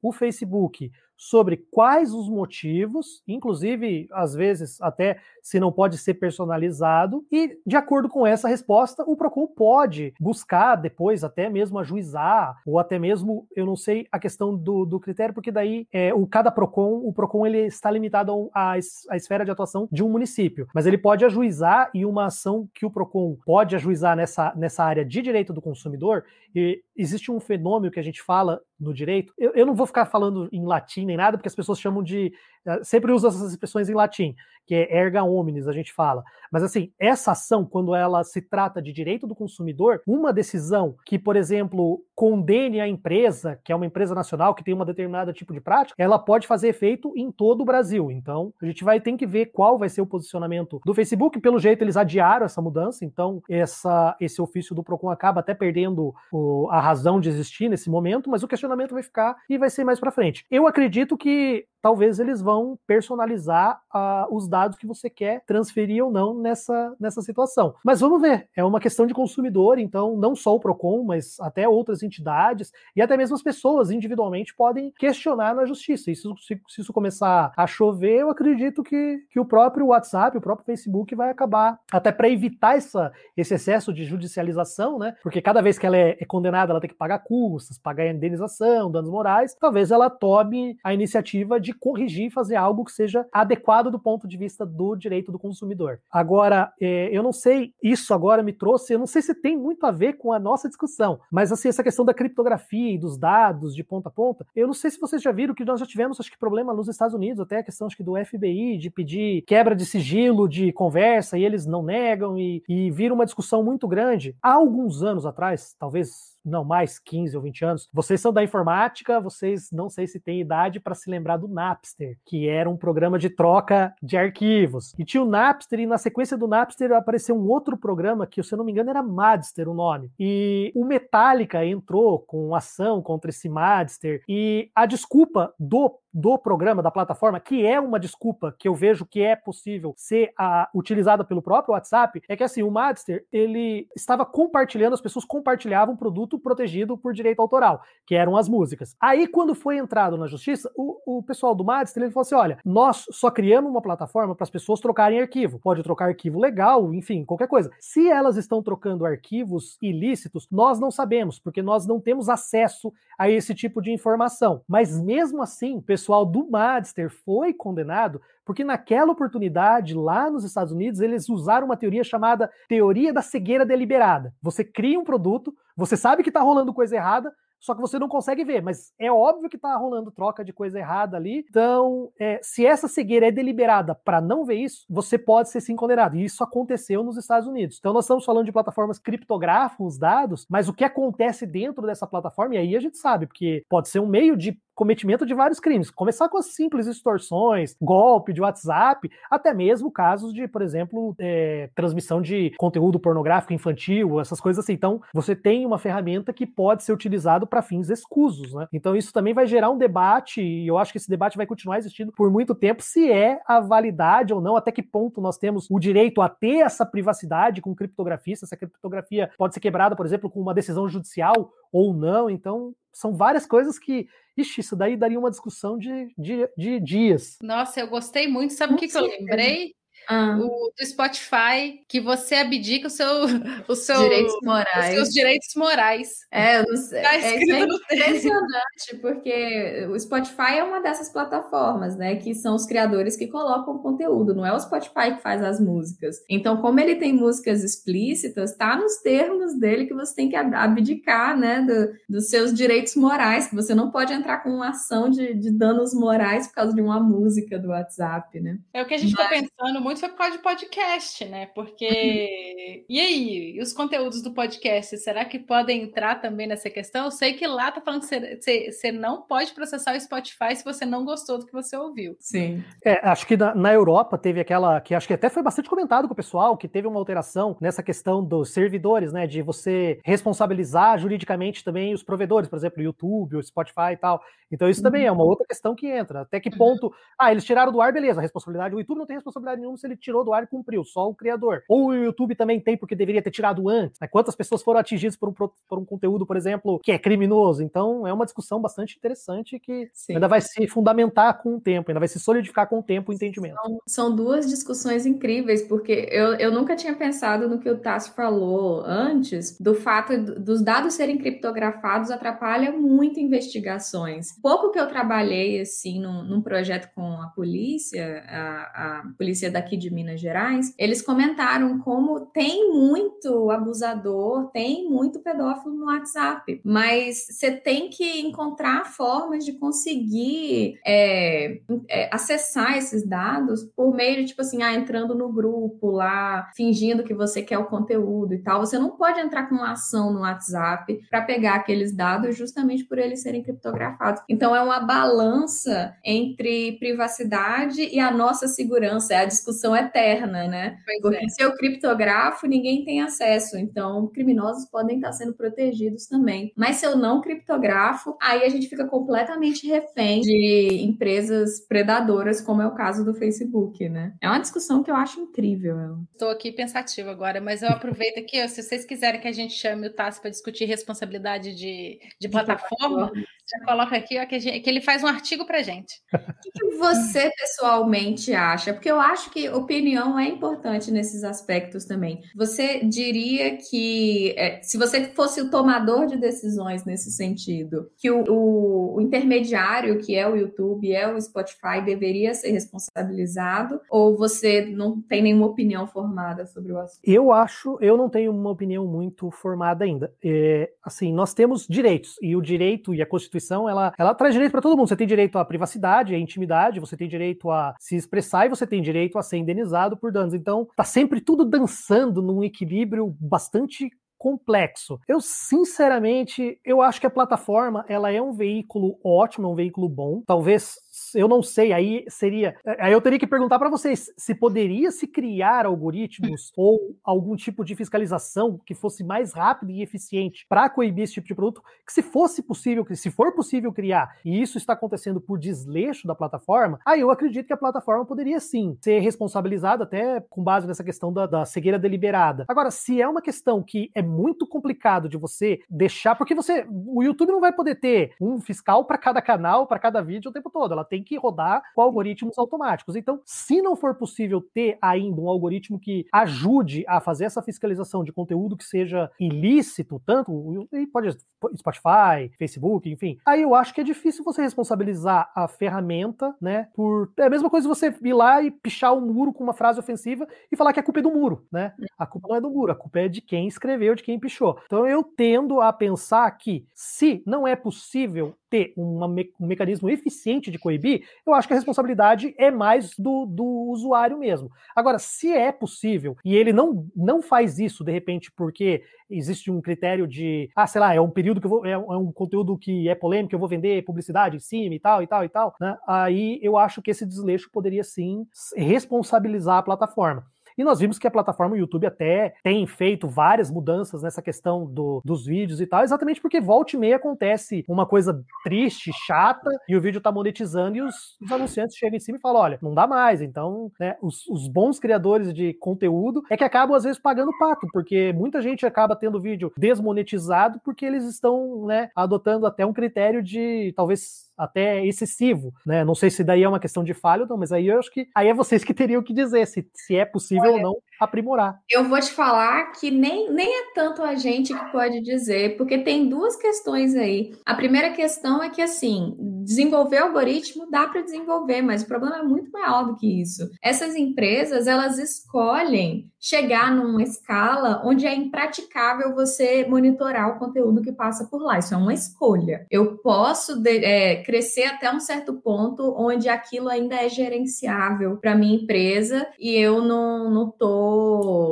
o 0.02 0.12
Facebook 0.12 0.92
sobre 1.20 1.58
quais 1.70 2.14
os 2.14 2.30
motivos, 2.30 3.22
inclusive, 3.28 4.08
às 4.10 4.34
vezes, 4.34 4.82
até 4.82 5.20
se 5.44 5.60
não 5.60 5.70
pode 5.70 5.98
ser 5.98 6.14
personalizado, 6.14 7.26
e 7.30 7.60
de 7.66 7.76
acordo 7.76 8.08
com 8.08 8.26
essa 8.26 8.48
resposta, 8.48 9.04
o 9.06 9.18
PROCON 9.18 9.46
pode 9.48 10.14
buscar 10.18 10.78
depois 10.78 11.22
até 11.22 11.50
mesmo 11.50 11.78
ajuizar, 11.78 12.62
ou 12.66 12.80
até 12.80 12.98
mesmo, 12.98 13.46
eu 13.54 13.66
não 13.66 13.76
sei 13.76 14.08
a 14.10 14.18
questão 14.18 14.56
do, 14.56 14.86
do 14.86 14.98
critério, 14.98 15.34
porque 15.34 15.52
daí 15.52 15.86
é, 15.92 16.14
o 16.14 16.26
cada 16.26 16.50
PROCON, 16.50 17.02
o 17.04 17.12
PROCON 17.12 17.46
ele 17.46 17.66
está 17.66 17.92
limitado 17.92 18.50
à, 18.54 18.76
à 19.10 19.18
esfera 19.18 19.44
de 19.44 19.52
atuação 19.52 19.90
de 19.92 20.02
um 20.02 20.10
município, 20.10 20.68
mas 20.74 20.86
ele 20.86 20.98
pode 20.98 21.26
ajuizar 21.26 21.90
e 21.94 22.06
uma 22.06 22.28
ação 22.28 22.70
que 22.74 22.86
o 22.86 22.92
PROCON 22.92 23.38
pode 23.46 23.76
ajuizar 23.76 24.16
nessa, 24.16 24.54
nessa 24.56 24.86
área 24.86 25.04
de 25.04 25.22
direito 25.22 25.52
do 25.52 25.62
consumidor, 25.62 26.24
e 26.56 26.82
existe 26.96 27.30
um 27.30 27.42
fenômeno 27.42 27.92
que 27.92 28.00
a 28.00 28.04
gente 28.04 28.22
fala 28.22 28.62
no 28.80 28.94
direito, 28.94 29.34
eu, 29.38 29.52
eu 29.54 29.66
não 29.66 29.76
vou 29.76 29.86
ficar 29.86 30.06
falando 30.06 30.48
em 30.52 30.66
latim 30.66 31.09
nem 31.10 31.18
nada, 31.18 31.38
porque 31.38 31.48
as 31.50 31.56
pessoas 31.56 31.80
chamam 31.80 32.02
de. 32.04 32.32
Eh, 32.66 32.84
sempre 32.84 33.12
usam 33.12 33.30
essas 33.30 33.52
expressões 33.52 33.90
em 33.90 33.94
latim, 33.94 34.36
que 34.66 34.76
é 34.76 34.98
erga 34.98 35.24
omnes, 35.24 35.68
a 35.68 35.72
gente 35.72 35.92
fala. 35.94 36.24
Mas 36.52 36.64
assim, 36.64 36.92
essa 37.00 37.32
ação, 37.32 37.66
quando 37.66 37.96
ela 37.96 38.24
se 38.24 38.42
trata 38.42 38.82
de 38.82 38.92
direito 38.92 39.28
do 39.28 39.36
consumidor, 39.36 40.02
uma 40.06 40.32
decisão 40.34 40.96
que, 41.06 41.18
por 41.18 41.36
exemplo, 41.36 42.04
condene 42.16 42.80
a 42.80 42.88
empresa, 42.88 43.60
que 43.64 43.72
é 43.72 43.76
uma 43.76 43.86
empresa 43.86 44.14
nacional 44.14 44.54
que 44.54 44.64
tem 44.64 44.74
uma 44.74 44.86
determinada 44.86 45.34
tipo 45.34 45.54
de 45.54 45.62
prática, 45.62 45.96
ela 45.98 46.20
pode 46.20 46.48
fazer 46.48 46.70
efeito 46.70 47.14
em 47.16 47.32
todo 47.32 47.62
o 47.62 47.66
Brasil. 47.66 48.12
Então, 48.12 48.54
a 48.62 48.66
gente 48.66 48.84
vai 48.84 49.00
ter 49.00 49.16
que 49.16 49.26
ver 49.26 49.48
qual 49.48 49.78
vai 49.78 49.90
ser 49.90 50.02
o 50.02 50.06
posicionamento 50.06 50.80
do 50.86 50.94
Facebook. 50.94 51.40
Pelo 51.40 51.60
jeito, 51.60 51.84
eles 51.84 51.98
adiaram 51.98 52.46
essa 52.46 52.62
mudança, 52.62 53.06
então 53.06 53.42
essa, 53.50 54.16
esse 54.20 54.42
ofício 54.42 54.76
do 54.76 54.84
Procon 54.84 55.10
acaba 55.10 55.40
até 55.40 55.54
perdendo 55.54 56.14
o, 56.32 56.68
a 56.70 56.80
razão 56.80 57.20
de 57.20 57.30
existir 57.30 57.70
nesse 57.70 57.90
momento, 57.90 58.30
mas 58.30 58.44
o 58.44 58.48
questionamento 58.48 58.94
vai 58.94 59.04
ficar 59.04 59.36
e 59.50 59.58
vai 59.58 59.70
ser 59.70 59.84
mais 59.84 60.00
para 60.00 60.12
frente. 60.12 60.46
Eu 60.52 60.68
acredito 60.68 61.18
que 61.18 61.66
talvez 61.82 62.20
eles 62.20 62.42
vão 62.42 62.49
personalizar 62.88 63.82
uh, 63.94 64.36
os 64.36 64.48
dados 64.48 64.78
que 64.78 64.88
você 64.88 65.10
quer 65.10 65.44
transferir 65.46 66.04
ou 66.04 66.12
não 66.12 66.34
nessa, 66.34 66.96
nessa 67.00 67.22
situação. 67.22 67.76
Mas 67.84 68.00
vamos 68.00 68.22
ver, 68.22 68.48
é 68.56 68.64
uma 68.64 68.80
questão 68.80 69.06
de 69.06 69.14
consumidor, 69.14 69.80
então 69.80 70.16
não 70.18 70.36
só 70.36 70.56
o 70.56 70.60
PROCON, 70.60 71.04
mas 71.04 71.40
até 71.40 71.68
outras 71.68 72.04
entidades 72.04 72.72
e 72.96 73.02
até 73.02 73.16
mesmo 73.18 73.36
as 73.36 73.44
pessoas 73.44 73.92
individualmente 73.92 74.56
podem 74.56 74.92
questionar 74.98 75.56
na 75.56 75.66
justiça. 75.66 76.12
Isso, 76.12 76.36
se, 76.38 76.60
se 76.68 76.82
isso 76.82 76.94
começar 76.94 77.52
a 77.56 77.68
chover, 77.68 78.22
eu 78.22 78.30
acredito 78.30 78.84
que, 78.84 79.20
que 79.30 79.40
o 79.40 79.46
próprio 79.46 79.88
WhatsApp, 79.88 80.38
o 80.38 80.42
próprio 80.42 80.66
Facebook 80.66 81.16
vai 81.16 81.30
acabar, 81.30 81.80
até 81.92 82.12
para 82.12 82.30
evitar 82.30 82.78
essa, 82.78 83.12
esse 83.36 83.54
excesso 83.54 83.94
de 83.94 84.04
judicialização, 84.04 84.98
né? 84.98 85.16
Porque 85.24 85.42
cada 85.42 85.62
vez 85.62 85.78
que 85.78 85.86
ela 85.86 85.98
é, 85.98 86.18
é 86.20 86.26
condenada, 86.26 86.72
ela 86.72 86.82
tem 86.82 86.90
que 86.90 86.96
pagar 86.96 87.20
custas, 87.20 87.78
pagar 87.78 88.08
indenização, 88.08 88.92
danos 88.92 89.10
morais, 89.10 89.56
talvez 89.60 89.92
ela 89.92 90.10
tome 90.10 90.78
a 90.84 90.94
iniciativa 90.94 91.60
de 91.60 91.74
corrigir 91.74 92.28
e 92.28 92.32
fazer 92.40 92.56
algo 92.56 92.86
que 92.86 92.92
seja 92.92 93.28
adequado 93.34 93.92
do 93.92 94.00
ponto 94.00 94.28
de 94.28 94.38
vista 94.38 94.66
do 94.66 94.96
direito 94.96 95.30
do 95.30 95.38
consumidor. 95.38 96.00
Agora, 96.10 96.72
é, 96.80 97.10
eu 97.12 97.22
não 97.22 97.34
sei, 97.34 97.74
isso 97.84 98.14
agora 98.14 98.42
me 98.42 98.54
trouxe, 98.54 98.94
eu 98.94 99.00
não 99.00 99.06
sei 99.06 99.22
se 99.22 99.36
tem 99.36 99.58
muito 99.58 99.86
a 99.86 99.92
ver 99.92 100.14
com 100.14 100.32
a 100.32 100.40
nossa 100.40 100.70
discussão, 100.70 101.20
mas 101.30 101.52
assim, 101.52 101.68
essa 101.68 101.84
questão 101.84 102.06
da 102.06 102.14
criptografia 102.14 102.94
e 102.94 102.98
dos 102.98 103.18
dados 103.18 103.76
de 103.76 103.84
ponta 103.84 104.08
a 104.08 104.12
ponta, 104.12 104.46
eu 104.56 104.68
não 104.68 104.74
sei 104.74 104.90
se 104.90 105.00
vocês 105.00 105.22
já 105.22 105.34
viram 105.34 105.54
que 105.54 105.66
nós 105.66 105.82
já 105.82 105.86
tivemos, 105.86 106.18
acho 106.20 106.32
que, 106.32 106.40
problema 106.40 106.74
nos 106.74 106.88
Estados 106.88 107.14
Unidos, 107.14 107.42
até 107.42 107.58
a 107.58 107.64
questão, 107.64 107.88
acho 107.88 107.98
que, 107.98 108.04
do 108.04 108.16
FBI, 108.16 108.78
de 108.78 108.90
pedir 108.90 109.42
quebra 109.42 109.76
de 109.76 109.86
sigilo 109.86 110.48
de 110.48 110.72
conversa 110.72 111.38
e 111.38 111.44
eles 111.44 111.66
não 111.66 111.84
negam 111.84 112.38
e, 112.38 112.64
e 112.70 112.90
vira 112.92 113.14
uma 113.14 113.26
discussão 113.26 113.62
muito 113.62 113.86
grande. 113.88 114.36
Há 114.42 114.54
alguns 114.54 115.04
anos 115.04 115.26
atrás, 115.26 115.76
talvez 115.78 116.39
não 116.46 116.64
mais 116.64 117.00
15 117.00 117.36
ou 117.36 117.44
20 117.44 117.66
anos. 117.66 117.90
Vocês 117.94 118.20
são 118.22 118.32
da 118.32 118.44
informática, 118.44 119.20
vocês 119.20 119.70
não 119.72 119.90
sei 119.90 120.08
se 120.08 120.20
têm 120.20 120.42
idade 120.42 120.80
para 120.80 120.96
se 120.96 121.10
lembrar 121.10 121.38
do 121.38 121.48
Napster, 121.48 122.18
que 122.26 122.48
era 122.48 122.70
um 122.70 122.78
programa 122.78 123.18
de 123.18 123.30
troca 123.30 123.94
de 124.02 124.18
arquivos. 124.18 124.94
E 124.98 125.06
tinha 125.06 125.24
o 125.24 125.30
Napster, 125.30 125.80
e 125.80 125.86
na 125.86 125.98
sequência 125.98 126.38
do 126.38 126.48
Napster 126.48 126.92
apareceu 126.92 127.36
um 127.36 127.48
outro 127.48 127.78
programa 127.78 128.28
que, 128.28 128.42
se 128.44 128.54
eu 128.54 128.58
não 128.58 128.66
me 128.66 128.72
engano, 128.72 128.90
era 128.90 129.04
Madster 129.04 129.68
o 129.70 129.74
nome. 129.74 130.12
E 130.20 130.72
o 130.76 130.86
Metallica 130.86 131.66
entrou 131.66 132.20
com 132.20 132.56
ação 132.56 133.02
contra 133.02 133.30
esse 133.30 133.50
Madster, 133.50 134.24
e 134.28 134.70
a 134.76 134.86
desculpa 134.86 135.54
do 135.60 136.00
do 136.14 136.38
programa, 136.38 136.82
da 136.82 136.92
plataforma, 136.92 137.40
que 137.40 137.66
é 137.66 137.80
uma 137.80 138.00
desculpa 138.00 138.56
que 138.58 138.68
eu 138.68 138.74
vejo 138.74 139.06
que 139.06 139.22
é 139.22 139.36
possível 139.36 139.94
ser 139.96 140.32
a, 140.38 140.64
ah, 140.64 140.70
utilizada 140.74 141.24
pelo 141.24 141.42
próprio 141.42 141.74
WhatsApp, 141.74 142.22
é 142.28 142.36
que 142.36 142.44
assim, 142.44 142.64
o 142.64 142.72
Madster, 142.72 143.26
ele 143.32 143.88
estava 143.96 144.26
compartilhando, 144.26 144.94
as 144.94 145.02
pessoas 145.02 145.26
compartilhavam 145.26 145.94
um 145.94 145.98
produto 145.98 146.40
protegido 146.40 146.98
por 146.98 147.14
direito 147.14 147.42
autoral, 147.42 147.82
que 148.06 148.16
eram 148.16 148.36
as 148.36 148.50
músicas. 148.50 148.96
Aí, 149.00 149.28
quando 149.28 149.54
foi 149.54 149.78
entrado 149.78 150.18
na 150.18 150.28
justiça, 150.28 150.72
o, 150.76 151.20
o 151.20 151.24
pessoal 151.24 151.54
do 151.54 151.64
Madster, 151.64 152.04
ele 152.04 152.12
falou 152.12 152.22
assim, 152.22 152.36
olha, 152.36 152.60
nós 152.66 153.06
só 153.12 153.30
criamos 153.30 153.70
uma 153.70 153.82
plataforma 153.82 154.36
para 154.36 154.44
as 154.44 154.50
pessoas 154.50 154.80
trocarem 154.80 155.20
arquivo. 155.20 155.60
Pode 155.60 155.84
trocar 155.84 156.06
arquivo 156.06 156.40
legal, 156.40 156.94
enfim, 156.94 157.24
qualquer 157.24 157.48
coisa. 157.48 157.72
Se 157.80 158.10
elas 158.10 158.38
estão 158.38 158.64
trocando 158.64 159.06
arquivos 159.06 159.78
ilícitos, 159.82 160.48
nós 160.52 160.80
não 160.80 160.92
sabemos, 160.92 161.40
porque 161.40 161.62
nós 161.62 161.86
não 161.86 162.00
temos 162.00 162.30
acesso 162.30 162.92
a 163.18 163.30
esse 163.30 163.54
tipo 163.54 163.82
de 163.82 163.92
informação. 163.92 164.62
Mas 164.68 165.00
mesmo 165.00 165.42
assim, 165.42 165.82
pessoal 166.00 166.26
do 166.26 166.50
Madster 166.50 167.10
foi 167.10 167.54
condenado 167.54 168.22
porque 168.46 168.64
naquela 168.64 169.12
oportunidade, 169.12 169.94
lá 169.94 170.30
nos 170.30 170.44
Estados 170.44 170.72
Unidos, 170.72 171.02
eles 171.02 171.30
usaram 171.30 171.68
uma 171.68 171.78
teoria 171.78 172.04
chamada 172.04 172.50
teoria 172.68 173.14
da 173.14 173.22
cegueira 173.22 173.66
deliberada. 173.66 174.34
Você 174.42 174.64
cria 174.64 175.00
um 175.00 175.04
produto, 175.04 175.54
você 175.76 175.96
sabe 175.96 176.24
que 176.24 176.30
está 176.30 176.42
rolando 176.42 176.74
coisa 176.74 176.96
errada, 176.96 177.32
só 177.60 177.76
que 177.76 177.82
você 177.82 178.00
não 178.00 178.08
consegue 178.08 178.46
ver, 178.46 178.64
mas 178.64 178.94
é 178.98 179.12
óbvio 179.12 179.50
que 179.50 179.58
está 179.58 179.76
rolando 179.76 180.12
troca 180.12 180.46
de 180.46 180.54
coisa 180.54 180.80
errada 180.80 181.18
ali. 181.18 181.46
Então, 181.50 182.10
é, 182.18 182.40
se 182.42 182.66
essa 182.66 182.88
cegueira 182.88 183.28
é 183.28 183.32
deliberada 183.32 183.94
para 183.94 184.22
não 184.22 184.46
ver 184.46 184.56
isso, 184.56 184.86
você 184.90 185.18
pode 185.18 185.50
ser 185.50 185.60
sim 185.60 185.76
condenado. 185.76 186.16
E 186.16 186.24
isso 186.24 186.42
aconteceu 186.42 187.04
nos 187.04 187.18
Estados 187.18 187.48
Unidos. 187.48 187.78
Então, 187.78 187.92
nós 187.92 188.06
estamos 188.06 188.24
falando 188.24 188.46
de 188.46 188.52
plataformas 188.52 188.98
que 188.98 189.04
criptografam 189.04 189.86
os 189.86 189.98
dados, 189.98 190.46
mas 190.50 190.70
o 190.70 190.74
que 190.74 190.86
acontece 190.86 191.46
dentro 191.46 191.86
dessa 191.86 192.08
plataforma, 192.08 192.56
e 192.56 192.60
aí 192.60 192.76
a 192.78 192.80
gente 192.80 192.98
sabe, 192.98 193.28
porque 193.28 193.66
pode 193.70 193.90
ser 193.90 194.00
um 194.00 194.08
meio 194.08 194.38
de 194.38 194.58
cometimento 194.80 195.26
de 195.26 195.34
vários 195.34 195.60
crimes. 195.60 195.92
Começar 195.92 196.30
com 196.30 196.38
as 196.38 196.54
simples 196.54 196.88
extorsões, 196.88 197.76
golpe 197.82 198.32
de 198.32 198.40
WhatsApp, 198.40 199.12
até 199.30 199.54
mesmo 199.54 199.92
casos 199.92 200.34
de, 200.34 200.48
por 200.48 200.62
exemplo, 200.62 201.14
é, 201.20 201.70
transmissão 201.76 202.22
de 202.22 202.54
conteúdo 202.58 202.98
pornográfico 202.98 203.52
infantil, 203.52 204.22
essas 204.22 204.40
coisas 204.40 204.64
assim. 204.64 204.72
Então, 204.72 205.02
você 205.14 205.36
tem 205.36 205.66
uma 205.66 205.78
ferramenta 205.78 206.32
que 206.32 206.46
pode 206.46 206.86
ser 206.86 206.94
utilizado 206.94 207.46
para 207.46 207.62
fins 207.62 207.90
escusos, 207.90 208.54
né? 208.54 208.70
Então, 208.72 208.96
isso 208.96 209.12
também 209.12 209.34
vai 209.34 209.46
gerar 209.46 209.70
um 209.70 209.78
debate, 209.78 210.42
e 210.42 210.66
eu 210.66 210.78
acho 210.78 210.94
que 210.94 210.98
esse 210.98 211.10
debate 211.10 211.36
vai 211.36 211.46
continuar 211.46 211.78
existindo 211.78 212.14
por 212.14 212.32
muito 212.32 212.56
tempo, 212.56 212.82
se 212.82 213.12
é 213.12 213.42
a 213.46 213.60
validade 213.60 214.34
ou 214.34 214.40
não, 214.40 214.56
até 214.56 214.72
que 214.72 214.82
ponto 214.82 215.20
nós 215.20 215.38
temos 215.38 215.68
o 215.70 215.78
direito 215.78 216.22
a 216.22 216.30
ter 216.30 216.60
essa 216.60 216.86
privacidade 216.86 217.60
com 217.60 217.76
criptografia, 217.76 218.38
se 218.38 218.46
essa 218.46 218.56
criptografia 218.56 219.30
pode 219.38 219.54
ser 219.54 219.60
quebrada, 219.60 219.94
por 219.94 220.06
exemplo, 220.06 220.30
com 220.30 220.40
uma 220.40 220.54
decisão 220.54 220.88
judicial 220.88 221.52
ou 221.72 221.94
não. 221.94 222.30
Então, 222.30 222.76
são 222.92 223.14
várias 223.16 223.46
coisas 223.46 223.78
que. 223.80 224.08
Ixi, 224.38 224.62
isso 224.62 224.76
daí 224.76 224.96
daria 224.96 225.20
uma 225.20 225.30
discussão 225.30 225.78
de, 225.78 226.14
de, 226.18 226.50
de 226.58 226.80
dias. 226.80 227.38
Nossa, 227.42 227.82
eu 227.82 227.88
gostei 227.88 228.28
muito. 228.28 228.54
Sabe 228.54 228.74
o 228.74 228.78
que, 228.78 228.88
que 228.88 228.98
eu 228.98 229.02
lembrei? 229.02 229.76
Ah. 230.08 230.38
O, 230.40 230.72
do 230.78 230.86
Spotify, 230.86 231.84
que 231.88 232.00
você 232.00 232.36
abdica 232.36 232.88
o 232.88 232.90
seu, 232.90 233.08
o 233.68 233.76
seu, 233.76 234.00
direitos 234.02 234.36
morais. 234.42 234.90
os 234.90 234.96
seus 234.96 235.10
direitos 235.10 235.56
morais. 235.56 236.10
É, 236.32 236.60
eu 236.60 236.66
não 236.68 236.78
sei. 236.78 237.02
Tá 237.02 237.16
é, 237.16 237.36
é 237.36 237.64
impressionante, 237.64 238.96
porque 239.02 239.88
o 239.92 240.00
Spotify 240.00 240.58
é 240.58 240.64
uma 240.64 240.82
dessas 240.82 241.10
plataformas, 241.10 241.96
né? 241.96 242.16
Que 242.16 242.34
são 242.34 242.56
os 242.56 242.66
criadores 242.66 243.16
que 243.16 243.28
colocam 243.28 243.78
conteúdo, 243.80 244.34
não 244.34 244.46
é 244.46 244.52
o 244.52 244.60
Spotify 244.60 245.16
que 245.16 245.22
faz 245.22 245.44
as 245.44 245.60
músicas. 245.60 246.18
Então, 246.28 246.58
como 246.58 246.80
ele 246.80 246.96
tem 246.96 247.14
músicas 247.14 247.64
explícitas, 247.64 248.56
tá 248.56 248.76
nos 248.76 248.98
termos 248.98 249.60
dele 249.60 249.86
que 249.86 249.94
você 249.94 250.16
tem 250.16 250.30
que 250.30 250.36
abdicar, 250.36 251.38
né? 251.38 251.62
Do, 251.62 252.16
dos 252.18 252.30
seus 252.30 252.54
direitos 252.54 252.96
morais, 252.96 253.48
que 253.48 253.56
você 253.56 253.76
não 253.76 253.92
pode 253.92 254.12
entrar 254.12 254.40
com 254.40 254.50
uma 254.50 254.70
ação 254.70 255.10
de, 255.10 255.36
de 255.36 255.52
danos 255.52 255.94
morais 255.94 256.48
por 256.48 256.56
causa 256.56 256.74
de 256.74 256.82
uma 256.82 257.00
música 257.00 257.60
do 257.60 257.70
WhatsApp, 257.70 258.40
né? 258.40 258.58
É 258.74 258.82
o 258.82 258.86
que 258.88 258.96
a 258.96 258.98
gente 258.98 259.14
Mas... 259.14 259.30
pensando 259.30 259.82
muito 259.82 259.89
foi 259.98 260.10
por 260.10 260.18
causa 260.18 260.38
de 260.38 260.44
podcast, 260.44 261.26
né? 261.26 261.48
Porque. 261.48 261.88
Uhum. 261.88 262.86
E 262.90 263.00
aí? 263.00 263.56
E 263.56 263.62
os 263.62 263.74
conteúdos 263.74 264.22
do 264.22 264.34
podcast, 264.34 264.98
será 264.98 265.24
que 265.26 265.40
podem 265.40 265.84
entrar 265.84 266.16
também 266.22 266.48
nessa 266.48 266.70
questão? 266.70 267.06
Eu 267.06 267.12
sei 267.12 267.34
que 267.34 267.48
lá 267.48 267.72
tá 267.72 267.82
falando 267.82 268.02
que 268.06 268.72
você, 268.72 268.92
não 268.92 269.22
pode 269.22 269.54
processar 269.54 269.96
o 269.96 270.00
Spotify 270.00 270.56
se 270.56 270.64
você 270.64 270.86
não 270.86 271.06
gostou 271.06 271.40
do 271.40 271.46
que 271.46 271.54
você 271.54 271.78
ouviu. 271.78 272.16
Sim. 272.20 272.64
É, 272.84 273.00
acho 273.08 273.26
que 273.26 273.38
na, 273.38 273.56
na, 273.56 273.74
Europa 273.74 274.18
teve 274.18 274.40
aquela. 274.40 274.82
que 274.82 274.94
acho 274.94 275.08
que 275.08 275.14
até 275.14 275.30
foi 275.30 275.42
bastante 275.42 275.70
comentado 275.70 276.08
com 276.08 276.14
o 276.14 276.18
pessoal, 276.18 276.58
que 276.58 276.68
teve 276.68 276.88
uma 276.88 277.00
alteração 277.00 277.56
nessa 277.62 277.82
questão 277.82 278.24
dos 278.24 278.52
servidores, 278.52 279.14
né? 279.14 279.26
De 279.26 279.42
você 279.42 280.00
responsabilizar 280.04 281.00
juridicamente 281.00 281.64
também 281.64 281.94
os 281.94 282.04
provedores, 282.04 282.50
por 282.50 282.58
exemplo, 282.58 282.82
o 282.82 282.84
YouTube, 282.84 283.38
o 283.38 283.44
Spotify 283.44 283.94
e 283.94 283.98
tal. 283.98 284.22
Então, 284.52 284.68
isso 284.68 284.82
também 284.82 285.06
é 285.06 285.12
uma 285.12 285.24
uhum. 285.24 285.30
outra 285.30 285.46
questão 285.46 285.76
que 285.76 285.88
entra. 285.88 286.22
Até 286.22 286.40
que 286.40 286.50
ponto. 286.50 286.92
Ah, 287.18 287.32
eles 287.32 287.46
tiraram 287.46 287.72
do 287.72 287.82
ar, 287.82 287.94
beleza, 287.94 288.20
a 288.20 288.24
responsabilidade. 288.24 288.76
O 288.76 288.80
YouTube 288.80 288.98
não 288.98 289.06
tem 289.06 289.16
responsabilidade 289.16 289.62
nenhuma 289.62 289.78
se 289.80 289.88
ele 289.88 289.98
tirou 289.98 290.24
do 290.24 290.34
ar 290.34 290.44
e 290.44 290.48
cumpriu, 290.48 290.84
só 290.84 291.08
o 291.10 291.16
criador. 291.16 291.64
Ou 291.68 291.88
o 291.88 291.94
YouTube 291.94 292.36
também 292.36 292.60
tem, 292.60 292.78
porque 292.78 292.96
deveria 292.96 293.22
ter 293.22 293.32
tirado 293.32 293.68
antes. 293.70 294.00
Né? 294.00 294.08
Quantas 294.08 294.36
pessoas 294.36 294.62
foram 294.62 294.80
atingidas 294.80 295.16
por 295.16 295.30
um, 295.30 295.34
por 295.34 295.80
um 295.80 295.86
conteúdo, 295.86 296.26
por 296.26 296.38
exemplo, 296.38 296.80
que 296.80 296.92
é 296.92 297.00
criminoso? 297.00 297.64
Então, 297.64 298.06
é 298.06 298.14
uma 298.14 298.26
discussão 298.26 298.62
bastante 298.62 298.98
interessante 298.98 299.60
que 299.60 299.90
Sim. 299.94 300.16
ainda 300.16 300.28
vai 300.28 300.42
se 300.42 300.68
fundamentar 300.68 301.42
com 301.42 301.56
o 301.56 301.62
tempo, 301.62 301.90
ainda 301.90 302.00
vai 302.00 302.08
se 302.08 302.20
solidificar 302.20 302.68
com 302.68 302.80
o 302.80 302.84
tempo 302.84 303.12
o 303.12 303.16
entendimento. 303.16 303.56
São, 303.56 303.80
são 303.88 304.16
duas 304.16 304.48
discussões 304.48 305.06
incríveis, 305.06 305.62
porque 305.62 306.08
eu, 306.12 306.34
eu 306.36 306.52
nunca 306.52 306.76
tinha 306.76 306.96
pensado 306.96 307.48
no 307.48 307.60
que 307.60 307.70
o 307.70 307.78
Tassi 307.78 308.12
falou 308.16 308.84
antes, 308.86 309.58
do 309.60 309.74
fato 309.74 310.18
dos 310.18 310.62
dados 310.62 310.94
serem 310.94 311.18
criptografados 311.18 312.12
atrapalha 312.12 312.72
muito 312.72 313.20
investigações. 313.20 314.40
Pouco 314.42 314.72
que 314.72 314.80
eu 314.80 314.88
trabalhei, 314.88 315.62
assim, 315.62 316.00
num, 316.00 316.24
num 316.24 316.42
projeto 316.42 316.90
com 316.94 317.14
a 317.22 317.28
polícia, 317.28 318.24
a, 318.28 319.00
a 319.00 319.04
polícia 319.18 319.52
daqui 319.52 319.69
de 319.78 319.94
Minas 319.94 320.20
Gerais, 320.20 320.74
eles 320.78 321.02
comentaram 321.02 321.80
como 321.80 322.26
tem 322.28 322.72
muito 322.72 323.50
abusador, 323.52 324.50
tem 324.52 324.90
muito 324.90 325.20
pedófilo 325.20 325.76
no 325.76 325.86
WhatsApp, 325.86 326.62
mas 326.64 327.28
você 327.30 327.52
tem 327.52 327.90
que 327.90 328.22
encontrar 328.22 328.86
formas 328.86 329.46
de 329.46 329.54
conseguir 329.54 330.80
é, 330.86 331.60
é, 331.88 332.10
acessar 332.14 332.78
esses 332.78 333.08
dados 333.08 333.64
por 333.76 333.96
meio 333.96 334.18
de, 334.18 334.28
tipo 334.28 334.42
assim, 334.42 334.64
ah, 334.64 334.74
entrando 334.74 335.16
no 335.16 335.32
grupo 335.32 335.92
lá, 335.92 336.50
fingindo 336.56 337.04
que 337.04 337.14
você 337.14 337.42
quer 337.42 337.58
o 337.58 337.66
conteúdo 337.66 338.34
e 338.34 338.40
tal. 338.40 338.60
Você 338.60 338.78
não 338.78 338.92
pode 338.92 339.20
entrar 339.20 339.48
com 339.48 339.56
uma 339.56 339.72
ação 339.72 340.14
no 340.14 340.22
WhatsApp 340.22 341.00
para 341.10 341.22
pegar 341.22 341.56
aqueles 341.56 341.96
dados 341.96 342.38
justamente 342.38 342.84
por 342.86 342.98
eles 342.98 343.22
serem 343.22 343.44
criptografados. 343.44 344.22
Então, 344.30 344.56
é 344.56 344.62
uma 344.62 344.80
balança 344.80 345.94
entre 346.04 346.78
privacidade 346.80 347.82
e 347.82 348.00
a 348.00 348.12
nossa 348.12 348.48
segurança, 348.48 349.14
é 349.14 349.18
a 349.18 349.26
discussão 349.26 349.59
eterna, 349.76 350.48
né? 350.48 350.78
Pois 350.86 351.02
Porque 351.02 351.26
é. 351.26 351.30
se 351.30 351.42
eu 351.42 351.56
criptografo, 351.56 352.48
ninguém 352.48 352.84
tem 352.84 353.02
acesso. 353.02 353.58
Então, 353.58 354.08
criminosos 354.08 354.70
podem 354.70 354.98
estar 354.98 355.12
sendo 355.14 355.34
protegidos 355.34 356.08
também. 356.08 356.54
Mas 356.56 356.78
se 356.78 356.86
eu 356.86 356.96
não 356.96 357.22
criptografo, 357.22 358.18
aí 358.22 358.44
a 358.44 358.50
gente 358.50 358.68
fica 358.68 358.88
completamente 358.88 359.68
refém 359.68 360.22
de 360.22 360.82
empresas 360.84 361.60
predadoras, 361.68 362.42
como 362.42 362.62
é 362.62 362.68
o 362.68 362.76
caso 362.76 363.04
do 363.04 363.14
Facebook, 363.14 363.88
né? 363.90 364.14
É 364.22 364.28
uma 364.28 364.40
discussão 364.40 364.84
que 364.84 364.92
eu 364.92 364.96
acho 364.96 365.20
incrível. 365.20 366.00
Estou 366.12 366.30
aqui 366.30 366.52
pensativa 366.52 367.12
agora, 367.12 367.40
mas 367.42 367.62
eu 367.62 367.70
aproveito 367.70 368.20
aqui, 368.20 368.48
se 368.48 368.62
vocês 368.62 368.86
quiserem 368.86 369.22
que 369.22 369.28
a 369.28 369.32
gente 369.32 369.54
chame 369.54 369.88
o 369.88 369.94
Tassi 369.94 370.22
para 370.22 370.30
discutir 370.30 370.66
responsabilidade 370.66 371.56
de, 371.56 372.00
de, 372.00 372.00
de 372.20 372.30
plataforma, 372.30 373.12
já 373.50 373.66
coloca 373.66 373.96
aqui 373.96 374.20
ó, 374.20 374.26
que, 374.26 374.40
gente, 374.40 374.60
que, 374.60 374.70
ele 374.70 374.82
faz 374.82 375.04
um 375.04 375.08
artigo 375.08 375.46
para 375.46 375.62
gente. 375.62 376.02
O 376.50 376.52
que, 376.52 376.78
você 376.78 377.30
pessoalmente 377.38 378.34
acha? 378.34 378.74
Porque 378.74 378.90
eu 378.90 379.00
acho 379.00 379.30
que 379.30 379.50
opinião 379.50 380.18
é 380.18 380.28
importante 380.28 380.92
nesses 380.92 381.24
aspectos 381.24 381.86
também. 381.86 382.22
Você 382.36 382.80
diria 382.80 383.58
que, 383.58 384.34
é, 384.38 384.62
se 384.62 384.78
você 384.78 385.06
fosse 385.10 385.42
o 385.42 385.50
tomador 385.50 386.08
de 386.08 386.18
decisões 386.18 386.86
nesse 386.86 387.12
sentido, 387.12 387.92
que 387.98 388.10
o, 388.10 388.24
o, 388.30 388.96
o, 388.96 389.02
intermediário, 389.02 390.00
que 390.00 390.16
é 390.16 390.28
o 390.28 390.36
YouTube, 390.36 390.92
é 390.92 391.12
o 391.12 391.20
Spotify, 391.22 391.82
deveria 391.86 392.34
ser 392.34 392.52
responsabilizado? 392.52 393.80
Ou 393.90 394.18
você 394.18 394.66
não 394.66 395.02
tem 395.02 395.22
nenhuma 395.22 395.48
opinião 395.48 395.86
formada 395.86 396.46
sobre 396.46 396.72
o 396.72 396.80
assunto? 396.80 397.02
Eu 397.04 397.32
acho, 397.32 397.78
eu 397.82 397.98
não 397.98 398.10
tenho 398.10 398.32
uma 398.32 398.50
opinião 398.50 398.86
muito 398.86 399.30
formada 399.30 399.84
ainda. 399.84 400.14
É, 400.24 400.72
assim, 400.84 401.14
nós 401.14 401.34
temos 401.34 401.68
direitos, 401.68 402.16
e 402.22 402.36
o 402.36 402.42
direito 402.42 402.94
e 402.94 403.02
a 403.02 403.06
Constituição, 403.06 403.39
ela, 403.70 403.94
ela 403.98 404.14
traz 404.14 404.34
direito 404.34 404.52
para 404.52 404.62
todo 404.62 404.78
mundo. 404.78 404.88
Você 404.88 404.96
tem 404.96 405.08
direito 405.08 405.38
à 405.38 405.46
privacidade, 405.46 406.16
à 406.16 406.20
intimidade, 406.20 406.80
você 406.80 406.98
tem 406.98 407.08
direito 407.08 407.50
a 407.50 407.74
se 407.80 407.96
expressar 407.96 408.46
e 408.46 408.50
você 408.50 408.66
tem 408.66 408.82
direito 408.82 409.18
a 409.18 409.24
ser 409.24 409.38
indenizado 409.38 409.98
por 409.98 410.12
danos. 410.12 410.34
Então, 410.34 410.68
tá 410.76 410.84
sempre 410.84 411.22
tudo 411.22 411.46
dançando 411.46 412.22
num 412.22 412.44
equilíbrio 412.44 413.16
bastante 413.20 413.90
complexo. 414.20 415.00
Eu 415.08 415.22
sinceramente, 415.22 416.60
eu 416.66 416.82
acho 416.82 417.00
que 417.00 417.08
a 417.08 417.10
plataforma, 417.10 417.86
ela 417.88 418.12
é 418.12 418.22
um 418.22 418.34
veículo 418.34 419.00
ótimo, 419.04 419.48
é 419.48 419.52
um 419.52 419.56
veículo 419.56 419.88
bom. 419.88 420.22
Talvez 420.28 420.76
eu 421.16 421.28
não 421.28 421.42
sei, 421.42 421.74
aí 421.74 422.06
seria. 422.08 422.56
Aí 422.80 422.92
eu 422.92 423.02
teria 423.02 423.20
que 423.20 423.28
perguntar 423.28 423.60
para 423.60 423.70
vocês 423.70 424.12
se 424.18 424.36
poderia 424.36 424.92
se 424.92 425.08
criar 425.08 425.66
algoritmos 425.66 426.52
ou 426.58 426.96
algum 427.04 427.36
tipo 427.36 427.64
de 427.64 427.76
fiscalização 427.76 428.60
que 428.66 428.74
fosse 428.74 429.04
mais 429.04 429.34
rápido 429.34 429.72
e 429.72 429.82
eficiente 429.82 430.46
para 430.48 430.70
coibir 430.70 431.04
esse 431.04 431.14
tipo 431.14 431.28
de 431.28 431.36
produto, 431.36 431.62
que 431.86 431.94
se 431.94 432.02
fosse 432.02 432.42
possível, 432.42 432.86
que 432.86 432.96
se 432.96 433.12
for 433.12 433.34
possível 433.34 433.72
criar, 433.72 434.18
e 434.24 434.42
isso 434.42 434.58
está 434.58 434.74
acontecendo 434.74 435.22
por 435.22 435.38
desleixo 435.38 436.08
da 436.08 436.16
plataforma, 436.16 436.80
aí 436.86 437.02
eu 437.02 437.12
acredito 437.12 437.48
que 437.48 437.54
a 437.54 437.58
plataforma 437.58 438.06
poderia 438.06 438.40
sim 438.40 438.78
ser 438.82 439.00
responsabilizada 439.00 439.84
até 439.84 440.22
com 440.30 440.44
base 440.44 440.68
nessa 440.68 440.84
questão 440.84 441.12
da, 441.12 441.26
da 441.26 441.46
cegueira 441.46 441.80
deliberada. 441.80 442.46
Agora, 442.48 442.72
se 442.72 443.02
é 443.02 443.08
uma 443.08 443.22
questão 443.22 443.64
que 443.64 443.92
é 443.94 444.02
muito 444.02 444.48
complicado 444.48 445.08
de 445.08 445.18
você 445.18 445.60
deixar, 445.70 446.16
porque 446.16 446.36
você, 446.36 446.66
o 446.70 447.04
YouTube 447.04 447.32
não 447.32 447.40
vai 447.40 447.54
poder 447.54 447.76
ter 447.76 448.14
um 448.20 448.40
fiscal 448.40 448.86
para 448.86 448.98
cada 448.98 449.22
canal, 449.22 449.68
para 449.68 449.80
cada 449.80 450.02
vídeo 450.02 450.30
o 450.30 450.34
tempo 450.34 450.50
todo. 450.50 450.74
Ela 450.74 450.86
tem 450.86 450.99
que 451.04 451.18
rodar 451.18 451.62
com 451.76 451.82
algoritmos 451.82 452.38
automáticos. 452.38 452.96
Então, 452.96 453.22
se 453.26 453.62
não 453.62 453.76
for 453.76 453.96
possível 453.96 454.42
ter 454.54 454.78
ainda 454.82 455.22
um 455.22 455.30
algoritmo 455.30 455.80
que 455.80 456.06
ajude 456.14 456.84
a 456.88 457.00
fazer 457.00 457.26
essa 457.26 457.42
fiscalização 457.42 458.04
de 458.04 458.12
conteúdo 458.12 458.58
que 458.58 458.64
seja 458.64 459.10
ilícito, 459.20 460.02
tanto 460.06 460.68
pode 460.92 461.18
Spotify, 461.58 462.30
Facebook, 462.38 462.90
enfim, 462.90 463.18
aí 463.26 463.42
eu 463.42 463.56
acho 463.56 463.74
que 463.74 463.82
é 463.82 463.84
difícil 463.84 464.24
você 464.24 464.42
responsabilizar 464.42 465.32
a 465.36 465.48
ferramenta, 465.48 466.36
né, 466.42 466.68
por 466.74 467.12
é 467.18 467.24
a 467.24 467.30
mesma 467.30 467.50
coisa 467.50 467.68
você 467.68 467.94
ir 468.04 468.14
lá 468.14 468.42
e 468.42 468.52
pichar 468.52 468.94
um 468.94 469.02
muro 469.02 469.34
com 469.34 469.44
uma 469.44 469.54
frase 469.54 469.80
ofensiva 469.80 470.28
e 470.52 470.56
falar 470.56 470.74
que 470.74 470.80
a 470.80 470.84
culpa 470.84 471.00
é 471.00 471.04
do 471.04 471.12
muro, 471.12 471.46
né? 471.52 471.74
A 471.98 472.06
culpa 472.06 472.28
não 472.30 472.36
é 472.36 472.42
do 472.42 472.50
muro, 472.50 472.72
a 472.72 472.76
culpa 472.76 473.00
é 473.00 473.08
de 473.08 473.22
quem 473.22 473.48
escreveu, 473.48 473.96
de 473.96 474.04
quem 474.04 474.20
pichou. 474.20 474.60
Então 474.66 474.88
eu 474.88 475.04
tendo 475.04 475.62
a 475.62 475.72
pensar 475.72 476.30
que 476.32 476.66
se 476.74 477.24
não 477.26 477.48
é 477.48 477.56
possível 477.56 478.36
ter 478.50 478.74
uma, 478.76 479.08
um 479.08 479.48
mecanismo 479.48 479.90
eficiente 479.90 480.52
de 480.52 480.60
coibir, 480.60 481.04
eu 481.26 481.34
acho 481.34 481.48
que 481.48 481.54
a 481.54 481.58
responsabilidade 481.58 482.34
é 482.38 482.50
mais 482.50 482.92
do, 482.98 483.26
do 483.26 483.46
usuário 483.70 484.18
mesmo. 484.18 484.50
Agora, 484.76 485.00
se 485.00 485.32
é 485.32 485.52
possível 485.52 486.16
e 486.24 486.36
ele 486.36 486.52
não, 486.52 486.88
não 486.96 487.22
faz 487.22 487.60
isso 487.60 487.84
de 487.84 487.92
repente 487.92 488.32
porque 488.32 488.84
existe 489.10 489.50
um 489.50 489.62
critério 489.62 490.08
de, 490.08 490.50
ah, 490.56 490.68
sei 490.68 490.80
lá, 490.80 490.94
é 490.94 491.02
um 491.02 491.10
período 491.10 491.42
que 491.42 491.48
eu 491.48 491.50
vou, 491.50 491.66
é, 491.66 491.72
é 491.72 491.78
um 491.78 492.12
conteúdo 492.12 492.58
que 492.58 492.88
é 492.88 492.96
polêmico, 492.96 493.34
eu 493.34 493.40
vou 493.40 493.50
vender 493.50 493.84
publicidade 493.84 494.38
em 494.38 494.40
cima 494.40 494.76
e 494.76 494.80
tal, 494.80 495.02
e 495.02 495.08
tal, 495.08 495.26
e 495.26 495.30
tal, 495.30 495.56
né? 495.60 495.78
Aí 495.88 496.40
eu 496.44 496.58
acho 496.58 496.82
que 496.82 496.92
esse 496.92 497.06
desleixo 497.06 497.50
poderia 497.52 497.84
sim 497.84 498.26
responsabilizar 498.56 499.58
a 499.58 499.64
plataforma. 499.64 500.26
E 500.60 500.64
nós 500.66 500.78
vimos 500.78 501.00
que 501.00 501.08
a 501.08 501.12
plataforma 501.12 501.58
YouTube 501.58 501.88
até 501.88 502.36
tem 502.44 502.68
feito 502.68 503.08
várias 503.08 503.50
mudanças 503.50 504.04
nessa 504.04 504.22
questão 504.22 504.66
do, 504.66 505.02
dos 505.06 505.26
vídeos 505.26 505.62
e 505.62 505.66
tal, 505.66 505.84
exatamente 505.84 506.20
porque 506.20 506.42
volta 506.42 506.76
e 506.76 506.80
meia 506.80 506.98
acontece 506.98 507.64
uma 507.66 507.86
coisa 507.86 508.22
triste, 508.44 508.92
chata, 509.06 509.50
e 509.70 509.78
o 509.78 509.80
vídeo 509.80 510.02
tá 510.02 510.12
monetizando 510.12 510.76
e 510.76 510.82
os, 510.82 511.18
os 511.22 511.32
anunciantes 511.32 511.78
chegam 511.78 511.96
em 511.96 512.00
cima 512.02 512.18
e 512.18 512.22
falam: 512.22 512.42
olha, 512.42 512.60
não 512.62 512.74
dá 512.74 512.86
mais. 512.86 513.22
Então, 513.22 513.72
né, 513.80 513.96
os, 514.02 514.28
os, 514.28 514.50
bons 514.50 514.80
criadores 514.80 515.34
de 515.34 515.54
conteúdo 515.54 516.24
é 516.30 516.36
que 516.36 516.44
acabam, 516.44 516.76
às 516.76 516.84
vezes, 516.84 517.00
pagando 517.00 517.32
pato, 517.40 517.66
porque 517.72 518.12
muita 518.12 518.42
gente 518.42 518.66
acaba 518.66 518.98
tendo 518.98 519.22
vídeo 519.22 519.54
desmonetizado 519.58 520.60
porque 520.66 520.86
eles 520.86 521.06
estão 521.06 521.68
né, 521.68 521.90
adotando 521.96 522.46
até 522.46 522.66
um 522.66 522.74
critério 522.74 523.24
de 523.24 523.72
talvez 523.78 524.29
até 524.40 524.86
excessivo, 524.86 525.54
né? 525.66 525.84
Não 525.84 525.94
sei 525.94 526.10
se 526.10 526.24
daí 526.24 526.44
é 526.44 526.50
uma 526.50 526.60
questão 526.60 526.84
de 526.84 526.94
falha 526.94 527.24
ou 527.24 527.28
não, 527.28 527.38
mas 527.38 527.52
aí 527.52 527.68
eu 527.68 527.78
acho 527.78 527.92
que 527.92 528.08
aí 528.16 528.30
é 528.30 528.34
vocês 528.34 528.64
que 528.64 528.74
teriam 528.74 529.04
que 529.04 529.14
dizer 529.14 529.46
se, 529.46 529.70
se 529.74 529.96
é 529.96 530.06
possível 530.06 530.54
Olha, 530.54 530.54
ou 530.54 530.62
não 530.62 530.76
aprimorar. 531.00 531.60
Eu 531.70 531.88
vou 531.88 532.00
te 532.00 532.12
falar 532.12 532.72
que 532.74 532.92
nem, 532.92 533.32
nem 533.32 533.48
é 533.48 533.74
tanto 533.74 534.02
a 534.02 534.16
gente 534.16 534.54
que 534.54 534.72
pode 534.72 535.02
dizer, 535.02 535.58
porque 535.58 535.78
tem 535.78 536.10
duas 536.10 536.36
questões 536.36 536.96
aí. 536.96 537.32
A 537.46 537.56
primeira 537.56 537.92
questão 537.92 538.44
é 538.44 538.50
que 538.50 538.62
assim, 538.62 539.16
desenvolver 539.44 539.98
algoritmo 539.98 540.70
dá 540.70 540.88
para 540.88 541.02
desenvolver, 541.02 541.62
mas 541.62 541.84
o 541.84 541.88
problema 541.88 542.20
é 542.20 542.24
muito 542.24 542.52
maior 542.52 542.86
do 542.86 542.96
que 542.96 543.22
isso. 543.22 543.50
Essas 543.64 543.96
empresas, 543.96 544.68
elas 544.68 544.98
escolhem 544.98 546.10
chegar 546.20 546.76
numa 546.76 547.02
escala 547.02 547.82
onde 547.86 548.06
é 548.06 548.14
impraticável 548.14 549.16
você 549.16 549.66
monitorar 549.68 550.30
o 550.30 550.40
conteúdo 550.40 550.82
que 550.82 550.92
passa 550.92 551.26
por 551.26 551.42
lá. 551.42 551.58
Isso 551.60 551.74
é 551.74 551.78
uma 551.78 551.94
escolha. 551.94 552.66
Eu 552.70 552.98
posso 552.98 553.56
de, 553.62 553.84
é, 553.84 554.22
crescer 554.24 554.66
até 554.66 554.92
um 554.92 555.00
certo 555.00 555.34
ponto 555.36 555.96
onde 555.98 556.28
aquilo 556.28 556.68
ainda 556.68 556.96
é 556.96 557.08
gerenciável 557.08 558.18
para 558.18 558.36
minha 558.36 558.56
empresa 558.56 559.28
e 559.40 559.56
eu 559.56 559.82
não, 559.82 560.30
não 560.30 560.52
tô 560.52 560.89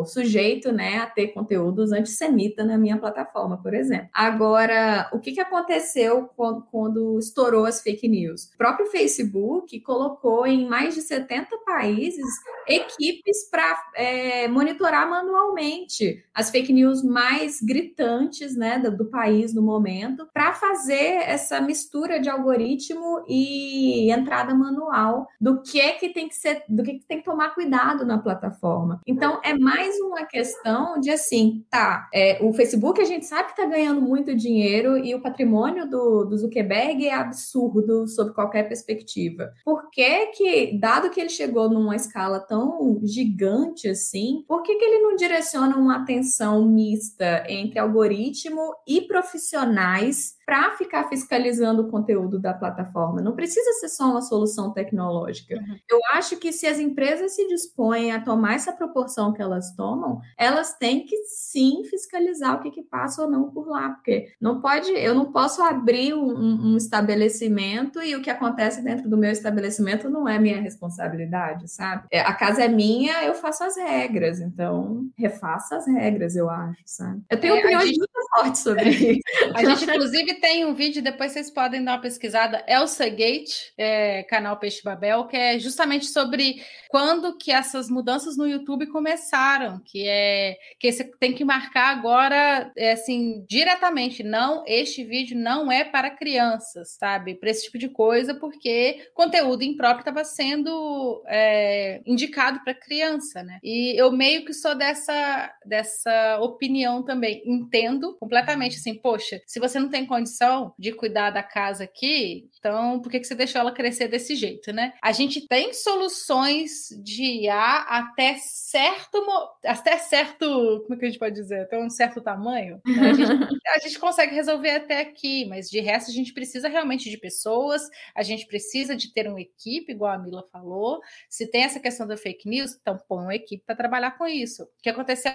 sujeito 0.05 0.71
né, 0.71 0.97
a 0.97 1.05
ter 1.05 1.27
conteúdos 1.27 1.91
antissemita 1.91 2.63
na 2.63 2.77
minha 2.77 2.97
plataforma, 2.97 3.61
por 3.61 3.73
exemplo. 3.73 4.09
Agora, 4.13 5.09
o 5.13 5.19
que, 5.19 5.31
que 5.31 5.41
aconteceu 5.41 6.29
quando, 6.35 6.61
quando 6.71 7.19
estourou 7.19 7.65
as 7.65 7.81
fake 7.81 8.07
news? 8.07 8.45
O 8.53 8.57
próprio 8.57 8.87
Facebook 8.87 9.79
colocou 9.81 10.45
em 10.45 10.67
mais 10.67 10.95
de 10.95 11.01
70 11.01 11.57
países 11.65 12.25
equipes 12.67 13.49
para 13.49 13.77
é, 13.95 14.47
monitorar 14.47 15.09
manualmente 15.09 16.23
as 16.33 16.49
fake 16.49 16.71
news 16.71 17.03
mais 17.03 17.61
gritantes 17.61 18.55
né, 18.55 18.77
do, 18.79 18.95
do 18.95 19.05
país 19.05 19.53
no 19.53 19.61
momento, 19.61 20.27
para 20.33 20.53
fazer 20.53 21.23
essa 21.23 21.59
mistura 21.61 22.19
de 22.19 22.29
algoritmo 22.29 23.23
e 23.27 24.11
entrada 24.11 24.53
manual 24.53 25.27
do 25.39 25.61
que 25.61 25.79
é 25.79 25.93
que 25.93 26.09
tem 26.09 26.27
que 26.27 26.35
ser, 26.35 26.63
do 26.67 26.83
que, 26.83 26.95
que 26.95 27.05
tem 27.05 27.19
que 27.19 27.25
tomar 27.25 27.53
cuidado 27.53 28.05
na 28.05 28.17
plataforma. 28.17 29.01
Então, 29.05 29.26
é 29.43 29.53
mais 29.53 29.99
uma 29.99 30.25
questão 30.25 30.99
de 30.99 31.11
assim, 31.11 31.65
tá, 31.69 32.09
é, 32.13 32.39
o 32.41 32.53
Facebook 32.53 33.01
a 33.01 33.05
gente 33.05 33.25
sabe 33.25 33.53
que 33.53 33.59
está 33.59 33.65
ganhando 33.65 34.01
muito 34.01 34.35
dinheiro 34.35 34.97
e 34.97 35.13
o 35.13 35.21
patrimônio 35.21 35.89
do, 35.89 36.25
do 36.25 36.37
Zuckerberg 36.37 37.05
é 37.05 37.13
absurdo 37.13 38.07
sob 38.07 38.33
qualquer 38.33 38.67
perspectiva. 38.67 39.51
Por 39.63 39.89
que 39.91 40.27
que, 40.27 40.79
dado 40.79 41.09
que 41.09 41.19
ele 41.19 41.29
chegou 41.29 41.69
numa 41.69 41.95
escala 41.95 42.39
tão 42.39 42.99
gigante 43.03 43.89
assim, 43.89 44.43
por 44.47 44.63
que, 44.63 44.75
que 44.75 44.85
ele 44.85 45.01
não 45.01 45.15
direciona 45.15 45.77
uma 45.77 45.97
atenção 45.97 46.65
mista 46.65 47.43
entre 47.47 47.79
algoritmo 47.79 48.73
e 48.87 49.01
profissionais 49.01 50.36
para 50.47 50.71
ficar 50.77 51.09
fiscalizando 51.09 51.81
o 51.81 51.89
conteúdo 51.89 52.39
da 52.39 52.53
plataforma. 52.53 53.19
Não 53.19 53.35
precisa 53.35 53.69
ser 53.81 53.89
só 53.89 54.11
uma 54.11 54.21
solução 54.21 54.71
tecnológica. 54.71 55.55
Uhum. 55.55 55.77
Eu 55.89 55.99
acho 56.13 56.37
que 56.37 56.53
se 56.53 56.65
as 56.65 56.79
empresas 56.79 57.35
se 57.35 57.45
dispõem 57.49 58.13
a 58.13 58.21
tomar 58.21 58.53
essa 58.53 58.71
proporção 58.71 59.33
que 59.33 59.41
elas 59.41 59.75
tomam, 59.75 60.21
elas 60.37 60.73
têm 60.77 61.05
que 61.05 61.17
sim 61.25 61.83
fiscalizar 61.83 62.55
o 62.55 62.61
que, 62.61 62.71
que 62.71 62.81
passa 62.81 63.23
ou 63.23 63.29
não 63.29 63.51
por 63.51 63.67
lá, 63.67 63.89
porque 63.89 64.29
não 64.39 64.61
pode, 64.61 64.89
eu 64.91 65.13
não 65.13 65.33
posso 65.33 65.61
abrir 65.61 66.13
um, 66.13 66.71
um 66.71 66.77
estabelecimento 66.77 68.01
e 68.01 68.15
o 68.15 68.21
que 68.21 68.29
acontece 68.29 68.81
dentro 68.81 69.09
do 69.09 69.17
meu 69.17 69.31
estabelecimento 69.31 70.09
não 70.09 70.29
é 70.29 70.39
minha 70.39 70.61
responsabilidade, 70.61 71.69
sabe? 71.69 72.07
É, 72.09 72.21
a 72.21 72.33
casa 72.33 72.63
é 72.63 72.69
minha, 72.69 73.21
eu 73.25 73.33
faço 73.33 73.65
as 73.65 73.75
regras, 73.75 74.39
então 74.39 75.09
refaça 75.17 75.75
as 75.75 75.85
regras, 75.87 76.37
eu 76.37 76.49
acho, 76.49 76.81
sabe? 76.85 77.21
Eu 77.29 77.37
tenho 77.37 77.55
é, 77.55 77.59
opiniões 77.59 77.87
gente... 77.87 77.97
muito 77.97 78.13
fortes 78.33 78.61
sobre 78.61 78.89
isso. 78.95 79.21
A 79.53 79.65
gente, 79.65 79.83
inclusive, 79.83 80.36
tem 80.39 80.65
um 80.65 80.73
vídeo, 80.73 81.01
depois 81.01 81.31
vocês 81.31 81.49
podem 81.49 81.83
dar 81.83 81.93
uma 81.93 82.01
pesquisada, 82.01 82.63
Elsa 82.67 83.07
Gate, 83.09 83.71
é, 83.77 84.23
canal 84.23 84.57
Peixe 84.57 84.81
Babel, 84.83 85.25
que 85.27 85.35
é 85.35 85.59
justamente 85.59 86.05
sobre 86.05 86.63
quando 86.89 87.37
que 87.37 87.51
essas 87.51 87.89
mudanças 87.89 88.37
no 88.37 88.47
YouTube 88.47 88.87
começaram, 88.87 89.81
que 89.83 90.07
é 90.07 90.57
que 90.79 90.91
você 90.91 91.03
tem 91.03 91.33
que 91.33 91.43
marcar 91.43 91.89
agora, 91.89 92.71
é, 92.77 92.93
assim, 92.93 93.45
diretamente, 93.49 94.23
não, 94.23 94.63
este 94.65 95.03
vídeo 95.03 95.37
não 95.37 95.71
é 95.71 95.83
para 95.83 96.09
crianças, 96.09 96.95
sabe? 96.97 97.35
Para 97.35 97.49
esse 97.49 97.65
tipo 97.65 97.77
de 97.77 97.89
coisa, 97.89 98.33
porque 98.35 99.09
conteúdo 99.13 99.63
impróprio 99.63 99.99
estava 99.99 100.23
sendo 100.23 101.23
é, 101.27 102.01
indicado 102.05 102.63
para 102.63 102.73
criança, 102.73 103.43
né? 103.43 103.59
E 103.63 103.99
eu 103.99 104.11
meio 104.11 104.45
que 104.45 104.53
sou 104.53 104.75
dessa, 104.75 105.51
dessa 105.65 106.39
opinião 106.41 107.03
também, 107.03 107.41
entendo 107.45 108.15
completamente, 108.19 108.77
assim, 108.77 108.95
poxa, 108.95 109.41
se 109.45 109.59
você 109.59 109.79
não 109.79 109.89
tem 109.89 110.05
condição 110.05 110.26
condição 110.27 110.73
de 110.77 110.91
cuidar 110.91 111.31
da 111.31 111.41
casa 111.41 111.85
aqui, 111.85 112.49
então 112.59 112.99
por 113.01 113.09
que, 113.09 113.19
que 113.19 113.25
você 113.25 113.33
deixou 113.33 113.61
ela 113.61 113.71
crescer 113.71 114.07
desse 114.07 114.35
jeito, 114.35 114.73
né? 114.73 114.93
A 115.01 115.11
gente 115.11 115.47
tem 115.47 115.73
soluções 115.73 116.89
de 117.01 117.45
IA 117.45 117.85
até 117.87 118.35
certo, 118.39 119.25
até 119.65 119.97
certo, 119.97 120.81
como 120.83 120.95
é 120.95 120.97
que 120.97 121.05
a 121.05 121.09
gente 121.09 121.19
pode 121.19 121.35
dizer? 121.35 121.61
Até 121.61 121.79
um 121.79 121.89
certo 121.89 122.21
tamanho. 122.21 122.81
Né? 122.85 123.07
A, 123.07 123.13
gente, 123.13 123.67
a 123.75 123.79
gente 123.79 123.99
consegue 123.99 124.35
resolver 124.35 124.71
até 124.71 125.01
aqui, 125.01 125.45
mas 125.45 125.69
de 125.69 125.79
resto 125.79 126.11
a 126.11 126.13
gente 126.13 126.33
precisa 126.33 126.67
realmente 126.67 127.09
de 127.09 127.17
pessoas, 127.17 127.81
a 128.15 128.21
gente 128.21 128.45
precisa 128.45 128.95
de 128.95 129.13
ter 129.13 129.27
uma 129.27 129.39
equipe, 129.39 129.91
igual 129.91 130.11
a 130.11 130.17
Mila 130.17 130.43
falou. 130.51 130.99
Se 131.29 131.47
tem 131.49 131.63
essa 131.63 131.79
questão 131.79 132.05
da 132.05 132.17
fake 132.17 132.49
news, 132.49 132.77
então 132.79 132.99
põe 133.07 133.23
uma 133.23 133.35
equipe 133.35 133.63
para 133.65 133.75
trabalhar 133.75 134.11
com 134.17 134.27
isso. 134.27 134.63
O 134.63 134.67
que 134.81 134.89
aconteceu 134.89 135.33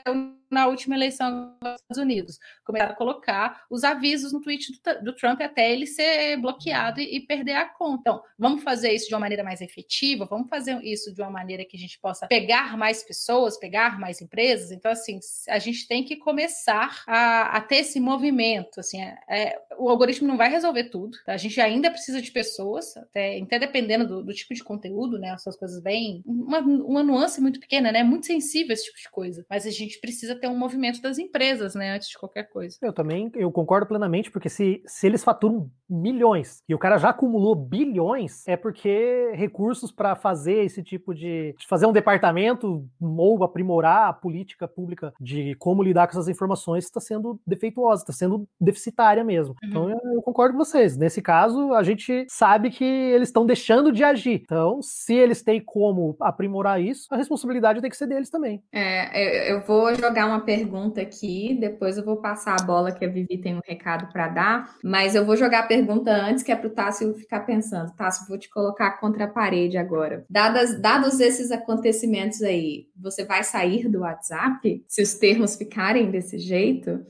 na 0.50 0.66
última 0.66 0.94
eleição 0.94 1.56
dos 1.62 1.80
Estados 1.80 2.02
Unidos? 2.02 2.38
Começaram 2.64 2.92
a 2.92 2.96
colocar 2.96 3.62
os 3.70 3.84
avisos 3.84 4.32
no 4.32 4.40
tweet 4.40 4.72
do, 4.72 4.80
do 5.02 5.14
Trump 5.14 5.40
até 5.40 5.72
ele 5.72 5.86
ser 5.86 6.36
bloqueado 6.38 7.00
e, 7.00 7.16
e, 7.16 7.20
perder 7.20 7.52
a 7.52 7.68
conta. 7.68 8.00
Então, 8.00 8.22
vamos 8.38 8.62
fazer 8.62 8.92
isso 8.92 9.08
de 9.08 9.14
uma 9.14 9.20
maneira 9.20 9.44
mais 9.44 9.60
efetiva, 9.60 10.26
vamos 10.26 10.48
fazer 10.48 10.82
isso 10.82 11.14
de 11.14 11.20
uma 11.20 11.30
maneira 11.30 11.64
que 11.64 11.76
a 11.76 11.80
gente 11.80 11.98
possa 12.00 12.26
pegar 12.26 12.76
mais 12.76 13.02
pessoas, 13.02 13.58
pegar 13.58 13.98
mais 13.98 14.20
empresas. 14.20 14.72
Então, 14.72 14.90
assim, 14.90 15.18
a 15.48 15.58
gente 15.58 15.86
tem 15.86 16.04
que 16.04 16.16
começar 16.16 17.02
a, 17.06 17.56
a 17.56 17.60
ter 17.60 17.76
esse 17.76 18.00
movimento. 18.00 18.80
Assim, 18.80 19.00
é, 19.00 19.18
é, 19.28 19.58
o 19.78 19.88
algoritmo 19.88 20.26
não 20.26 20.36
vai 20.36 20.50
resolver 20.50 20.84
tudo. 20.84 21.16
Tá? 21.24 21.34
A 21.34 21.36
gente 21.36 21.60
ainda 21.60 21.90
precisa 21.90 22.20
de 22.20 22.30
pessoas, 22.30 22.96
até, 22.96 23.40
até 23.40 23.58
dependendo 23.58 24.06
do, 24.06 24.24
do, 24.24 24.32
tipo 24.32 24.54
de 24.54 24.64
conteúdo, 24.64 25.18
né? 25.18 25.30
Essas 25.30 25.56
coisas 25.56 25.82
bem. 25.82 26.22
Uma, 26.26 26.58
uma 26.58 27.02
nuance 27.02 27.40
muito 27.40 27.60
pequena, 27.60 27.92
né? 27.92 28.02
Muito 28.02 28.26
sensível 28.26 28.72
esse 28.72 28.84
tipo 28.84 28.98
de 28.98 29.10
coisa. 29.10 29.44
Mas 29.48 29.66
a 29.66 29.70
gente 29.70 30.00
precisa 30.00 30.34
ter 30.34 30.48
um 30.48 30.56
movimento 30.56 31.00
das 31.00 31.18
empresas, 31.18 31.74
né? 31.74 31.94
Antes 31.94 32.08
de 32.08 32.18
qualquer 32.18 32.44
coisa. 32.44 32.76
Eu 32.82 32.92
também 32.92 33.30
eu 33.34 33.50
concordo 33.50 33.86
plenamente, 33.86 34.30
porque 34.30 34.48
se 34.48 34.71
se, 34.72 34.82
se 34.86 35.06
eles 35.06 35.24
faturam 35.24 35.70
milhões 35.88 36.62
e 36.66 36.74
o 36.74 36.78
cara 36.78 36.96
já 36.96 37.10
acumulou 37.10 37.54
bilhões, 37.54 38.46
é 38.48 38.56
porque 38.56 39.32
recursos 39.34 39.92
para 39.92 40.14
fazer 40.14 40.64
esse 40.64 40.82
tipo 40.82 41.14
de, 41.14 41.54
de, 41.58 41.66
fazer 41.66 41.84
um 41.84 41.92
departamento 41.92 42.86
ou 43.00 43.44
aprimorar 43.44 44.08
a 44.08 44.12
política 44.12 44.66
pública 44.66 45.12
de 45.20 45.54
como 45.56 45.82
lidar 45.82 46.06
com 46.06 46.12
essas 46.12 46.28
informações 46.28 46.84
está 46.84 47.00
sendo 47.00 47.38
defeituosa, 47.46 48.02
está 48.02 48.12
sendo 48.12 48.48
deficitária 48.58 49.22
mesmo. 49.22 49.54
Uhum. 49.62 49.68
Então 49.68 49.90
eu, 49.90 50.00
eu, 50.14 50.22
concordo 50.22 50.56
com 50.56 50.64
vocês. 50.64 50.96
Nesse 50.96 51.20
caso, 51.20 51.74
a 51.74 51.82
gente 51.82 52.24
sabe 52.28 52.70
que 52.70 52.84
eles 52.84 53.28
estão 53.28 53.44
deixando 53.44 53.92
de 53.92 54.02
agir. 54.02 54.40
Então, 54.44 54.80
se 54.80 55.14
eles 55.14 55.42
têm 55.42 55.60
como 55.60 56.16
aprimorar 56.20 56.80
isso, 56.80 57.06
a 57.10 57.16
responsabilidade 57.16 57.82
tem 57.82 57.90
que 57.90 57.96
ser 57.96 58.06
deles 58.06 58.30
também. 58.30 58.62
É, 58.72 59.52
eu 59.52 59.60
vou 59.60 59.94
jogar 59.94 60.26
uma 60.26 60.40
pergunta 60.40 61.02
aqui, 61.02 61.56
depois 61.60 61.98
eu 61.98 62.04
vou 62.04 62.16
passar 62.16 62.56
a 62.58 62.64
bola 62.64 62.92
que 62.92 63.04
a 63.04 63.08
Vivi 63.08 63.38
tem 63.38 63.56
um 63.56 63.60
recado 63.64 64.10
para 64.10 64.28
dar 64.28 64.51
mas 64.82 65.14
eu 65.14 65.24
vou 65.24 65.36
jogar 65.36 65.60
a 65.60 65.66
pergunta 65.66 66.10
antes, 66.10 66.42
que 66.42 66.52
é 66.52 66.56
para 66.56 66.66
o 66.68 66.70
Tássio 66.70 67.14
ficar 67.14 67.40
pensando. 67.40 67.92
Tássio, 67.94 68.26
vou 68.28 68.38
te 68.38 68.48
colocar 68.48 68.92
contra 68.98 69.24
a 69.24 69.28
parede 69.28 69.78
agora. 69.78 70.24
Dadas, 70.28 70.80
dados 70.80 71.20
esses 71.20 71.50
acontecimentos 71.50 72.42
aí, 72.42 72.88
você 72.96 73.24
vai 73.24 73.44
sair 73.44 73.88
do 73.88 74.00
WhatsApp 74.00 74.84
se 74.88 75.02
os 75.02 75.14
termos 75.14 75.56
ficarem 75.56 76.10
desse 76.10 76.38
jeito? 76.38 77.04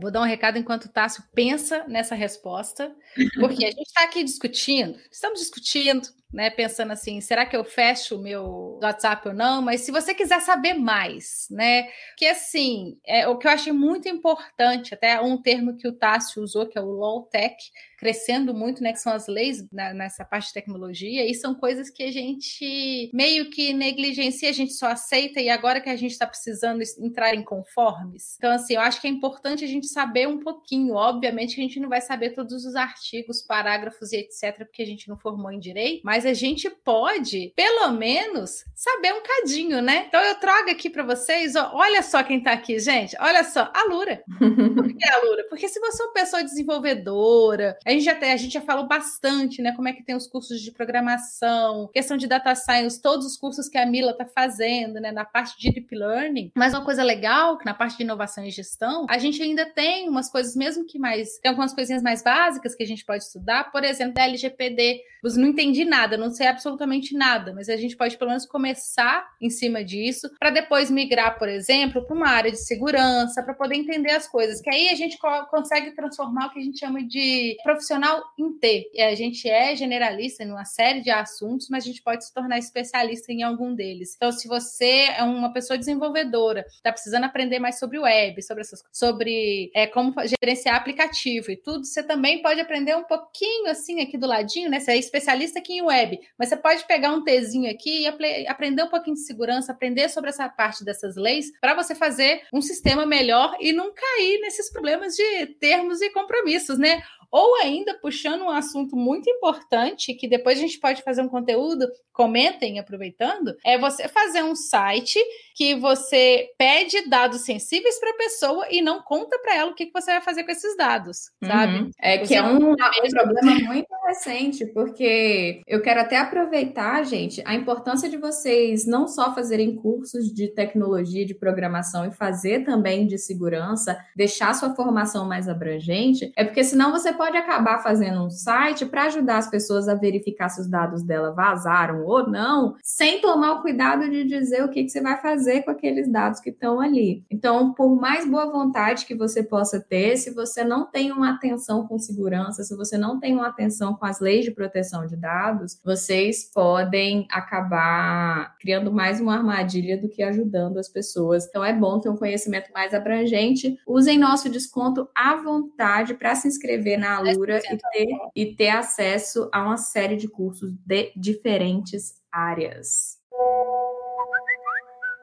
Vou 0.00 0.12
dar 0.12 0.20
um 0.20 0.24
recado 0.24 0.58
enquanto 0.58 0.84
o 0.84 0.88
Tássio 0.88 1.24
pensa 1.34 1.84
nessa 1.88 2.14
resposta, 2.14 2.94
porque 3.40 3.64
a 3.64 3.70
gente 3.70 3.88
está 3.88 4.04
aqui 4.04 4.22
discutindo, 4.22 4.96
estamos 5.10 5.40
discutindo, 5.40 6.08
né? 6.32 6.50
Pensando 6.50 6.92
assim, 6.92 7.20
será 7.20 7.46
que 7.46 7.56
eu 7.56 7.64
fecho 7.64 8.16
o 8.16 8.22
meu 8.22 8.78
WhatsApp 8.82 9.28
ou 9.28 9.34
não? 9.34 9.62
Mas 9.62 9.80
se 9.82 9.90
você 9.90 10.14
quiser 10.14 10.40
saber 10.40 10.74
mais, 10.74 11.46
né? 11.50 11.88
Que 12.16 12.26
assim, 12.26 12.98
é 13.06 13.26
o 13.26 13.38
que 13.38 13.46
eu 13.46 13.50
achei 13.50 13.72
muito 13.72 14.08
importante, 14.08 14.94
até 14.94 15.20
um 15.20 15.40
termo 15.40 15.76
que 15.76 15.88
o 15.88 15.92
Tássio 15.92 16.42
usou, 16.42 16.66
que 16.66 16.78
é 16.78 16.82
o 16.82 16.86
low 16.86 17.22
tech, 17.22 17.56
crescendo 17.98 18.54
muito, 18.54 18.82
né? 18.82 18.92
Que 18.92 19.00
são 19.00 19.12
as 19.12 19.26
leis 19.26 19.66
na, 19.72 19.92
nessa 19.92 20.24
parte 20.24 20.48
de 20.48 20.54
tecnologia, 20.54 21.28
e 21.28 21.34
são 21.34 21.54
coisas 21.54 21.90
que 21.90 22.02
a 22.02 22.12
gente 22.12 23.10
meio 23.12 23.50
que 23.50 23.72
negligencia, 23.72 24.50
a 24.50 24.52
gente 24.52 24.74
só 24.74 24.88
aceita, 24.88 25.40
e 25.40 25.48
agora 25.48 25.80
que 25.80 25.88
a 25.88 25.96
gente 25.96 26.12
está 26.12 26.26
precisando 26.26 26.82
entrar 27.00 27.34
em 27.34 27.42
conformes. 27.42 28.36
Então, 28.36 28.52
assim, 28.52 28.74
eu 28.74 28.80
acho 28.80 29.00
que 29.00 29.06
é 29.06 29.10
importante 29.10 29.64
a 29.64 29.68
gente 29.68 29.86
saber 29.88 30.28
um 30.28 30.38
pouquinho. 30.38 30.94
Obviamente 30.94 31.54
que 31.54 31.60
a 31.60 31.64
gente 31.64 31.80
não 31.80 31.88
vai 31.88 32.00
saber 32.00 32.30
todos 32.30 32.64
os 32.64 32.76
artigos, 32.76 33.42
parágrafos 33.42 34.12
e 34.12 34.16
etc., 34.18 34.58
porque 34.58 34.82
a 34.82 34.86
gente 34.86 35.08
não 35.08 35.18
formou 35.18 35.50
em 35.50 35.58
direito, 35.58 36.02
mas 36.04 36.17
a 36.24 36.34
gente 36.34 36.70
pode, 36.70 37.52
pelo 37.56 37.90
menos, 37.92 38.64
saber 38.74 39.12
um 39.12 39.22
cadinho, 39.22 39.82
né? 39.82 40.04
Então 40.08 40.20
eu 40.20 40.36
trago 40.36 40.70
aqui 40.70 40.88
para 40.88 41.02
vocês, 41.02 41.56
ó, 41.56 41.72
olha 41.74 42.02
só 42.02 42.22
quem 42.22 42.38
está 42.38 42.52
aqui, 42.52 42.78
gente. 42.78 43.16
Olha 43.20 43.42
só, 43.42 43.70
a 43.74 43.84
Lura. 43.84 44.22
Por 44.38 44.94
que 44.94 45.08
a 45.08 45.24
Lura? 45.24 45.44
Porque 45.48 45.68
se 45.68 45.80
você 45.80 46.00
é 46.00 46.06
uma 46.06 46.12
pessoa 46.12 46.44
desenvolvedora, 46.44 47.76
a 47.84 47.90
gente 47.90 48.04
já, 48.04 48.16
a 48.16 48.36
gente 48.36 48.52
já 48.52 48.60
falou 48.60 48.86
bastante, 48.86 49.60
né? 49.60 49.72
Como 49.74 49.88
é 49.88 49.92
que 49.92 50.04
tem 50.04 50.14
os 50.14 50.28
cursos 50.28 50.60
de 50.60 50.70
programação, 50.70 51.90
questão 51.92 52.16
de 52.16 52.28
data 52.28 52.54
science, 52.54 53.02
todos 53.02 53.26
os 53.26 53.36
cursos 53.36 53.68
que 53.68 53.76
a 53.76 53.84
Mila 53.84 54.12
está 54.12 54.24
fazendo, 54.24 55.00
né? 55.00 55.10
Na 55.10 55.24
parte 55.24 55.58
de 55.58 55.72
deep 55.72 55.92
learning. 55.94 56.52
Mas 56.54 56.72
uma 56.72 56.84
coisa 56.84 57.02
legal, 57.02 57.58
que 57.58 57.64
na 57.64 57.74
parte 57.74 57.96
de 57.96 58.04
inovação 58.04 58.44
e 58.44 58.50
gestão, 58.50 59.06
a 59.10 59.18
gente 59.18 59.42
ainda 59.42 59.66
tem 59.66 60.08
umas 60.08 60.30
coisas, 60.30 60.54
mesmo 60.54 60.86
que 60.86 61.00
mais. 61.00 61.38
Tem 61.38 61.48
algumas 61.48 61.74
coisinhas 61.74 62.02
mais 62.02 62.22
básicas 62.22 62.76
que 62.76 62.84
a 62.84 62.86
gente 62.86 63.04
pode 63.04 63.24
estudar, 63.24 63.72
por 63.72 63.82
exemplo, 63.82 64.14
da 64.14 64.22
LGPD. 64.22 65.00
Não 65.36 65.48
entendi 65.48 65.84
nada, 65.84 66.07
não 66.16 66.30
sei 66.30 66.46
absolutamente 66.46 67.14
nada, 67.14 67.52
mas 67.52 67.68
a 67.68 67.76
gente 67.76 67.96
pode 67.96 68.16
pelo 68.16 68.30
menos 68.30 68.46
começar 68.46 69.28
em 69.40 69.50
cima 69.50 69.84
disso, 69.84 70.30
para 70.38 70.50
depois 70.50 70.90
migrar, 70.90 71.38
por 71.38 71.48
exemplo, 71.48 72.04
para 72.04 72.16
uma 72.16 72.28
área 72.28 72.50
de 72.50 72.58
segurança, 72.58 73.42
para 73.42 73.54
poder 73.54 73.76
entender 73.76 74.12
as 74.12 74.28
coisas. 74.28 74.60
Que 74.60 74.70
aí 74.70 74.88
a 74.88 74.94
gente 74.94 75.18
consegue 75.50 75.92
transformar 75.92 76.46
o 76.46 76.50
que 76.50 76.60
a 76.60 76.62
gente 76.62 76.78
chama 76.78 77.02
de 77.02 77.56
profissional 77.62 78.22
em 78.38 78.52
T. 78.58 78.90
E 78.94 79.02
a 79.02 79.14
gente 79.14 79.48
é 79.48 79.74
generalista 79.74 80.42
em 80.42 80.50
uma 80.50 80.64
série 80.64 81.00
de 81.00 81.10
assuntos, 81.10 81.68
mas 81.68 81.84
a 81.84 81.86
gente 81.86 82.02
pode 82.02 82.24
se 82.24 82.32
tornar 82.32 82.58
especialista 82.58 83.32
em 83.32 83.42
algum 83.42 83.74
deles. 83.74 84.14
Então, 84.16 84.32
se 84.32 84.48
você 84.48 85.08
é 85.16 85.22
uma 85.22 85.52
pessoa 85.52 85.78
desenvolvedora, 85.78 86.64
está 86.68 86.92
precisando 86.92 87.24
aprender 87.24 87.58
mais 87.58 87.78
sobre 87.78 87.98
web, 87.98 88.42
sobre 88.42 88.62
essas 88.62 88.82
sobre 88.92 89.70
é, 89.74 89.86
como 89.86 90.14
gerenciar 90.40 90.76
aplicativo 90.76 91.50
e 91.50 91.56
tudo, 91.56 91.84
você 91.84 92.02
também 92.02 92.42
pode 92.42 92.60
aprender 92.60 92.96
um 92.96 93.04
pouquinho 93.04 93.70
assim 93.70 94.00
aqui 94.00 94.16
do 94.16 94.26
ladinho, 94.26 94.70
né? 94.70 94.80
Você 94.80 94.92
é 94.92 94.96
especialista 94.96 95.58
aqui 95.58 95.74
em 95.74 95.82
web, 95.82 95.97
mas 96.38 96.48
você 96.48 96.56
pode 96.56 96.86
pegar 96.86 97.12
um 97.12 97.24
Tzinho 97.24 97.70
aqui 97.70 98.02
e 98.02 98.46
aprender 98.46 98.82
um 98.82 98.88
pouquinho 98.88 99.14
de 99.14 99.22
segurança, 99.22 99.72
aprender 99.72 100.08
sobre 100.08 100.30
essa 100.30 100.48
parte 100.48 100.84
dessas 100.84 101.16
leis, 101.16 101.46
para 101.60 101.74
você 101.74 101.94
fazer 101.94 102.42
um 102.52 102.60
sistema 102.60 103.06
melhor 103.06 103.56
e 103.60 103.72
não 103.72 103.92
cair 103.92 104.40
nesses 104.40 104.70
problemas 104.70 105.14
de 105.14 105.46
termos 105.60 106.00
e 106.00 106.10
compromissos, 106.10 106.78
né? 106.78 107.02
Ou 107.30 107.56
ainda, 107.56 107.94
puxando 107.94 108.42
um 108.42 108.50
assunto 108.50 108.96
muito 108.96 109.28
importante, 109.28 110.14
que 110.14 110.26
depois 110.26 110.58
a 110.58 110.62
gente 110.62 110.80
pode 110.80 111.02
fazer 111.02 111.20
um 111.20 111.28
conteúdo, 111.28 111.86
comentem 112.10 112.78
aproveitando, 112.78 113.54
é 113.64 113.76
você 113.76 114.08
fazer 114.08 114.42
um 114.42 114.54
site 114.54 115.18
que 115.54 115.74
você 115.74 116.48
pede 116.56 117.08
dados 117.08 117.42
sensíveis 117.42 118.00
para 118.00 118.10
a 118.10 118.16
pessoa 118.16 118.66
e 118.70 118.80
não 118.80 119.02
conta 119.02 119.38
para 119.40 119.56
ela 119.56 119.70
o 119.70 119.74
que, 119.74 119.86
que 119.86 119.92
você 119.92 120.12
vai 120.12 120.22
fazer 120.22 120.44
com 120.44 120.52
esses 120.52 120.76
dados, 120.76 121.30
sabe? 121.44 121.78
Uhum. 121.80 121.90
É 122.00 122.18
que 122.18 122.34
é 122.34 122.42
um, 122.42 122.72
um 122.72 122.76
problema 122.76 123.54
muito 123.60 123.94
recente, 124.08 124.64
porque 124.64 125.60
eu 125.66 125.82
quero 125.82 126.00
até 126.00 126.16
aproveitar, 126.16 127.04
gente, 127.04 127.42
a 127.44 127.54
importância 127.54 128.08
de 128.08 128.16
vocês 128.16 128.86
não 128.86 129.06
só 129.06 129.34
fazerem 129.34 129.76
cursos 129.76 130.32
de 130.32 130.48
tecnologia, 130.48 131.26
de 131.26 131.34
programação 131.34 132.06
e 132.06 132.10
fazer 132.10 132.64
também 132.64 133.06
de 133.06 133.18
segurança, 133.18 133.98
deixar 134.16 134.54
sua 134.54 134.74
formação 134.74 135.26
mais 135.26 135.48
abrangente, 135.48 136.32
é 136.36 136.44
porque 136.44 136.64
senão 136.64 136.90
você 136.90 137.12
pode 137.12 137.36
acabar 137.36 137.82
fazendo 137.82 138.24
um 138.24 138.30
site 138.30 138.86
para 138.86 139.04
ajudar 139.04 139.38
as 139.38 139.50
pessoas 139.50 139.88
a 139.88 139.94
verificar 139.94 140.48
se 140.48 140.60
os 140.60 140.68
dados 140.68 141.02
dela 141.02 141.32
vazaram 141.32 142.04
ou 142.04 142.28
não, 142.28 142.76
sem 142.82 143.20
tomar 143.20 143.52
o 143.52 143.62
cuidado 143.62 144.08
de 144.08 144.24
dizer 144.24 144.64
o 144.64 144.70
que, 144.70 144.84
que 144.84 144.90
você 144.90 145.02
vai 145.02 145.20
fazer 145.20 145.62
com 145.62 145.70
aqueles 145.70 146.10
dados 146.10 146.40
que 146.40 146.50
estão 146.50 146.80
ali. 146.80 147.24
Então, 147.30 147.74
por 147.74 147.94
mais 147.94 148.26
boa 148.26 148.50
vontade 148.50 149.04
que 149.04 149.14
você 149.14 149.42
possa 149.42 149.78
ter, 149.78 150.16
se 150.16 150.32
você 150.32 150.64
não 150.64 150.86
tem 150.90 151.12
uma 151.12 151.32
atenção 151.32 151.86
com 151.86 151.98
segurança, 151.98 152.62
se 152.62 152.74
você 152.74 152.96
não 152.96 153.20
tem 153.20 153.34
uma 153.34 153.48
atenção 153.48 153.97
com 153.98 154.06
as 154.06 154.20
leis 154.20 154.44
de 154.44 154.50
proteção 154.50 155.06
de 155.06 155.16
dados, 155.16 155.80
vocês 155.84 156.50
podem 156.52 157.26
acabar 157.30 158.56
criando 158.58 158.92
mais 158.92 159.20
uma 159.20 159.34
armadilha 159.34 160.00
do 160.00 160.08
que 160.08 160.22
ajudando 160.22 160.78
as 160.78 160.88
pessoas. 160.88 161.46
Então, 161.46 161.64
é 161.64 161.72
bom 161.72 161.98
ter 162.00 162.08
um 162.08 162.16
conhecimento 162.16 162.72
mais 162.72 162.94
abrangente. 162.94 163.76
Usem 163.86 164.18
nosso 164.18 164.48
desconto 164.48 165.08
à 165.14 165.36
vontade 165.36 166.14
para 166.14 166.34
se 166.34 166.48
inscrever 166.48 166.98
na 166.98 167.16
Alura 167.16 167.58
e 167.58 167.78
ter, 167.92 168.06
e 168.34 168.54
ter 168.54 168.70
acesso 168.70 169.48
a 169.52 169.62
uma 169.62 169.76
série 169.76 170.16
de 170.16 170.28
cursos 170.28 170.72
de 170.86 171.12
diferentes 171.16 172.14
áreas. 172.30 173.18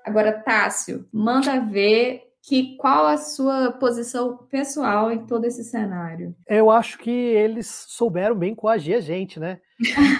Agora, 0.06 0.34
Tássio, 0.34 1.08
manda 1.12 1.60
ver 1.60 2.22
que 2.48 2.78
qual 2.78 3.08
a 3.08 3.18
sua 3.18 3.72
posição 3.72 4.38
pessoal 4.50 5.12
em 5.12 5.26
todo 5.26 5.46
esse 5.46 5.64
cenário? 5.64 6.36
Eu 6.48 6.70
acho 6.70 7.00
que 7.00 7.10
eles 7.10 7.86
souberam 7.88 8.36
bem 8.36 8.54
coagir 8.54 8.98
a 8.98 9.02
gente, 9.02 9.39
né? 9.39 9.60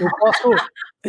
Eu 0.02 0.10
posso, 0.18 0.50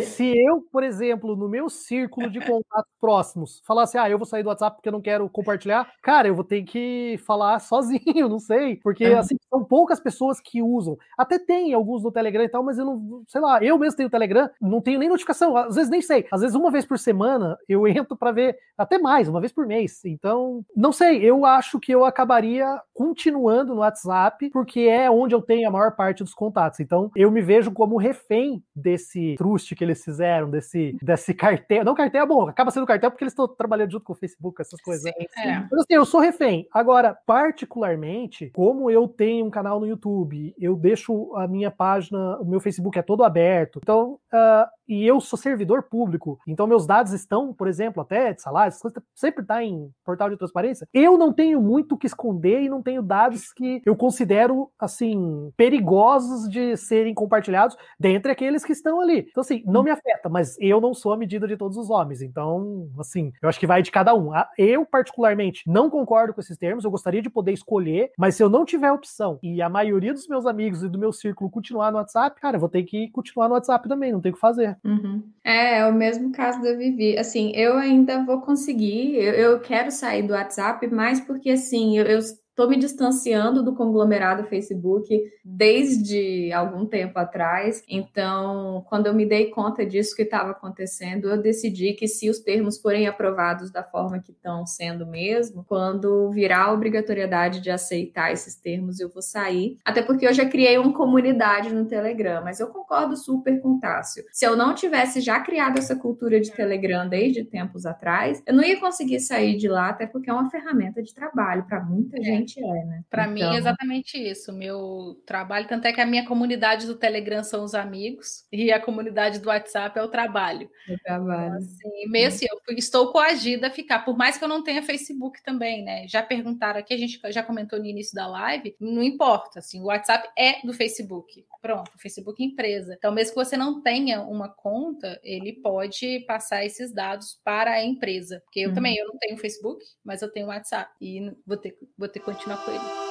se 0.03 0.37
eu, 0.37 0.61
por 0.71 0.83
exemplo, 0.83 1.35
no 1.35 1.49
meu 1.49 1.69
círculo 1.69 2.29
de 2.29 2.39
contatos 2.39 2.91
próximos, 2.99 3.61
falasse, 3.65 3.97
ah, 3.97 4.09
eu 4.09 4.17
vou 4.17 4.25
sair 4.25 4.43
do 4.43 4.49
WhatsApp 4.49 4.77
porque 4.77 4.89
eu 4.89 4.93
não 4.93 5.01
quero 5.01 5.29
compartilhar, 5.29 5.91
cara, 6.01 6.27
eu 6.27 6.35
vou 6.35 6.43
ter 6.43 6.63
que 6.63 7.19
falar 7.25 7.59
sozinho, 7.61 8.29
não 8.29 8.39
sei, 8.39 8.77
porque 8.77 9.05
assim, 9.05 9.35
são 9.49 9.63
poucas 9.63 9.99
pessoas 9.99 10.39
que 10.39 10.61
usam. 10.61 10.97
Até 11.17 11.39
tem 11.39 11.73
alguns 11.73 12.03
no 12.03 12.11
Telegram 12.11 12.43
e 12.43 12.49
tal, 12.49 12.63
mas 12.63 12.77
eu 12.77 12.85
não, 12.85 13.23
sei 13.27 13.41
lá, 13.41 13.63
eu 13.63 13.77
mesmo 13.77 13.97
tenho 13.97 14.09
Telegram, 14.09 14.49
não 14.61 14.81
tenho 14.81 14.99
nem 14.99 15.09
notificação, 15.09 15.55
às 15.55 15.75
vezes 15.75 15.89
nem 15.89 16.01
sei. 16.01 16.27
Às 16.31 16.41
vezes 16.41 16.55
uma 16.55 16.71
vez 16.71 16.85
por 16.85 16.99
semana 16.99 17.57
eu 17.67 17.87
entro 17.87 18.15
para 18.15 18.31
ver, 18.31 18.57
até 18.77 18.97
mais, 18.97 19.27
uma 19.27 19.39
vez 19.39 19.51
por 19.51 19.65
mês. 19.65 20.03
Então, 20.05 20.63
não 20.75 20.91
sei, 20.91 21.23
eu 21.23 21.45
acho 21.45 21.79
que 21.79 21.91
eu 21.91 22.05
acabaria 22.05 22.81
continuando 22.93 23.73
no 23.73 23.81
WhatsApp, 23.81 24.49
porque 24.51 24.81
é 24.81 25.09
onde 25.09 25.33
eu 25.33 25.41
tenho 25.41 25.67
a 25.67 25.71
maior 25.71 25.95
parte 25.95 26.23
dos 26.23 26.33
contatos. 26.33 26.79
Então, 26.79 27.11
eu 27.15 27.31
me 27.31 27.41
vejo 27.41 27.71
como 27.71 27.97
refém 27.97 28.63
desse 28.75 29.35
trust 29.37 29.75
que 29.75 29.83
eles 29.87 30.03
fizeram, 30.03 30.49
desse, 30.49 30.97
desse 31.01 31.33
cartel. 31.33 31.83
Não, 31.83 31.95
cartel 31.95 32.23
é 32.23 32.27
bom, 32.27 32.47
acaba 32.47 32.71
sendo 32.71 32.85
cartel 32.85 33.11
porque 33.11 33.23
eles 33.23 33.33
estão 33.33 33.47
trabalhando 33.47 33.91
junto 33.91 34.03
com 34.03 34.13
o 34.13 34.15
Facebook, 34.15 34.61
essas 34.61 34.81
coisas. 34.81 35.03
Sim, 35.03 35.27
sim. 35.33 35.49
É. 35.49 35.59
Mas 35.69 35.79
assim, 35.81 35.93
eu 35.93 36.05
sou 36.05 36.19
refém. 36.19 36.67
Agora, 36.73 37.17
particularmente, 37.25 38.51
como 38.53 38.89
eu 38.89 39.07
tenho 39.07 39.45
um 39.45 39.49
canal 39.49 39.79
no 39.79 39.87
YouTube, 39.87 40.53
eu 40.59 40.75
deixo 40.75 41.35
a 41.35 41.47
minha 41.47 41.71
página, 41.71 42.37
o 42.39 42.45
meu 42.45 42.59
Facebook 42.59 42.97
é 42.97 43.01
todo 43.01 43.23
aberto. 43.23 43.79
Então, 43.81 44.19
uh, 44.33 44.67
e 44.87 45.05
eu 45.05 45.19
sou 45.19 45.37
servidor 45.37 45.83
público, 45.83 46.39
então 46.47 46.65
meus 46.65 46.87
dados 46.87 47.11
estão, 47.11 47.53
por 47.53 47.67
exemplo, 47.67 48.01
até 48.01 48.33
de 48.33 48.41
salários, 48.41 48.79
sempre 49.13 49.41
está 49.41 49.61
em 49.61 49.91
portal 50.05 50.29
de 50.29 50.37
transparência. 50.37 50.87
Eu 50.93 51.17
não 51.17 51.33
tenho 51.33 51.61
muito 51.61 51.95
o 51.95 51.97
que 51.97 52.07
esconder 52.07 52.61
e 52.61 52.69
não 52.69 52.81
tenho 52.81 53.01
dados 53.01 53.51
que 53.51 53.81
eu 53.85 53.95
considero, 53.95 54.71
assim, 54.79 55.51
perigosos 55.57 56.49
de 56.49 56.77
serem 56.77 57.13
compartilhados 57.13 57.75
dentre 57.99 58.31
aqueles 58.31 58.63
que 58.63 58.71
estão 58.71 59.01
ali. 59.01 59.27
Então, 59.29 59.41
assim, 59.41 59.61
não 59.65 59.76
me 59.83 59.91
afeta, 59.91 60.29
mas 60.29 60.57
eu 60.59 60.79
não 60.81 60.93
sou 60.93 61.13
a 61.13 61.17
medida 61.17 61.47
de 61.47 61.57
todos 61.57 61.77
os 61.77 61.89
homens. 61.89 62.21
Então, 62.21 62.89
assim, 62.99 63.31
eu 63.41 63.49
acho 63.49 63.59
que 63.59 63.67
vai 63.67 63.81
de 63.81 63.91
cada 63.91 64.13
um. 64.13 64.33
Ah, 64.33 64.49
eu, 64.57 64.85
particularmente, 64.85 65.63
não 65.67 65.89
concordo 65.89 66.33
com 66.33 66.41
esses 66.41 66.57
termos, 66.57 66.83
eu 66.83 66.91
gostaria 66.91 67.21
de 67.21 67.29
poder 67.29 67.53
escolher, 67.53 68.11
mas 68.17 68.35
se 68.35 68.43
eu 68.43 68.49
não 68.49 68.65
tiver 68.65 68.91
opção 68.91 69.39
e 69.41 69.61
a 69.61 69.69
maioria 69.69 70.13
dos 70.13 70.27
meus 70.27 70.45
amigos 70.45 70.83
e 70.83 70.89
do 70.89 70.99
meu 70.99 71.11
círculo 71.11 71.49
continuar 71.49 71.91
no 71.91 71.97
WhatsApp, 71.97 72.39
cara, 72.39 72.57
eu 72.57 72.61
vou 72.61 72.69
ter 72.69 72.83
que 72.83 73.09
continuar 73.11 73.47
no 73.47 73.55
WhatsApp 73.55 73.87
também, 73.87 74.11
não 74.11 74.21
tem 74.21 74.31
o 74.31 74.35
que 74.35 74.41
fazer. 74.41 74.77
Uhum. 74.83 75.23
É, 75.43 75.79
é 75.79 75.85
o 75.87 75.93
mesmo 75.93 76.31
caso 76.31 76.61
da 76.61 76.73
Vivi. 76.73 77.17
Assim, 77.17 77.51
eu 77.55 77.77
ainda 77.77 78.23
vou 78.23 78.41
conseguir, 78.41 79.15
eu, 79.15 79.33
eu 79.33 79.59
quero 79.59 79.91
sair 79.91 80.23
do 80.23 80.33
WhatsApp, 80.33 80.87
mais 80.87 81.19
porque, 81.19 81.51
assim, 81.51 81.97
eu, 81.97 82.05
eu 82.05 82.19
Estou 82.57 82.67
me 82.67 82.75
distanciando 82.75 83.61
do 83.61 83.75
conglomerado 83.75 84.43
Facebook 84.45 85.07
desde 85.45 86.51
algum 86.51 86.87
tempo 86.87 87.19
atrás. 87.19 87.83
Então, 87.87 88.83
quando 88.89 89.05
eu 89.05 89.13
me 89.13 89.27
dei 89.27 89.51
conta 89.51 89.85
disso 89.85 90.15
que 90.15 90.23
estava 90.23 90.49
acontecendo, 90.49 91.29
eu 91.29 91.39
decidi 91.39 91.93
que 91.93 92.07
se 92.07 92.31
os 92.31 92.39
termos 92.39 92.79
forem 92.79 93.05
aprovados 93.05 93.69
da 93.69 93.83
forma 93.83 94.17
que 94.17 94.31
estão 94.31 94.65
sendo 94.65 95.05
mesmo, 95.05 95.63
quando 95.67 96.31
virar 96.31 96.63
a 96.63 96.73
obrigatoriedade 96.73 97.61
de 97.61 97.69
aceitar 97.69 98.31
esses 98.31 98.55
termos, 98.55 98.99
eu 98.99 99.07
vou 99.07 99.21
sair. 99.21 99.77
Até 99.85 100.01
porque 100.01 100.25
eu 100.25 100.33
já 100.33 100.49
criei 100.49 100.79
uma 100.79 100.93
comunidade 100.93 101.71
no 101.71 101.85
Telegram, 101.85 102.43
mas 102.43 102.59
eu 102.59 102.69
concordo 102.69 103.15
super 103.15 103.61
com 103.61 103.75
o 103.75 103.79
Tássio. 103.79 104.23
Se 104.31 104.47
eu 104.47 104.55
não 104.55 104.73
tivesse 104.73 105.21
já 105.21 105.39
criado 105.41 105.77
essa 105.77 105.95
cultura 105.95 106.41
de 106.41 106.51
Telegram 106.51 107.07
desde 107.07 107.43
tempos 107.43 107.85
atrás, 107.85 108.41
eu 108.47 108.55
não 108.55 108.63
ia 108.63 108.79
conseguir 108.79 109.19
sair 109.19 109.57
de 109.57 109.67
lá, 109.67 109.89
até 109.89 110.07
porque 110.07 110.27
é 110.27 110.33
uma 110.33 110.49
ferramenta 110.49 111.03
de 111.03 111.13
trabalho 111.13 111.63
para 111.67 111.85
muita 111.85 112.19
gente 112.19 112.46
realmente 112.55 112.59
é, 112.59 112.85
né? 112.85 113.03
Para 113.09 113.23
então... 113.23 113.33
mim 113.33 113.55
é 113.55 113.57
exatamente 113.57 114.17
isso. 114.17 114.53
Meu 114.53 115.21
trabalho, 115.25 115.67
tanto 115.67 115.85
é 115.85 115.93
que 115.93 116.01
a 116.01 116.05
minha 116.05 116.25
comunidade 116.25 116.85
do 116.85 116.95
Telegram 116.95 117.43
são 117.43 117.63
os 117.63 117.73
amigos 117.73 118.45
e 118.51 118.71
a 118.71 118.79
comunidade 118.79 119.39
do 119.39 119.49
WhatsApp 119.49 119.97
é 119.97 120.03
o 120.03 120.07
trabalho. 120.07 120.69
O 120.89 120.97
trabalho. 121.03 121.47
Então, 121.47 121.57
assim, 121.57 122.09
meio 122.09 122.27
assim, 122.27 122.45
eu 122.49 122.75
estou 122.75 123.11
coagida 123.11 123.67
a 123.67 123.71
ficar, 123.71 123.99
por 123.99 124.17
mais 124.17 124.37
que 124.37 124.43
eu 124.43 124.47
não 124.47 124.63
tenha 124.63 124.83
Facebook 124.83 125.43
também, 125.43 125.83
né? 125.83 126.07
Já 126.07 126.23
perguntaram 126.23 126.79
aqui, 126.79 126.93
a 126.93 126.97
gente 126.97 127.19
já 127.29 127.43
comentou 127.43 127.79
no 127.79 127.85
início 127.85 128.15
da 128.15 128.27
live, 128.27 128.75
não 128.79 129.03
importa, 129.03 129.59
assim, 129.59 129.81
o 129.81 129.85
WhatsApp 129.85 130.29
é 130.37 130.65
do 130.65 130.73
Facebook. 130.73 131.45
Pronto, 131.61 131.91
Facebook 131.97 132.43
empresa. 132.43 132.95
Então, 132.97 133.11
mesmo 133.11 133.33
que 133.33 133.43
você 133.43 133.57
não 133.57 133.81
tenha 133.81 134.21
uma 134.21 134.49
conta, 134.49 135.19
ele 135.23 135.53
pode 135.53 136.23
passar 136.27 136.63
esses 136.63 136.93
dados 136.93 137.39
para 137.43 137.71
a 137.71 137.83
empresa. 137.83 138.41
Porque 138.45 138.61
eu 138.61 138.69
uhum. 138.69 138.75
também, 138.75 138.95
eu 138.95 139.07
não 139.07 139.17
tenho 139.17 139.37
Facebook, 139.37 139.83
mas 140.03 140.21
eu 140.21 140.31
tenho 140.31 140.47
WhatsApp 140.47 140.91
e 141.01 141.31
vou 141.45 141.57
ter, 141.57 141.77
vou 141.97 142.07
ter 142.07 142.19
continuar 142.37 142.63
com 142.63 142.71
ele. 142.71 143.07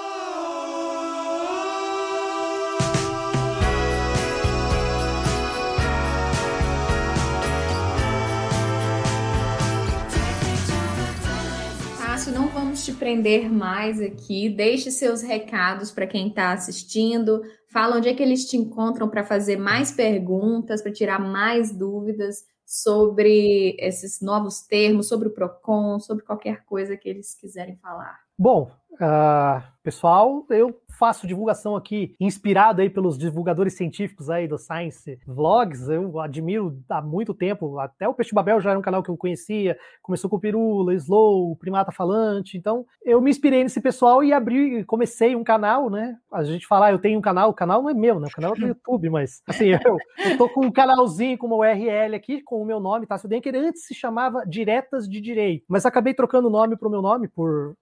não 12.32 12.48
vamos 12.48 12.84
te 12.84 12.92
prender 12.92 13.48
mais 13.50 14.00
aqui. 14.00 14.50
Deixe 14.50 14.90
seus 14.90 15.22
recados 15.22 15.92
para 15.92 16.08
quem 16.08 16.28
está 16.28 16.52
assistindo. 16.52 17.40
Fala 17.68 17.96
onde 17.96 18.08
é 18.08 18.14
que 18.14 18.22
eles 18.22 18.46
te 18.46 18.56
encontram 18.56 19.08
para 19.08 19.24
fazer 19.24 19.56
mais 19.56 19.92
perguntas, 19.92 20.82
para 20.82 20.92
tirar 20.92 21.20
mais 21.20 21.72
dúvidas 21.72 22.44
sobre 22.66 23.76
esses 23.78 24.20
novos 24.20 24.60
termos, 24.60 25.06
sobre 25.08 25.28
o 25.28 25.30
PROCON, 25.30 26.00
sobre 26.00 26.24
qualquer 26.24 26.64
coisa 26.64 26.96
que 26.96 27.08
eles 27.08 27.32
quiserem 27.34 27.76
falar. 27.76 28.18
Bom, 28.36 28.70
uh, 28.94 29.62
pessoal, 29.82 30.44
eu 30.50 30.80
faço 30.96 31.26
divulgação 31.26 31.76
aqui, 31.76 32.16
inspirado 32.18 32.80
aí 32.80 32.90
pelos 32.90 33.18
divulgadores 33.18 33.74
científicos 33.74 34.30
aí 34.30 34.48
do 34.48 34.58
Science 34.58 35.18
Vlogs. 35.26 35.88
Eu 35.88 36.18
admiro 36.20 36.78
há 36.88 37.02
muito 37.02 37.34
tempo. 37.34 37.78
Até 37.78 38.08
o 38.08 38.14
Peixe 38.14 38.34
Babel 38.34 38.60
já 38.60 38.70
era 38.70 38.78
um 38.78 38.82
canal 38.82 39.02
que 39.02 39.10
eu 39.10 39.16
conhecia. 39.16 39.76
Começou 40.02 40.28
com 40.30 40.36
o 40.36 40.40
Pirula, 40.40 40.94
Slow, 40.94 41.54
Primata 41.56 41.92
Falante. 41.92 42.56
Então, 42.56 42.86
eu 43.04 43.20
me 43.20 43.30
inspirei 43.30 43.62
nesse 43.62 43.80
pessoal 43.80 44.24
e 44.24 44.32
abri, 44.32 44.84
comecei 44.84 45.36
um 45.36 45.44
canal, 45.44 45.90
né? 45.90 46.16
A 46.32 46.42
gente 46.44 46.66
fala, 46.66 46.86
ah, 46.86 46.92
eu 46.92 46.98
tenho 46.98 47.18
um 47.18 47.22
canal. 47.22 47.50
O 47.50 47.54
canal 47.54 47.82
não 47.82 47.90
é 47.90 47.94
meu, 47.94 48.18
né? 48.18 48.28
O 48.28 48.34
canal 48.34 48.54
é 48.54 48.58
do 48.58 48.66
YouTube, 48.66 49.10
mas 49.10 49.42
assim, 49.46 49.66
eu, 49.66 49.98
eu 50.24 50.38
tô 50.38 50.48
com 50.48 50.66
um 50.66 50.72
canalzinho 50.72 51.36
com 51.36 51.46
uma 51.46 51.56
URL 51.56 52.14
aqui, 52.14 52.42
com 52.42 52.62
o 52.62 52.66
meu 52.66 52.80
nome, 52.80 53.06
Tássio 53.06 53.28
Denker. 53.28 53.54
Antes 53.54 53.86
se 53.86 53.94
chamava 53.94 54.44
Diretas 54.46 55.08
de 55.08 55.20
Direito, 55.20 55.64
mas 55.68 55.84
acabei 55.84 56.14
trocando 56.14 56.48
o 56.48 56.50
nome 56.50 56.76
pro 56.76 56.90
meu 56.90 57.02
nome 57.02 57.28
por, 57.28 57.76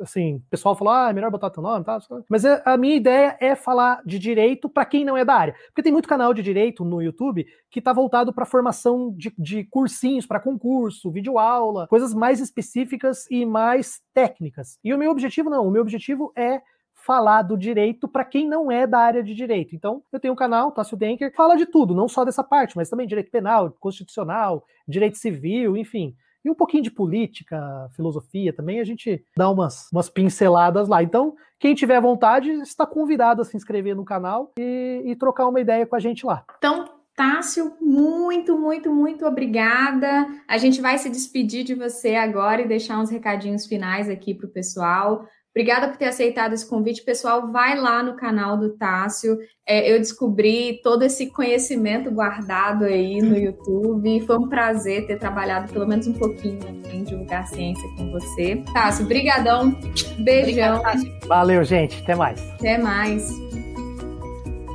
assim, 0.00 0.42
pessoal 0.50 0.76
falou, 0.76 0.94
ah, 0.94 1.10
é 1.10 1.12
melhor 1.12 1.30
botar 1.30 1.50
teu 1.50 1.62
nome, 1.62 1.84
tá? 1.84 1.98
Mas 2.28 2.44
mas 2.44 2.44
a 2.64 2.76
minha 2.76 2.94
ideia 2.94 3.36
é 3.40 3.54
falar 3.54 4.02
de 4.04 4.18
direito 4.18 4.68
para 4.68 4.84
quem 4.84 5.04
não 5.04 5.16
é 5.16 5.24
da 5.24 5.34
área. 5.34 5.54
Porque 5.68 5.82
tem 5.82 5.92
muito 5.92 6.08
canal 6.08 6.34
de 6.34 6.42
direito 6.42 6.84
no 6.84 7.00
YouTube 7.00 7.46
que 7.70 7.78
está 7.78 7.92
voltado 7.92 8.32
para 8.32 8.44
formação 8.44 9.14
de, 9.16 9.32
de 9.38 9.64
cursinhos, 9.64 10.26
para 10.26 10.38
concurso, 10.38 11.10
videoaula, 11.10 11.86
coisas 11.88 12.12
mais 12.12 12.40
específicas 12.40 13.26
e 13.30 13.46
mais 13.46 14.02
técnicas. 14.12 14.78
E 14.84 14.92
o 14.92 14.98
meu 14.98 15.10
objetivo 15.10 15.48
não, 15.48 15.66
o 15.66 15.70
meu 15.70 15.82
objetivo 15.82 16.32
é 16.36 16.60
falar 16.92 17.42
do 17.42 17.56
direito 17.56 18.06
para 18.06 18.24
quem 18.24 18.48
não 18.48 18.70
é 18.70 18.86
da 18.86 18.98
área 18.98 19.22
de 19.22 19.34
direito. 19.34 19.74
Então, 19.74 20.02
eu 20.12 20.20
tenho 20.20 20.32
um 20.34 20.36
canal, 20.36 20.72
Tássio 20.72 20.96
Denker, 20.96 21.34
fala 21.34 21.56
de 21.56 21.66
tudo, 21.66 21.94
não 21.94 22.08
só 22.08 22.24
dessa 22.24 22.44
parte, 22.44 22.76
mas 22.76 22.88
também 22.88 23.06
direito 23.06 23.30
penal, 23.30 23.70
constitucional, 23.80 24.64
direito 24.86 25.18
civil, 25.18 25.76
enfim 25.76 26.14
e 26.44 26.50
um 26.50 26.54
pouquinho 26.54 26.82
de 26.82 26.90
política, 26.90 27.88
filosofia 27.96 28.52
também, 28.52 28.80
a 28.80 28.84
gente 28.84 29.24
dá 29.36 29.50
umas, 29.50 29.88
umas 29.90 30.08
pinceladas 30.08 30.88
lá. 30.88 31.02
Então, 31.02 31.34
quem 31.58 31.74
tiver 31.74 32.00
vontade, 32.00 32.50
está 32.60 32.86
convidado 32.86 33.40
a 33.40 33.44
se 33.44 33.56
inscrever 33.56 33.96
no 33.96 34.04
canal 34.04 34.52
e, 34.58 35.02
e 35.04 35.16
trocar 35.16 35.48
uma 35.48 35.60
ideia 35.60 35.86
com 35.86 35.96
a 35.96 36.00
gente 36.00 36.26
lá. 36.26 36.44
Então, 36.58 36.84
Tássio, 37.16 37.74
muito, 37.80 38.58
muito, 38.58 38.92
muito 38.92 39.24
obrigada. 39.24 40.26
A 40.48 40.58
gente 40.58 40.80
vai 40.80 40.98
se 40.98 41.08
despedir 41.08 41.64
de 41.64 41.74
você 41.74 42.16
agora 42.16 42.60
e 42.60 42.68
deixar 42.68 42.98
uns 42.98 43.08
recadinhos 43.08 43.66
finais 43.66 44.10
aqui 44.10 44.34
para 44.34 44.46
o 44.46 44.50
pessoal. 44.50 45.26
Obrigada 45.54 45.86
por 45.86 45.96
ter 45.96 46.06
aceitado 46.06 46.52
esse 46.52 46.68
convite. 46.68 47.04
Pessoal, 47.04 47.52
vai 47.52 47.78
lá 47.78 48.02
no 48.02 48.16
canal 48.16 48.56
do 48.56 48.70
Tássio. 48.70 49.38
É, 49.64 49.92
eu 49.92 49.98
descobri 50.00 50.80
todo 50.82 51.04
esse 51.04 51.30
conhecimento 51.30 52.10
guardado 52.10 52.84
aí 52.84 53.22
no 53.22 53.38
YouTube. 53.38 54.20
Foi 54.26 54.36
um 54.36 54.48
prazer 54.48 55.06
ter 55.06 55.16
trabalhado 55.16 55.72
pelo 55.72 55.86
menos 55.86 56.08
um 56.08 56.12
pouquinho 56.12 56.58
em 56.92 57.04
divulgar 57.04 57.46
ciência 57.46 57.88
com 57.96 58.10
você. 58.10 58.64
Tássio, 58.72 59.06
brigadão. 59.06 59.70
Beijão. 60.18 60.80
Obrigada, 60.80 61.26
Valeu, 61.28 61.62
gente. 61.62 62.02
Até 62.02 62.16
mais. 62.16 62.40
Até 62.54 62.76
mais. 62.76 63.30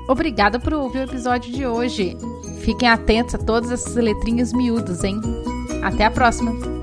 Obrigada 0.07 0.59
por 0.59 0.73
ouvir 0.73 0.99
o 0.99 1.03
episódio 1.03 1.51
de 1.51 1.67
hoje. 1.67 2.15
Fiquem 2.61 2.87
atentos 2.87 3.35
a 3.35 3.37
todas 3.37 3.69
essas 3.69 3.95
letrinhas 3.95 4.53
miúdas, 4.53 5.03
hein? 5.03 5.19
Até 5.83 6.05
a 6.05 6.11
próxima! 6.11 6.78